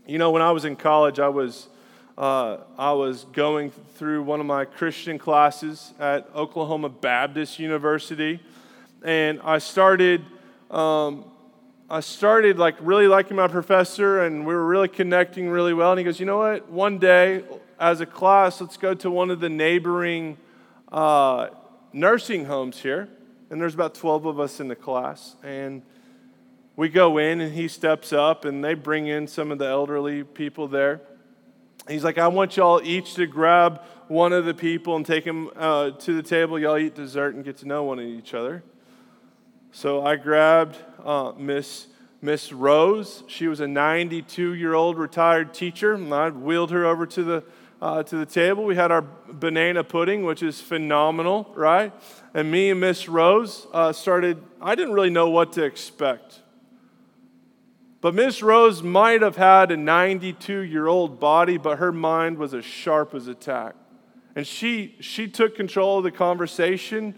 You 0.07 0.19
know, 0.19 0.31
when 0.31 0.43
I 0.43 0.51
was 0.53 0.65
in 0.65 0.77
college, 0.77 1.19
I 1.19 1.29
was, 1.29 1.69
uh, 2.17 2.59
I 2.79 2.93
was 2.93 3.25
going 3.25 3.71
through 3.71 4.23
one 4.23 4.41
of 4.41 4.47
my 4.47 4.65
Christian 4.65 5.19
classes 5.19 5.93
at 5.99 6.29
Oklahoma 6.35 6.89
Baptist 6.89 7.59
University, 7.59 8.41
and 9.03 9.41
I 9.43 9.59
started. 9.59 10.25
Um, 10.71 11.27
I 11.89 12.01
started 12.01 12.59
like 12.59 12.75
really 12.81 13.07
liking 13.07 13.37
my 13.37 13.47
professor 13.47 14.25
and 14.25 14.45
we 14.45 14.53
were 14.53 14.67
really 14.67 14.89
connecting 14.89 15.49
really 15.49 15.73
well. 15.73 15.93
And 15.93 16.01
he 16.01 16.05
goes, 16.05 16.19
You 16.19 16.27
know 16.27 16.39
what? 16.39 16.69
One 16.69 16.99
day, 16.99 17.45
as 17.79 18.01
a 18.01 18.07
class, 18.07 18.61
let's 18.61 18.77
go 18.77 18.95
to 18.95 19.11
one 19.11 19.31
of 19.31 19.41
the 19.41 19.49
neighboring 19.49 20.39
uh, 20.91 21.49
nursing 21.93 22.45
homes 22.45 22.81
here. 22.81 23.09
And 23.51 23.61
there's 23.61 23.75
about 23.75 23.95
12 23.95 24.27
of 24.27 24.41
us 24.41 24.61
in 24.61 24.69
the 24.69 24.77
class. 24.77 25.37
And 25.43 25.83
we 26.75 26.89
go 26.89 27.19
in, 27.19 27.41
and 27.41 27.55
he 27.55 27.69
steps 27.69 28.13
up, 28.13 28.45
and 28.45 28.63
they 28.63 28.75
bring 28.75 29.07
in 29.07 29.27
some 29.27 29.51
of 29.51 29.59
the 29.59 29.67
elderly 29.67 30.25
people 30.25 30.69
there. 30.69 31.01
He's 31.89 32.03
like, 32.03 32.19
I 32.19 32.29
want 32.29 32.57
y'all 32.57 32.81
each 32.83 33.15
to 33.15 33.27
grab 33.27 33.81
one 34.09 34.33
of 34.33 34.45
the 34.45 34.55
people 34.55 34.97
and 34.97 35.07
take 35.07 35.25
them 35.25 35.51
uh, 35.57 35.91
to 35.91 36.15
the 36.15 36.23
table. 36.23 36.59
Y'all 36.59 36.79
eat 36.79 36.95
dessert 36.95 37.35
and 37.35 37.45
get 37.45 37.59
to 37.59 37.69
know 37.69 37.85
one 37.85 37.99
of 37.99 38.05
each 38.05 38.35
other. 38.35 38.63
So 39.71 40.05
I 40.05 40.17
grabbed 40.17 40.77
uh, 41.05 41.33
Miss 41.37 41.87
Miss 42.23 42.53
Rose. 42.53 43.23
She 43.29 43.47
was 43.47 43.61
a 43.61 43.69
92 43.69 44.55
year 44.55 44.75
old 44.75 44.99
retired 44.99 45.55
teacher, 45.55 45.95
and 45.95 46.13
I 46.13 46.31
wheeled 46.31 46.71
her 46.73 46.85
over 46.85 47.07
to 47.07 47.23
the 47.23 47.45
uh, 47.81 48.03
to 48.03 48.17
the 48.17 48.27
table. 48.27 48.65
We 48.65 48.77
had 48.77 48.91
our 48.91 49.05
banana 49.29 49.85
pudding, 49.85 50.25
which 50.25 50.43
is 50.43 50.61
phenomenal, 50.61 51.53
right? 51.55 51.93
And 52.35 52.51
me 52.51 52.71
and 52.71 52.81
Miss 52.81 53.09
Rose 53.09 53.67
uh, 53.73 53.93
started, 53.93 54.43
I 54.61 54.75
didn't 54.75 54.95
really 54.95 55.11
know 55.11 55.31
what 55.31 55.53
to 55.55 55.65
expect. 55.65 56.41
But 58.01 58.15
Miss 58.15 58.43
Rose 58.43 58.83
might 58.83 59.23
have 59.23 59.37
had 59.37 59.71
a 59.73 59.77
92 59.77 60.61
year 60.61 60.87
old 60.87 61.19
body, 61.19 61.57
but 61.57 61.79
her 61.79 61.93
mind 61.93 62.39
was 62.39 62.55
as 62.55 62.65
sharp 62.65 63.15
as 63.15 63.27
a 63.27 63.35
tack. 63.35 63.75
And 64.35 64.47
she, 64.47 64.97
she 65.01 65.29
took 65.29 65.57
control 65.57 65.99
of 65.99 66.05
the 66.05 66.11
conversation. 66.11 67.15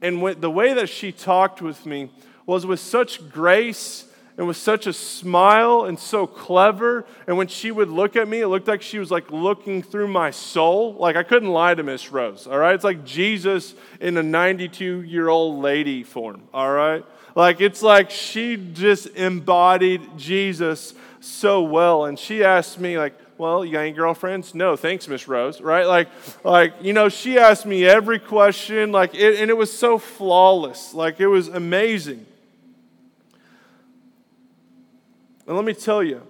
And 0.00 0.22
the 0.40 0.50
way 0.50 0.72
that 0.74 0.88
she 0.88 1.12
talked 1.12 1.60
with 1.62 1.86
me 1.86 2.10
was 2.46 2.66
with 2.66 2.80
such 2.80 3.30
grace 3.30 4.06
and 4.36 4.48
with 4.48 4.56
such 4.56 4.86
a 4.86 4.92
smile 4.92 5.84
and 5.84 5.98
so 5.98 6.26
clever. 6.26 7.04
And 7.26 7.36
when 7.36 7.46
she 7.46 7.70
would 7.70 7.88
look 7.88 8.16
at 8.16 8.26
me, 8.26 8.40
it 8.40 8.48
looked 8.48 8.66
like 8.66 8.82
she 8.82 8.98
was 8.98 9.10
like 9.10 9.30
looking 9.30 9.82
through 9.82 10.08
my 10.08 10.30
soul. 10.30 10.94
Like 10.94 11.16
I 11.16 11.22
couldn't 11.22 11.50
lie 11.50 11.74
to 11.74 11.82
Miss 11.82 12.10
Rose, 12.10 12.46
all 12.46 12.58
right? 12.58 12.74
It's 12.74 12.84
like 12.84 13.04
Jesus 13.04 13.74
in 14.00 14.16
a 14.16 14.22
92 14.22 15.02
year 15.02 15.28
old 15.28 15.62
lady 15.62 16.02
form, 16.02 16.42
all 16.52 16.72
right? 16.72 17.04
Like 17.36 17.60
it's 17.60 17.82
like 17.82 18.10
she 18.10 18.56
just 18.56 19.06
embodied 19.08 20.16
Jesus 20.16 20.94
so 21.20 21.62
well. 21.62 22.04
And 22.04 22.18
she 22.18 22.42
asked 22.42 22.78
me, 22.78 22.98
like, 22.98 23.14
well, 23.38 23.64
you 23.64 23.72
got 23.72 23.80
any 23.80 23.92
girlfriends? 23.92 24.54
No, 24.54 24.76
thanks, 24.76 25.08
Miss 25.08 25.26
Rose, 25.26 25.60
right? 25.60 25.86
Like, 25.86 26.08
like, 26.44 26.74
you 26.80 26.92
know, 26.92 27.08
she 27.08 27.38
asked 27.38 27.66
me 27.66 27.84
every 27.84 28.20
question, 28.20 28.92
like, 28.92 29.14
it, 29.14 29.40
and 29.40 29.50
it 29.50 29.56
was 29.56 29.76
so 29.76 29.98
flawless. 29.98 30.94
Like, 30.94 31.18
it 31.18 31.26
was 31.26 31.48
amazing. 31.48 32.26
And 35.46 35.56
let 35.56 35.64
me 35.64 35.74
tell 35.74 36.02
you 36.02 36.22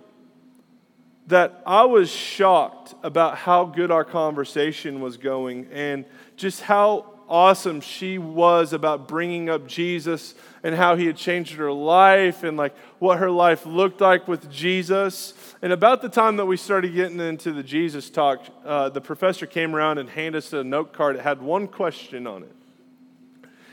that 1.26 1.62
I 1.66 1.84
was 1.84 2.10
shocked 2.10 2.94
about 3.02 3.38
how 3.38 3.64
good 3.64 3.90
our 3.90 4.04
conversation 4.04 5.00
was 5.00 5.16
going 5.16 5.68
and 5.72 6.04
just 6.36 6.62
how 6.62 7.14
awesome 7.28 7.80
she 7.80 8.18
was 8.18 8.72
about 8.72 9.08
bringing 9.08 9.48
up 9.48 9.66
Jesus 9.66 10.34
and 10.62 10.74
how 10.74 10.96
he 10.96 11.06
had 11.06 11.16
changed 11.16 11.54
her 11.54 11.72
life 11.72 12.42
and 12.42 12.56
like 12.56 12.76
what 12.98 13.18
her 13.18 13.30
life 13.30 13.64
looked 13.64 14.00
like 14.00 14.28
with 14.28 14.50
Jesus. 14.50 15.32
And 15.62 15.72
about 15.72 16.02
the 16.02 16.08
time 16.08 16.36
that 16.36 16.46
we 16.46 16.56
started 16.56 16.94
getting 16.94 17.20
into 17.20 17.52
the 17.52 17.62
Jesus 17.62 18.10
talk, 18.10 18.44
uh, 18.64 18.90
the 18.90 19.00
professor 19.00 19.46
came 19.46 19.74
around 19.74 19.98
and 19.98 20.10
handed 20.10 20.38
us 20.38 20.52
a 20.52 20.62
note 20.62 20.92
card. 20.92 21.16
It 21.16 21.22
had 21.22 21.40
one 21.40 21.66
question 21.66 22.26
on 22.26 22.42
it. 22.42 22.52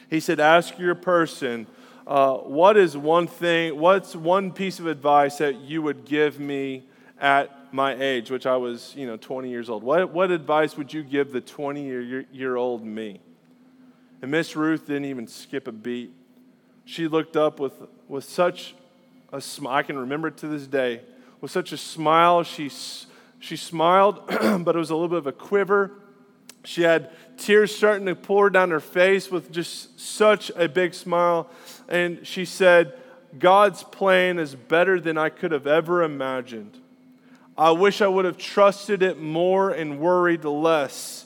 He 0.10 0.20
said, 0.20 0.40
Ask 0.40 0.78
your 0.78 0.96
person 0.96 1.68
uh, 2.08 2.38
what 2.38 2.78
is 2.78 2.98
one 2.98 3.28
thing, 3.28 3.78
what's 3.78 4.16
one 4.16 4.52
piece 4.52 4.80
of 4.80 4.88
advice 4.88 5.38
that 5.38 5.60
you 5.62 5.82
would 5.82 6.06
give 6.06 6.40
me 6.40 6.84
at 7.20 7.74
my 7.74 7.94
age, 7.94 8.32
which 8.32 8.46
I 8.46 8.58
was, 8.58 8.94
you 8.96 9.06
know, 9.06 9.18
20 9.18 9.50
years 9.50 9.70
old? 9.70 9.84
What, 9.84 10.12
what 10.12 10.32
advice 10.32 10.76
would 10.78 10.94
you 10.94 11.04
give 11.04 11.32
the 11.32 11.42
20 11.42 11.84
year, 11.84 12.26
year 12.32 12.56
old 12.56 12.84
me? 12.84 13.22
And 14.22 14.32
Miss 14.32 14.56
Ruth 14.56 14.88
didn't 14.88 15.06
even 15.06 15.28
skip 15.28 15.68
a 15.68 15.72
beat. 15.72 16.12
She 16.86 17.08
looked 17.08 17.38
up 17.38 17.60
with, 17.60 17.74
with 18.08 18.24
such 18.24 18.76
a 19.32 19.40
smile, 19.40 19.76
I 19.76 19.84
can 19.84 19.98
remember 19.98 20.28
it 20.28 20.38
to 20.38 20.48
this 20.48 20.68
day, 20.68 21.02
with 21.40 21.52
such 21.52 21.72
a 21.72 21.78
smile. 21.78 22.44
She, 22.44 22.70
she 23.40 23.56
smiled, 23.56 24.28
but 24.28 24.76
it 24.76 24.80
was 24.80 24.90
a 24.90 24.96
little 24.96 25.08
bit 25.08 25.20
of 25.20 25.28
a 25.28 25.32
quiver. 25.32 25.92
She 26.64 26.84
had 26.84 27.10
tears 27.38 27.76
starting 27.76 28.06
to 28.06 28.16
pour 28.16 28.50
down 28.50 28.72
her 28.72 28.80
face 28.80 29.32
with 29.32 29.52
just 29.52 30.00
such 30.00 30.52
a 30.56 30.68
big 30.68 30.94
smile 30.94 31.50
and 31.90 32.26
she 32.26 32.46
said, 32.46 32.94
God's 33.38 33.84
plan 33.84 34.40
is 34.40 34.56
better 34.56 35.00
than 35.00 35.18
I 35.18 35.30
could 35.30 35.52
have 35.52 35.68
ever 35.68 36.04
imagined. 36.04 36.78
I 37.58 37.72
wish 37.72 38.02
I 38.02 38.08
would 38.08 38.26
have 38.26 38.38
trusted 38.38 39.04
it 39.04 39.20
more 39.20 39.72
and 39.72 40.00
worried 40.00 40.46
less. 40.46 41.26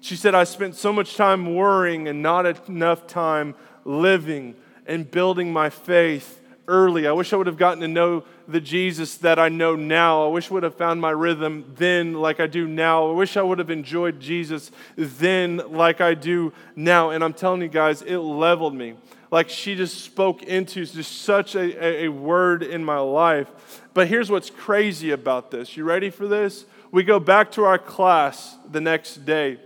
She 0.00 0.16
said, 0.16 0.34
I 0.34 0.44
spent 0.44 0.74
so 0.74 0.92
much 0.92 1.16
time 1.16 1.54
worrying 1.54 2.08
and 2.08 2.22
not 2.22 2.68
enough 2.68 3.06
time 3.06 3.54
living 3.84 4.54
and 4.86 5.10
building 5.10 5.52
my 5.52 5.70
faith 5.70 6.40
early. 6.68 7.06
I 7.06 7.12
wish 7.12 7.32
I 7.32 7.36
would 7.36 7.46
have 7.46 7.56
gotten 7.56 7.80
to 7.80 7.88
know 7.88 8.24
the 8.48 8.60
Jesus 8.60 9.16
that 9.18 9.38
I 9.38 9.48
know 9.48 9.76
now. 9.76 10.24
I 10.24 10.28
wish 10.28 10.50
I 10.50 10.54
would 10.54 10.62
have 10.62 10.74
found 10.74 11.00
my 11.00 11.10
rhythm 11.10 11.72
then 11.76 12.14
like 12.14 12.40
I 12.40 12.46
do 12.46 12.66
now. 12.66 13.08
I 13.08 13.12
wish 13.12 13.36
I 13.36 13.42
would 13.42 13.58
have 13.58 13.70
enjoyed 13.70 14.20
Jesus 14.20 14.70
then 14.96 15.58
like 15.68 16.00
I 16.00 16.14
do 16.14 16.52
now. 16.74 17.10
And 17.10 17.22
I'm 17.22 17.32
telling 17.32 17.62
you 17.62 17.68
guys, 17.68 18.02
it 18.02 18.18
leveled 18.18 18.74
me 18.74 18.94
like 19.30 19.48
she 19.48 19.74
just 19.74 20.02
spoke 20.02 20.42
into 20.42 20.86
just 20.86 21.22
such 21.22 21.54
a, 21.54 22.04
a, 22.04 22.08
word 22.08 22.62
in 22.62 22.84
my 22.84 22.98
life. 22.98 23.82
But 23.94 24.08
here's 24.08 24.30
what's 24.30 24.50
crazy 24.50 25.10
about 25.10 25.50
this. 25.50 25.76
You 25.76 25.84
ready 25.84 26.10
for 26.10 26.28
this? 26.28 26.64
We 26.92 27.02
go 27.02 27.18
back 27.18 27.50
to 27.52 27.64
our 27.64 27.78
class 27.78 28.56
the 28.70 28.80
next 28.80 29.24
day, 29.24 29.58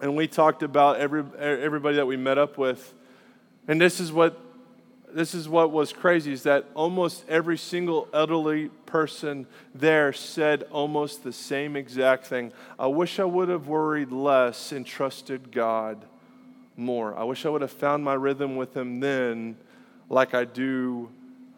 and 0.00 0.16
we 0.16 0.28
talked 0.28 0.62
about 0.62 0.98
every, 0.98 1.24
everybody 1.38 1.96
that 1.96 2.06
we 2.06 2.16
met 2.16 2.38
up 2.38 2.58
with. 2.58 2.92
And 3.66 3.80
this 3.80 3.98
is 3.98 4.12
what 4.12 4.38
this 5.12 5.34
is 5.34 5.48
what 5.48 5.70
was 5.70 5.92
crazy 5.92 6.32
is 6.32 6.42
that 6.42 6.66
almost 6.74 7.24
every 7.28 7.56
single 7.56 8.08
elderly 8.12 8.68
person 8.86 9.46
there 9.74 10.12
said 10.12 10.64
almost 10.70 11.24
the 11.24 11.32
same 11.32 11.76
exact 11.76 12.26
thing. 12.26 12.52
I 12.78 12.86
wish 12.88 13.18
I 13.18 13.24
would 13.24 13.48
have 13.48 13.68
worried 13.68 14.10
less 14.10 14.72
and 14.72 14.84
trusted 14.84 15.52
God 15.52 16.04
more. 16.76 17.16
I 17.16 17.24
wish 17.24 17.46
I 17.46 17.48
would 17.48 17.62
have 17.62 17.72
found 17.72 18.04
my 18.04 18.14
rhythm 18.14 18.56
with 18.56 18.76
Him 18.76 19.00
then 19.00 19.56
like 20.08 20.34
I 20.34 20.44
do 20.44 21.10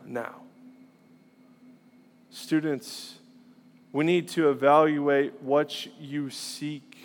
now. 0.05 0.37
Students, 2.31 3.17
we 3.93 4.05
need 4.05 4.29
to 4.29 4.51
evaluate 4.51 5.41
what 5.41 5.87
you 5.99 6.31
seek. 6.31 6.99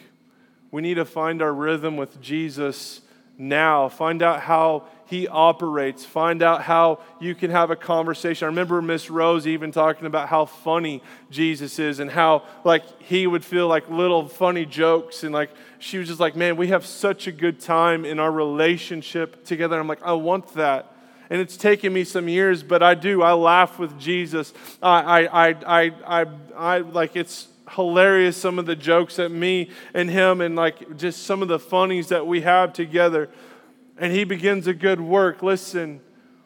We 0.72 0.82
need 0.82 0.96
to 0.96 1.06
find 1.06 1.42
our 1.42 1.54
rhythm 1.54 1.98
with 1.98 2.22
Jesus 2.22 3.02
now. 3.38 3.90
Find 3.90 4.22
out 4.22 4.42
how 4.42 4.88
he 5.14 5.28
operates. 5.28 6.04
Find 6.04 6.42
out 6.42 6.64
how 6.64 7.00
you 7.20 7.36
can 7.36 7.52
have 7.52 7.70
a 7.70 7.76
conversation. 7.76 8.46
I 8.46 8.48
remember 8.48 8.82
Miss 8.82 9.12
Rose 9.12 9.46
even 9.46 9.72
talking 9.72 10.08
about 10.08 10.28
how 10.28 10.46
funny 10.46 11.04
Jesus 11.30 11.78
is 11.78 12.00
and 12.00 12.10
how 12.10 12.42
like 12.64 12.84
he 13.00 13.28
would 13.28 13.46
feel 13.46 13.68
like 13.68 13.88
little 13.92 14.28
funny 14.28 14.66
jokes 14.66 15.24
and 15.24 15.32
like 15.32 15.52
she 15.78 16.00
was 16.00 16.08
just 16.08 16.20
like, 16.20 16.36
"Man, 16.36 16.58
we 16.58 16.70
have 16.70 16.84
such 16.84 17.28
a 17.28 17.32
good 17.32 17.60
time 17.60 18.06
in 18.06 18.18
our 18.18 18.32
relationship 18.32 19.46
together." 19.46 19.80
I'm 19.80 19.88
like, 19.88 20.02
"I 20.04 20.14
want 20.14 20.52
that." 20.56 20.90
and 21.30 21.42
it's 21.42 21.58
taken 21.58 21.94
me 21.94 22.04
some 22.04 22.28
years, 22.28 22.62
but 22.64 22.84
I 22.84 22.96
do. 22.96 23.24
I 23.24 23.34
laugh 23.34 23.80
with 23.80 23.98
Jesus. 24.00 24.54
I, 24.84 25.22
I, 25.22 25.48
I, 25.50 25.56
I, 25.66 25.92
I, 26.06 26.26
I, 26.56 26.78
like 26.80 27.16
it's 27.16 27.48
hilarious 27.72 28.38
some 28.38 28.60
of 28.60 28.66
the 28.66 28.76
jokes 28.76 29.16
that 29.16 29.30
me 29.30 29.70
and 29.94 30.10
him 30.10 30.42
and 30.42 30.56
like 30.56 30.98
just 30.98 31.24
some 31.24 31.42
of 31.42 31.48
the 31.48 31.58
funnies 31.58 32.10
that 32.10 32.28
we 32.28 32.42
have 32.42 32.74
together. 32.74 33.30
And 33.98 34.12
he 34.12 34.24
begins 34.24 34.68
a 34.68 34.74
good 34.74 35.00
work. 35.00 35.44
Listen, 35.44 36.02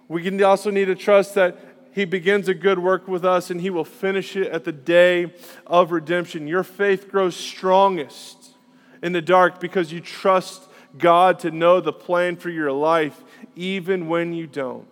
we 0.08 0.44
also 0.44 0.70
need 0.70 0.86
to 0.86 0.96
trust 0.96 1.36
that 1.36 1.58
he 1.92 2.06
begins 2.06 2.48
a 2.48 2.54
good 2.54 2.80
work 2.80 3.08
with 3.08 3.26
us 3.26 3.50
and 3.50 3.60
he 3.60 3.70
will 3.70 3.84
finish 3.84 4.36
it 4.36 4.52
at 4.52 4.64
the 4.64 4.72
day 4.72 5.34
of 5.66 5.92
redemption. 5.92 6.48
Your 6.48 6.64
faith 6.64 7.10
grows 7.10 7.36
strongest 7.36 8.52
in 9.02 9.14
the 9.14 9.22
dark 9.22 9.60
because 9.60 9.92
you 9.92 10.00
trust 10.00 10.64
God 10.98 11.40
to 11.40 11.52
know 11.52 11.82
the 11.82 11.94
plan 11.94 12.36
for 12.36 12.50
your 12.50 12.72
life 12.72 13.24
even 13.56 14.08
when 14.08 14.34
you 14.34 14.48
don't. 14.48 14.88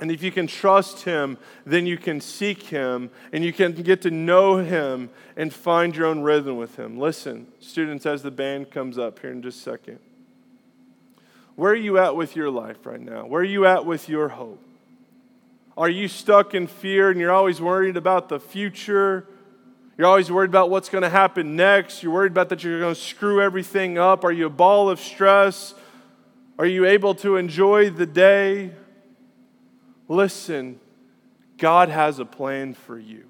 And 0.00 0.10
if 0.10 0.22
you 0.22 0.32
can 0.32 0.46
trust 0.46 1.04
Him, 1.04 1.38
then 1.64 1.86
you 1.86 1.96
can 1.96 2.20
seek 2.20 2.64
Him 2.64 3.10
and 3.32 3.44
you 3.44 3.52
can 3.52 3.72
get 3.72 4.02
to 4.02 4.10
know 4.10 4.56
Him 4.56 5.10
and 5.36 5.52
find 5.52 5.94
your 5.94 6.06
own 6.06 6.22
rhythm 6.22 6.56
with 6.56 6.76
Him. 6.76 6.98
Listen, 6.98 7.46
students, 7.60 8.06
as 8.06 8.22
the 8.22 8.30
band 8.30 8.70
comes 8.70 8.98
up 8.98 9.20
here 9.20 9.30
in 9.30 9.42
just 9.42 9.58
a 9.58 9.70
second, 9.70 9.98
where 11.56 11.72
are 11.72 11.76
you 11.76 11.98
at 11.98 12.16
with 12.16 12.34
your 12.34 12.50
life 12.50 12.86
right 12.86 13.00
now? 13.00 13.26
Where 13.26 13.42
are 13.42 13.44
you 13.44 13.66
at 13.66 13.84
with 13.84 14.08
your 14.08 14.28
hope? 14.28 14.62
Are 15.76 15.88
you 15.88 16.08
stuck 16.08 16.54
in 16.54 16.66
fear 16.66 17.10
and 17.10 17.18
you're 17.18 17.32
always 17.32 17.60
worried 17.60 17.96
about 17.96 18.28
the 18.28 18.40
future? 18.40 19.26
You're 19.96 20.06
always 20.06 20.30
worried 20.30 20.50
about 20.50 20.70
what's 20.70 20.88
going 20.88 21.02
to 21.02 21.10
happen 21.10 21.56
next. 21.56 22.02
You're 22.02 22.12
worried 22.12 22.32
about 22.32 22.48
that 22.50 22.64
you're 22.64 22.80
going 22.80 22.94
to 22.94 23.00
screw 23.00 23.40
everything 23.40 23.98
up. 23.98 24.24
Are 24.24 24.32
you 24.32 24.46
a 24.46 24.50
ball 24.50 24.88
of 24.88 25.00
stress? 25.00 25.74
Are 26.58 26.66
you 26.66 26.86
able 26.86 27.14
to 27.16 27.36
enjoy 27.36 27.90
the 27.90 28.06
day? 28.06 28.72
Listen, 30.08 30.78
God 31.58 31.88
has 31.88 32.18
a 32.18 32.24
plan 32.24 32.74
for 32.74 32.98
you. 32.98 33.24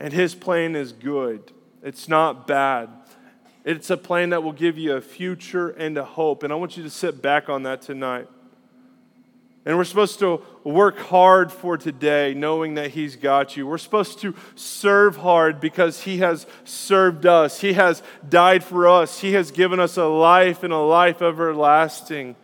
And 0.00 0.12
His 0.12 0.34
plan 0.34 0.74
is 0.74 0.92
good, 0.92 1.52
it's 1.82 2.08
not 2.08 2.46
bad. 2.46 2.88
It's 3.64 3.88
a 3.88 3.96
plan 3.96 4.30
that 4.30 4.42
will 4.42 4.52
give 4.52 4.76
you 4.76 4.94
a 4.94 5.00
future 5.00 5.70
and 5.70 5.96
a 5.96 6.04
hope. 6.04 6.42
And 6.42 6.52
I 6.52 6.56
want 6.56 6.76
you 6.76 6.82
to 6.82 6.90
sit 6.90 7.22
back 7.22 7.48
on 7.48 7.62
that 7.62 7.80
tonight. 7.80 8.28
And 9.66 9.78
we're 9.78 9.84
supposed 9.84 10.18
to 10.18 10.42
work 10.62 10.98
hard 10.98 11.50
for 11.50 11.78
today, 11.78 12.34
knowing 12.34 12.74
that 12.74 12.90
He's 12.90 13.16
got 13.16 13.56
you. 13.56 13.66
We're 13.66 13.78
supposed 13.78 14.18
to 14.20 14.34
serve 14.54 15.16
hard 15.16 15.58
because 15.58 16.02
He 16.02 16.18
has 16.18 16.46
served 16.64 17.24
us. 17.24 17.60
He 17.60 17.72
has 17.72 18.02
died 18.28 18.62
for 18.62 18.86
us. 18.86 19.20
He 19.20 19.32
has 19.32 19.50
given 19.50 19.80
us 19.80 19.96
a 19.96 20.04
life 20.04 20.62
and 20.62 20.72
a 20.72 20.78
life 20.78 21.22
everlasting. 21.22 22.36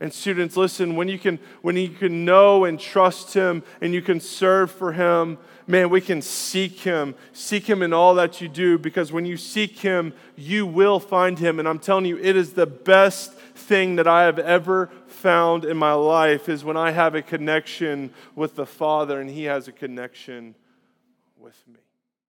And 0.00 0.10
students, 0.12 0.56
listen, 0.56 0.96
when 0.96 1.08
you 1.08 1.18
can, 1.18 1.38
when 1.60 1.76
you 1.76 1.90
can 1.90 2.24
know 2.24 2.64
and 2.64 2.80
trust 2.80 3.34
Him 3.34 3.62
and 3.82 3.92
you 3.92 4.00
can 4.00 4.18
serve 4.18 4.70
for 4.70 4.92
Him, 4.92 5.36
man, 5.66 5.90
we 5.90 6.00
can 6.00 6.22
seek 6.22 6.80
Him. 6.80 7.14
Seek 7.32 7.68
Him 7.68 7.82
in 7.82 7.92
all 7.92 8.14
that 8.16 8.40
you 8.40 8.48
do 8.48 8.78
because 8.78 9.12
when 9.12 9.26
you 9.26 9.36
seek 9.36 9.78
Him, 9.78 10.12
you 10.36 10.66
will 10.66 11.00
find 11.00 11.38
Him. 11.38 11.58
And 11.58 11.68
I'm 11.68 11.78
telling 11.78 12.06
you, 12.06 12.18
it 12.18 12.36
is 12.36 12.52
the 12.52 12.66
best 12.66 13.34
thing 13.34 13.96
that 13.96 14.06
I 14.06 14.24
have 14.24 14.38
ever 14.38 14.90
found 15.06 15.64
in 15.64 15.76
my 15.76 15.92
life 15.92 16.48
is 16.48 16.64
when 16.64 16.76
I 16.76 16.90
have 16.90 17.14
a 17.14 17.22
connection 17.22 18.12
with 18.34 18.56
the 18.56 18.66
Father 18.66 19.20
and 19.20 19.30
He 19.30 19.44
has 19.44 19.68
a 19.68 19.72
connection 19.72 20.54
with 21.38 21.56
me. 21.66 21.83